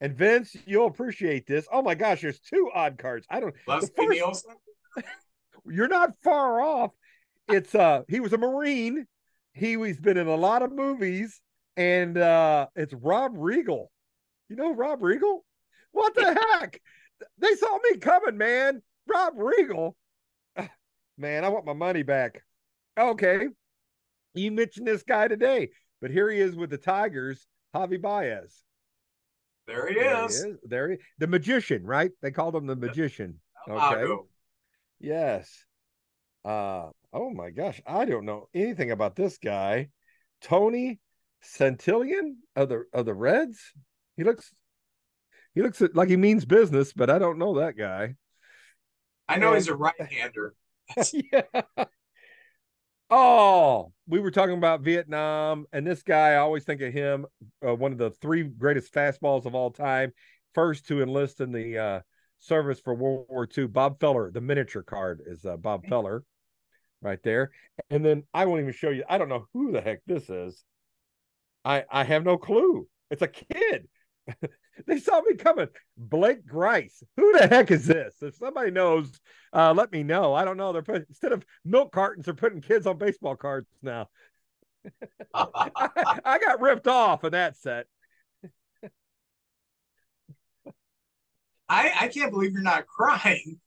And 0.00 0.16
Vince, 0.16 0.56
you'll 0.66 0.86
appreciate 0.86 1.46
this. 1.46 1.66
Oh 1.72 1.82
my 1.82 1.94
gosh, 1.94 2.22
there's 2.22 2.40
two 2.40 2.70
odd 2.74 2.98
cards. 2.98 3.26
I 3.30 3.40
don't 3.40 3.54
Leslie 3.66 3.90
first- 3.96 4.10
Nielsen? 4.10 4.54
you're 5.66 5.88
not 5.88 6.14
far 6.22 6.60
off. 6.60 6.90
It's 7.48 7.74
uh 7.74 8.02
he 8.08 8.20
was 8.20 8.32
a 8.32 8.38
Marine. 8.38 9.06
He 9.58 9.76
was 9.76 9.98
been 9.98 10.16
in 10.16 10.26
a 10.28 10.36
lot 10.36 10.62
of 10.62 10.72
movies, 10.72 11.40
and 11.76 12.16
uh 12.16 12.66
it's 12.76 12.94
Rob 12.94 13.36
Riggle. 13.36 13.86
You 14.48 14.56
know 14.56 14.72
Rob 14.74 15.00
Riggle? 15.00 15.40
What 15.92 16.14
the 16.14 16.34
heck? 16.60 16.80
They 17.38 17.54
saw 17.54 17.78
me 17.90 17.98
coming, 17.98 18.38
man. 18.38 18.82
Rob 19.06 19.34
Riggle. 19.36 19.94
Man, 21.18 21.44
I 21.44 21.48
want 21.48 21.66
my 21.66 21.72
money 21.72 22.04
back. 22.04 22.44
Okay. 22.96 23.48
You 24.34 24.52
mentioned 24.52 24.86
this 24.86 25.02
guy 25.02 25.26
today, 25.26 25.70
but 26.00 26.12
here 26.12 26.30
he 26.30 26.38
is 26.38 26.54
with 26.54 26.70
the 26.70 26.78
Tigers, 26.78 27.44
Javi 27.74 28.00
Baez. 28.00 28.62
There 29.66 29.88
he 29.88 29.94
There 29.94 30.24
is. 30.26 30.44
he 30.44 30.50
is. 30.50 30.56
There 30.62 30.90
he 30.92 30.96
the 31.18 31.26
magician, 31.26 31.84
right? 31.84 32.12
They 32.22 32.30
called 32.30 32.54
him 32.54 32.66
the 32.66 32.76
magician. 32.76 33.40
Okay. 33.68 34.04
Yes. 35.00 35.64
Uh 36.44 36.90
oh 37.12 37.30
my 37.30 37.50
gosh, 37.50 37.80
I 37.86 38.04
don't 38.04 38.24
know 38.24 38.48
anything 38.54 38.90
about 38.90 39.16
this 39.16 39.38
guy. 39.38 39.88
Tony 40.42 41.00
Santillan 41.42 42.36
of 42.56 42.68
the 42.68 42.84
of 42.92 43.06
the 43.06 43.14
Reds. 43.14 43.58
He 44.16 44.24
looks 44.24 44.52
he 45.54 45.62
looks 45.62 45.82
like 45.94 46.08
he 46.08 46.16
means 46.16 46.44
business, 46.44 46.92
but 46.92 47.10
I 47.10 47.18
don't 47.18 47.38
know 47.38 47.58
that 47.58 47.76
guy. 47.76 48.14
I 49.28 49.38
know 49.38 49.50
Yeah. 49.50 49.54
he's 49.56 49.68
a 49.68 49.74
right-hander. 49.76 50.54
yeah. 51.12 51.42
Oh, 53.10 53.92
we 54.06 54.20
were 54.20 54.30
talking 54.30 54.56
about 54.58 54.82
Vietnam, 54.82 55.64
and 55.72 55.86
this 55.86 56.02
guy, 56.02 56.32
I 56.32 56.36
always 56.36 56.64
think 56.64 56.82
of 56.82 56.92
him, 56.92 57.24
uh, 57.66 57.74
one 57.74 57.92
of 57.92 57.98
the 57.98 58.10
three 58.10 58.42
greatest 58.42 58.92
fastballs 58.92 59.46
of 59.46 59.54
all 59.54 59.70
time, 59.70 60.12
first 60.54 60.86
to 60.88 61.02
enlist 61.02 61.40
in 61.40 61.50
the 61.50 61.78
uh, 61.78 62.00
service 62.38 62.80
for 62.80 62.94
World 62.94 63.26
War 63.30 63.48
II. 63.56 63.66
Bob 63.68 63.98
Feller, 63.98 64.30
the 64.30 64.42
miniature 64.42 64.82
card 64.82 65.22
is 65.26 65.44
uh, 65.46 65.56
Bob 65.56 65.86
Feller 65.86 66.22
right 67.02 67.22
there. 67.22 67.50
And 67.90 68.04
then 68.04 68.24
I 68.34 68.46
won't 68.46 68.60
even 68.60 68.72
show 68.72 68.90
you, 68.90 69.04
I 69.08 69.18
don't 69.18 69.28
know 69.28 69.46
who 69.52 69.72
the 69.72 69.80
heck 69.80 70.00
this 70.06 70.28
is. 70.28 70.64
I 71.64 71.84
I 71.90 72.04
have 72.04 72.24
no 72.24 72.38
clue. 72.38 72.86
It's 73.10 73.22
a 73.22 73.28
kid. 73.28 73.88
they 74.86 74.98
saw 74.98 75.20
me 75.22 75.34
coming. 75.34 75.68
Blake 75.96 76.46
Grice. 76.46 77.02
Who 77.16 77.32
the 77.38 77.46
heck 77.46 77.70
is 77.70 77.86
this? 77.86 78.14
If 78.22 78.36
somebody 78.36 78.70
knows, 78.70 79.18
uh, 79.52 79.74
let 79.74 79.92
me 79.92 80.02
know. 80.02 80.34
I 80.34 80.44
don't 80.44 80.56
know. 80.56 80.72
They're 80.72 80.82
putting 80.82 81.06
instead 81.08 81.32
of 81.32 81.44
milk 81.64 81.92
cartons, 81.92 82.26
they're 82.26 82.34
putting 82.34 82.60
kids 82.60 82.86
on 82.86 82.98
baseball 82.98 83.36
cards 83.36 83.66
now. 83.82 84.08
I, 85.34 85.70
I 86.24 86.38
got 86.38 86.60
ripped 86.60 86.86
off 86.86 87.24
in 87.24 87.32
that 87.32 87.56
set. 87.56 87.86
I, 91.68 91.92
I 92.00 92.08
can't 92.08 92.32
believe 92.32 92.52
you're 92.52 92.62
not 92.62 92.86
crying. 92.86 93.60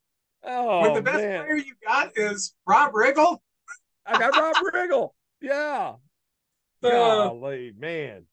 Oh, 0.44 0.82
when 0.82 0.94
the 0.94 1.02
best 1.02 1.18
man. 1.18 1.46
player 1.46 1.56
you 1.56 1.74
got 1.86 2.12
is 2.16 2.56
Rob 2.66 2.94
Riggle. 2.94 3.40
I 4.06 4.18
got 4.18 4.36
Rob 4.36 4.56
Riggle. 4.74 5.10
Yeah. 5.42 5.94
Uh, 6.84 6.90
Golly, 6.90 7.74
man. 7.78 8.26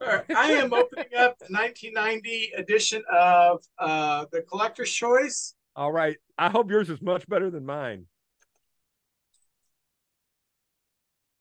all 0.00 0.08
right, 0.08 0.24
I 0.36 0.50
am 0.54 0.72
opening 0.72 1.14
up 1.16 1.38
the 1.38 1.46
1990 1.48 2.50
edition 2.56 3.04
of 3.08 3.62
uh, 3.78 4.26
the 4.32 4.42
Collector's 4.42 4.90
Choice. 4.90 5.54
All 5.76 5.92
right. 5.92 6.16
I 6.36 6.50
hope 6.50 6.72
yours 6.72 6.90
is 6.90 7.00
much 7.00 7.24
better 7.28 7.50
than 7.50 7.64
mine. 7.64 8.06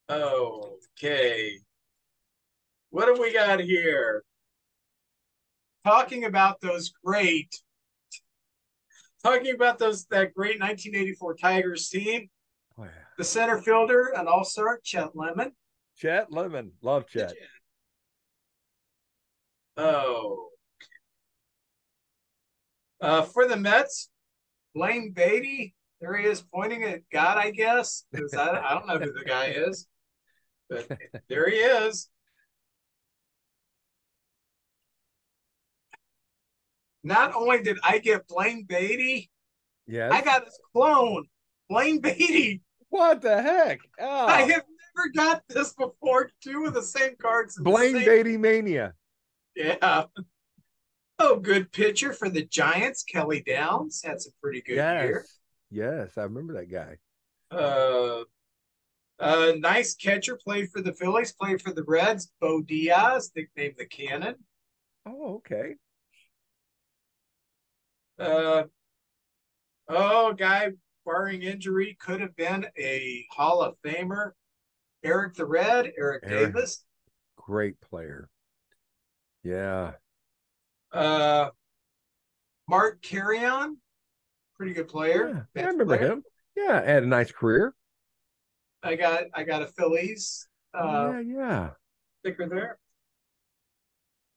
Okay. 0.10 1.58
What 2.92 3.08
have 3.08 3.18
we 3.18 3.34
got 3.34 3.60
here? 3.62 4.24
Talking 5.84 6.26
about 6.26 6.62
those 6.62 6.94
great, 7.04 7.54
talking 9.24 9.54
about 9.54 9.80
those 9.80 10.06
that 10.08 10.34
great 10.34 10.60
1984 10.60 11.36
Tigers 11.38 11.90
team. 11.90 12.30
Oh, 12.78 12.84
yeah. 12.84 12.90
The 13.18 13.24
center 13.24 13.62
fielder, 13.62 14.14
and 14.18 14.28
all-star, 14.28 14.80
Chet 14.84 15.16
Lemon. 15.16 15.52
Chet 15.98 16.32
Lemon. 16.32 16.72
Love 16.82 17.08
Chet. 17.08 17.34
Oh. 19.78 20.50
Uh, 23.02 23.22
for 23.22 23.48
the 23.48 23.58
Mets, 23.58 24.10
Blaine 24.74 25.12
Beatty. 25.12 25.76
There 26.02 26.16
he 26.18 26.26
is 26.28 26.42
pointing 26.54 26.84
at 26.84 27.02
God, 27.12 27.38
I 27.38 27.52
guess. 27.52 28.06
'cause 28.14 28.34
I, 28.34 28.60
I 28.60 28.74
don't 28.74 28.88
know 28.88 28.98
who 29.00 29.14
the 29.14 29.24
guy 29.26 29.48
is. 29.48 29.88
But 30.70 30.88
there 31.30 31.50
he 31.50 31.58
is. 31.58 32.10
Not 37.04 37.34
only 37.36 37.62
did 37.62 37.78
I 37.84 37.98
get 37.98 38.28
Blaine 38.28 38.64
Beatty, 38.66 39.30
Yes. 39.86 40.12
I 40.14 40.22
got 40.22 40.46
his 40.46 40.58
clone, 40.72 41.26
Blaine 41.70 42.00
Beatty. 42.00 42.62
what 42.90 43.22
the 43.22 43.42
heck? 43.42 43.80
Oh. 44.00 44.26
I 44.28 44.42
have 44.44 44.64
never 44.96 45.10
got 45.14 45.44
this 45.50 45.74
before. 45.74 46.30
Two 46.42 46.66
of 46.66 46.74
the 46.74 46.82
same 46.82 47.16
cards. 47.22 47.58
in 47.58 47.64
Blaine 47.66 47.96
same- 47.96 48.06
Beatty 48.06 48.38
Mania. 48.38 48.94
Yeah. 49.56 50.06
Oh, 51.20 51.36
good 51.40 51.72
pitcher 51.72 52.12
for 52.14 52.30
the 52.30 52.44
Giants. 52.46 53.04
Kelly 53.04 53.44
Downs 53.46 54.02
had 54.04 54.20
some 54.22 54.34
pretty 54.42 54.62
good 54.62 54.76
yes. 54.76 55.04
year. 55.04 55.26
Yes, 55.70 56.18
I 56.18 56.24
remember 56.24 56.54
that 56.54 56.72
guy. 56.72 56.98
Uh, 57.52 58.24
uh, 59.20 59.54
nice 59.58 59.96
catcher. 59.96 60.38
Played 60.44 60.70
for 60.72 60.82
the 60.82 60.94
Phillies. 60.94 61.34
Played 61.34 61.62
for 61.62 61.72
the 61.72 61.84
Reds. 61.84 62.32
Bo 62.42 62.62
Diaz, 62.62 63.32
nicknamed 63.36 63.76
the 63.78 63.86
Cannon. 63.86 64.36
Oh, 65.06 65.36
okay. 65.36 65.76
Uh, 68.20 68.64
oh, 69.88 70.34
guy, 70.34 70.70
barring 71.06 71.44
injury, 71.44 71.98
could 72.00 72.22
have 72.22 72.36
been 72.36 72.66
a 72.78 73.26
Hall 73.32 73.62
of 73.62 73.76
Famer. 73.86 74.32
Eric 75.04 75.36
the 75.36 75.46
Red, 75.46 75.92
Eric 75.98 76.24
Eric. 76.26 76.54
Davis. 76.54 76.86
Great 77.36 77.80
player. 77.82 78.30
Yeah. 79.44 79.94
Uh, 80.94 81.50
Mark 82.70 83.02
Carreon, 83.02 83.78
pretty 84.56 84.74
good 84.74 84.88
player. 84.88 85.48
Yeah, 85.56 85.64
I 85.64 85.66
remember 85.68 85.98
player. 85.98 86.14
him. 86.14 86.24
Yeah, 86.56 86.82
had 86.82 87.04
a 87.04 87.08
nice 87.08 87.32
career. 87.32 87.74
I 88.82 88.96
got 88.96 89.24
I 89.34 89.44
got 89.44 89.62
a 89.62 89.68
Phillies 89.68 90.48
uh 90.74 91.14
yeah, 91.14 91.20
yeah. 91.20 91.70
sticker 92.22 92.48
there. 92.48 92.78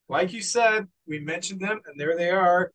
Like 0.08 0.32
you 0.32 0.40
said, 0.40 0.86
we 1.06 1.18
mentioned 1.18 1.60
them, 1.60 1.80
and 1.86 1.98
there 1.98 2.16
they 2.16 2.30
are. 2.30 2.72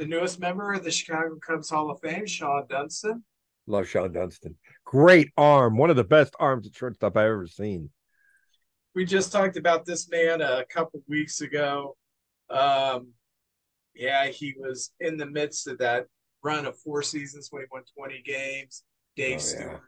The 0.00 0.06
newest 0.06 0.40
member 0.40 0.72
of 0.72 0.82
the 0.82 0.90
Chicago 0.90 1.36
Cubs 1.46 1.68
Hall 1.68 1.90
of 1.90 2.00
Fame, 2.00 2.24
Shawon 2.24 2.66
Dunston. 2.70 3.22
Love 3.66 3.84
Shawon 3.84 4.14
Dunston. 4.14 4.56
Great 4.86 5.28
arm. 5.36 5.76
One 5.76 5.90
of 5.90 5.96
the 5.96 6.04
best 6.04 6.34
arms 6.40 6.66
at 6.66 6.74
shortstop 6.74 7.18
I've 7.18 7.26
ever 7.26 7.46
seen. 7.46 7.90
We 8.94 9.04
just 9.04 9.30
talked 9.30 9.58
about 9.58 9.84
this 9.84 10.08
man 10.10 10.40
a 10.40 10.64
couple 10.72 11.02
weeks 11.06 11.42
ago. 11.42 11.98
Um, 12.48 13.08
yeah, 13.94 14.28
he 14.28 14.54
was 14.58 14.90
in 15.00 15.18
the 15.18 15.26
midst 15.26 15.66
of 15.68 15.76
that 15.80 16.06
run 16.42 16.64
of 16.64 16.78
four 16.78 17.02
seasons 17.02 17.48
when 17.50 17.60
he 17.60 17.68
won 17.70 17.82
20 17.98 18.22
games. 18.24 18.84
Dave 19.16 19.36
Oh. 19.36 19.40
Stewart. 19.40 19.82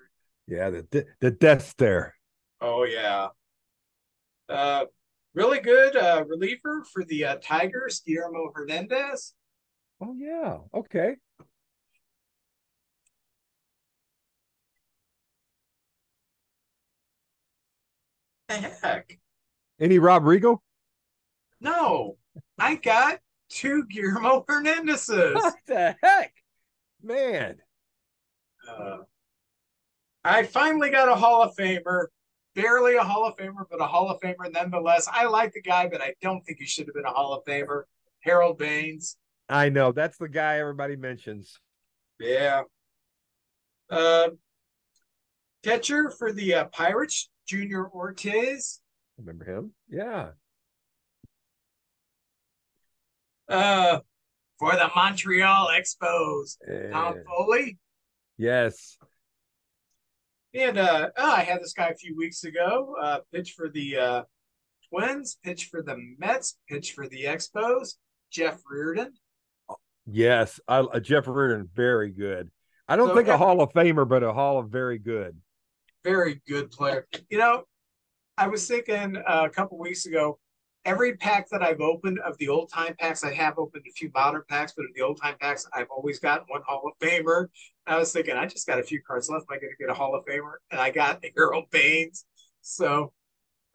Yeah, 0.47 0.69
the 0.69 1.07
the 1.23 1.31
death 1.31 1.67
stare. 1.71 2.15
Oh 2.61 2.85
yeah. 2.85 3.29
Uh 4.47 4.85
really 5.35 5.61
good 5.61 5.97
uh 5.97 6.23
reliever 6.29 6.85
for 6.93 7.03
the 7.03 7.25
uh, 7.25 7.37
Tigers, 7.43 8.03
Guillermo 8.07 8.53
Hernandez. 8.55 9.33
Oh 10.03 10.15
yeah. 10.19 10.59
Okay. 10.75 11.15
The 18.49 18.55
heck. 18.83 19.19
Any 19.81 20.01
Rob 20.01 20.25
Riggle? 20.25 20.59
No, 21.61 22.17
I 22.59 22.75
got 22.75 23.21
two 23.49 23.85
Guillermo 23.85 24.45
Hernandezes. 24.49 25.35
What 25.37 25.55
the 25.69 25.95
heck? 26.03 26.35
Man. 27.01 27.59
Uh, 28.69 28.99
I 30.25 30.43
finally 30.43 30.91
got 30.91 31.09
a 31.09 31.15
Hall 31.15 31.43
of 31.43 31.55
Famer. 31.55 32.07
Barely 32.57 32.97
a 32.97 33.03
Hall 33.05 33.25
of 33.25 33.37
Famer, 33.37 33.65
but 33.71 33.81
a 33.81 33.87
Hall 33.87 34.11
of 34.11 34.21
Famer 34.21 34.53
nonetheless. 34.53 35.09
I 35.11 35.27
like 35.27 35.53
the 35.53 35.63
guy, 35.63 35.87
but 35.87 36.03
I 36.03 36.15
don't 36.21 36.41
think 36.43 36.59
he 36.59 36.67
should 36.67 36.87
have 36.87 36.95
been 36.95 37.05
a 37.07 37.13
Hall 37.13 37.33
of 37.35 37.45
Famer. 37.45 37.85
Harold 38.21 38.59
Baines. 38.59 39.17
I 39.53 39.69
know. 39.69 39.93
That's 39.93 40.17
the 40.17 40.29
guy 40.29 40.59
everybody 40.59 40.97
mentions. 40.97 41.59
Yeah. 42.19 42.63
Uh, 43.91 44.31
catcher 45.63 46.11
for 46.11 46.33
the 46.33 46.55
uh, 46.55 46.65
Pirates, 46.67 47.31
Junior 47.47 47.87
Ortiz. 47.89 48.81
Remember 49.19 49.45
him? 49.45 49.73
Yeah. 49.91 50.31
Uh, 53.49 53.99
for 54.59 54.73
the 54.73 54.91
Montreal 54.95 55.69
Expos, 55.69 56.57
Tom 56.91 57.17
Foley. 57.27 57.79
yes. 58.39 58.97
And 60.55 60.79
uh, 60.79 61.11
oh, 61.17 61.31
I 61.31 61.41
had 61.41 61.61
this 61.61 61.75
guy 61.75 61.89
a 61.89 61.95
few 61.95 62.17
weeks 62.17 62.45
ago. 62.45 62.95
Uh, 63.01 63.19
pitch 63.33 63.53
for 63.53 63.69
the 63.69 63.97
uh, 63.99 64.23
Twins, 64.89 65.37
pitch 65.43 65.67
for 65.67 65.83
the 65.83 65.97
Mets, 66.19 66.57
pitch 66.69 66.93
for 66.93 67.07
the 67.07 67.25
Expos. 67.25 67.95
Jeff 68.31 68.61
Reardon. 68.71 69.13
Yes. 70.07 70.61
I, 70.67 70.79
uh, 70.79 71.01
Jeff 71.01 71.27
Reardon, 71.27 71.69
very 71.75 72.11
good. 72.11 72.51
I 72.89 72.97
don't 72.97 73.09
So, 73.09 73.15
think 73.15 73.29
a 73.29 73.39
Hall 73.39 73.61
of 73.61 73.73
Famer, 73.73 74.09
but 74.09 74.23
a 74.23 74.33
Hall 74.33 74.59
of 74.59 74.69
very 74.71 74.99
good. 74.99 75.37
very 76.05 76.41
good 76.49 76.71
player. 76.71 77.07
You 77.31 77.39
know, 77.39 77.65
I 78.37 78.49
was 78.49 78.67
thinking 78.67 79.17
uh, 79.17 79.45
a 79.47 79.51
couple 79.51 79.79
weeks 79.79 80.07
ago, 80.07 80.39
every 80.85 81.17
pack 81.17 81.49
that 81.51 81.63
I've 81.63 81.81
opened 81.81 82.19
of 82.21 82.37
the 82.39 82.49
old 82.49 82.71
time 82.73 82.95
packs, 82.99 83.23
I 83.23 83.33
have 83.35 83.59
opened 83.59 83.85
a 83.89 83.93
few 83.93 84.11
modern 84.15 84.43
packs, 84.49 84.73
but 84.77 84.85
of 84.85 84.95
the 84.95 85.03
old 85.03 85.21
time 85.21 85.37
packs, 85.41 85.67
I've 85.73 85.87
always 85.91 86.19
gotten 86.19 86.45
one 86.49 86.63
Hall 86.67 86.83
of 86.87 86.99
Famer. 87.07 87.47
I 87.87 87.97
was 87.99 88.13
thinking, 88.13 88.37
I 88.37 88.47
just 88.47 88.67
got 88.67 88.81
a 88.81 88.83
few 88.83 89.01
cards 89.07 89.29
left. 89.31 89.47
Am 89.49 89.57
I 89.57 89.61
going 89.61 89.73
to 89.73 89.77
get 89.85 89.91
a 89.91 89.95
Hall 89.95 90.15
of 90.17 90.25
Famer? 90.25 90.55
And 90.71 90.81
I 90.81 90.91
got 90.91 91.25
Harold 91.37 91.67
Baines. 91.71 92.25
So 92.63 93.13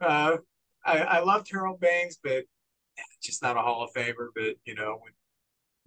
uh, 0.00 0.36
I, 0.84 0.98
I 0.98 1.20
loved 1.20 1.48
Harold 1.50 1.80
Baines, 1.80 2.18
but 2.22 2.44
just 3.22 3.42
not 3.42 3.56
a 3.56 3.60
Hall 3.60 3.82
of 3.84 3.90
Famer. 3.94 4.28
But, 4.34 4.56
you 4.64 4.74
know, 4.74 4.98
when, 5.02 5.12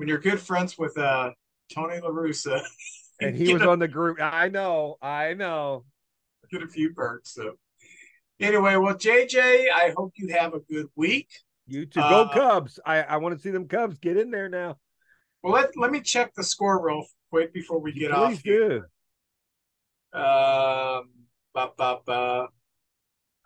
when 0.01 0.07
you're 0.07 0.17
good 0.17 0.39
friends 0.39 0.79
with 0.79 0.97
uh, 0.97 1.29
Tony 1.71 1.99
La 2.01 2.09
Russa, 2.09 2.59
And 3.21 3.35
he 3.35 3.53
was 3.53 3.61
know, 3.61 3.69
on 3.69 3.77
the 3.77 3.87
group. 3.87 4.17
I 4.19 4.47
know. 4.49 4.95
I 4.99 5.35
know. 5.35 5.85
get 6.51 6.63
a 6.63 6.67
few 6.67 6.91
perks. 6.95 7.35
So 7.35 7.53
anyway, 8.39 8.77
well, 8.77 8.95
JJ, 8.95 9.67
I 9.71 9.93
hope 9.95 10.13
you 10.15 10.33
have 10.33 10.55
a 10.55 10.59
good 10.61 10.87
week. 10.95 11.29
You 11.67 11.85
too. 11.85 11.99
go 11.99 12.23
Uh, 12.23 12.33
Cubs. 12.33 12.79
I, 12.83 13.03
I 13.03 13.17
want 13.17 13.35
to 13.35 13.41
see 13.43 13.51
them 13.51 13.67
Cubs 13.67 13.99
get 13.99 14.17
in 14.17 14.31
there 14.31 14.49
now. 14.49 14.77
Well, 15.43 15.53
let 15.53 15.77
let 15.77 15.91
me 15.91 16.01
check 16.01 16.33
the 16.33 16.43
score 16.43 16.83
real 16.83 17.05
quick 17.29 17.53
before 17.53 17.79
we 17.79 17.91
get 17.91 18.09
Please 18.09 18.37
off. 18.37 18.41
here. 18.43 18.89
do. 20.13 20.19
Um, 20.19 21.09
ba 21.53 21.69
ba 21.77 21.99
ba. 22.03 22.47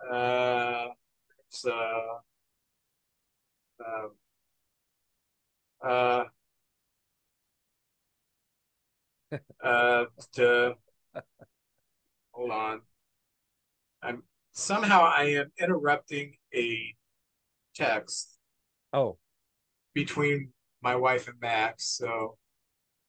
Uh, 0.09 0.87
it's 1.49 1.65
uh, 1.65 1.99
um, 3.85 4.11
uh, 5.83 5.87
uh, 5.87 6.23
to 10.33 10.75
hold 12.31 12.51
on. 12.51 12.81
I'm 14.01 14.23
somehow 14.51 15.03
I 15.03 15.23
am 15.23 15.51
interrupting 15.59 16.35
a 16.53 16.95
text 17.75 18.37
Oh. 18.93 19.17
between 19.93 20.51
my 20.81 20.95
wife 20.95 21.27
and 21.27 21.39
Max, 21.41 21.85
so 21.97 22.37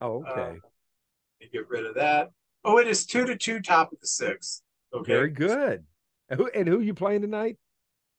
Oh, 0.00 0.24
uh, 0.24 0.30
okay. 0.30 0.58
me 1.40 1.48
get 1.52 1.68
rid 1.68 1.86
of 1.86 1.94
that. 1.94 2.30
Oh, 2.64 2.78
it 2.78 2.88
is 2.88 3.06
two 3.06 3.24
to 3.26 3.36
two, 3.36 3.60
top 3.60 3.92
of 3.92 4.00
the 4.00 4.06
sixth. 4.06 4.62
Okay, 4.92 5.12
Very 5.12 5.30
good. 5.30 5.84
And 6.28 6.40
who 6.40 6.48
and 6.48 6.66
who 6.66 6.80
you 6.80 6.94
playing 6.94 7.20
tonight? 7.22 7.56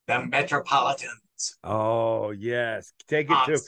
The 0.06 0.24
Metropolitans. 0.24 1.58
Oh, 1.62 2.30
yes. 2.30 2.92
Take 3.06 3.30
it 3.30 3.34
to 3.46 3.60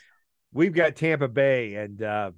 we've 0.53 0.73
got 0.73 0.97
Tampa 0.97 1.29
Bay 1.29 1.75
and 1.75 2.03
uh 2.03 2.31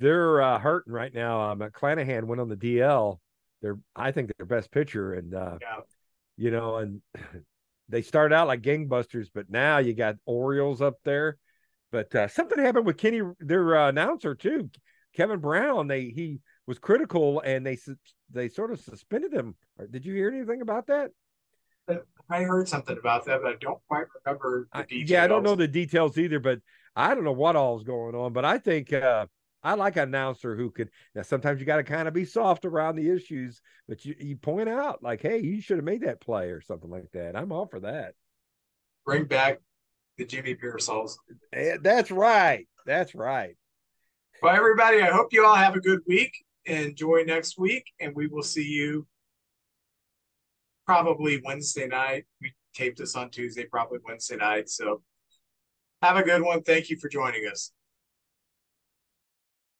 they're 0.00 0.40
uh 0.42 0.58
hurting 0.58 0.92
right 0.92 1.12
now. 1.12 1.52
Um 1.52 1.58
Clanahan 1.60 2.24
went 2.24 2.40
on 2.40 2.48
the 2.48 2.56
DL. 2.56 3.18
They're 3.62 3.78
I 3.94 4.12
think 4.12 4.30
their 4.36 4.46
best 4.46 4.70
pitcher 4.70 5.14
and 5.14 5.34
uh 5.34 5.58
Yeah. 5.60 5.80
you 6.36 6.50
know, 6.50 6.76
and 6.76 7.00
they 7.88 8.02
started 8.02 8.34
out 8.34 8.48
like 8.48 8.62
gangbusters, 8.62 9.28
but 9.32 9.48
now 9.50 9.78
you 9.78 9.94
got 9.94 10.16
Orioles 10.26 10.82
up 10.82 10.94
there. 11.04 11.38
But 11.92 12.12
uh, 12.14 12.26
something 12.28 12.58
happened 12.58 12.84
with 12.84 12.98
Kenny, 12.98 13.22
their 13.38 13.76
uh, 13.76 13.88
announcer 13.88 14.34
too, 14.34 14.68
Kevin 15.14 15.38
Brown. 15.38 15.86
They 15.86 16.06
he 16.08 16.40
was 16.66 16.80
critical, 16.80 17.40
and 17.40 17.64
they 17.64 17.78
they 18.32 18.48
sort 18.48 18.72
of 18.72 18.80
suspended 18.80 19.32
him. 19.32 19.54
Did 19.92 20.04
you 20.04 20.12
hear 20.12 20.28
anything 20.28 20.62
about 20.62 20.88
that? 20.88 21.12
I 22.28 22.42
heard 22.42 22.68
something 22.68 22.98
about 22.98 23.24
that, 23.26 23.40
but 23.40 23.52
I 23.52 23.56
don't 23.60 23.78
quite 23.86 24.06
remember 24.24 24.68
the 24.72 24.78
I- 24.80 24.86
yeah, 24.90 25.22
I 25.22 25.28
don't 25.28 25.44
know 25.44 25.54
the 25.54 25.68
details 25.68 26.18
either, 26.18 26.40
but 26.40 26.58
I 26.96 27.14
don't 27.14 27.24
know 27.24 27.32
what 27.32 27.54
all's 27.54 27.84
going 27.84 28.16
on. 28.16 28.32
But 28.32 28.44
I 28.44 28.58
think 28.58 28.92
uh, 28.92 29.26
I 29.62 29.74
like 29.74 29.96
an 29.96 30.04
announcer 30.04 30.56
who 30.56 30.70
could. 30.70 30.90
Now, 31.14 31.22
sometimes 31.22 31.60
you 31.60 31.66
got 31.66 31.76
to 31.76 31.82
kind 31.84 32.06
of 32.06 32.14
be 32.14 32.24
soft 32.24 32.64
around 32.64 32.96
the 32.96 33.10
issues, 33.10 33.60
but 33.88 34.04
you 34.04 34.14
you 34.18 34.36
point 34.36 34.68
out 34.68 35.02
like, 35.02 35.22
hey, 35.22 35.40
you 35.40 35.60
should 35.60 35.78
have 35.78 35.84
made 35.84 36.02
that 36.02 36.20
play 36.20 36.50
or 36.50 36.60
something 36.60 36.90
like 36.90 37.10
that. 37.12 37.36
I'm 37.36 37.52
all 37.52 37.66
for 37.66 37.80
that. 37.80 38.14
Bring 39.04 39.24
back 39.24 39.58
the 40.18 40.24
Jimmy 40.24 40.54
Piersalls. 40.54 41.16
Eh, 41.52 41.76
That's 41.82 42.10
right. 42.10 42.66
That's 42.86 43.14
right. 43.14 43.56
Well, 44.42 44.54
everybody, 44.54 45.00
I 45.00 45.10
hope 45.10 45.32
you 45.32 45.44
all 45.44 45.54
have 45.54 45.74
a 45.74 45.80
good 45.80 46.00
week. 46.06 46.32
Enjoy 46.66 47.22
next 47.26 47.58
week, 47.58 47.84
and 48.00 48.14
we 48.14 48.26
will 48.26 48.42
see 48.42 48.64
you 48.64 49.06
probably 50.86 51.40
Wednesday 51.44 51.86
night. 51.86 52.26
We 52.40 52.52
taped 52.74 52.98
this 52.98 53.16
on 53.16 53.30
Tuesday, 53.30 53.64
probably 53.64 53.98
Wednesday 54.04 54.36
night. 54.36 54.68
So 54.68 55.02
have 56.02 56.16
a 56.16 56.22
good 56.22 56.42
one. 56.42 56.62
Thank 56.62 56.90
you 56.90 56.98
for 56.98 57.08
joining 57.08 57.46
us. 57.50 57.72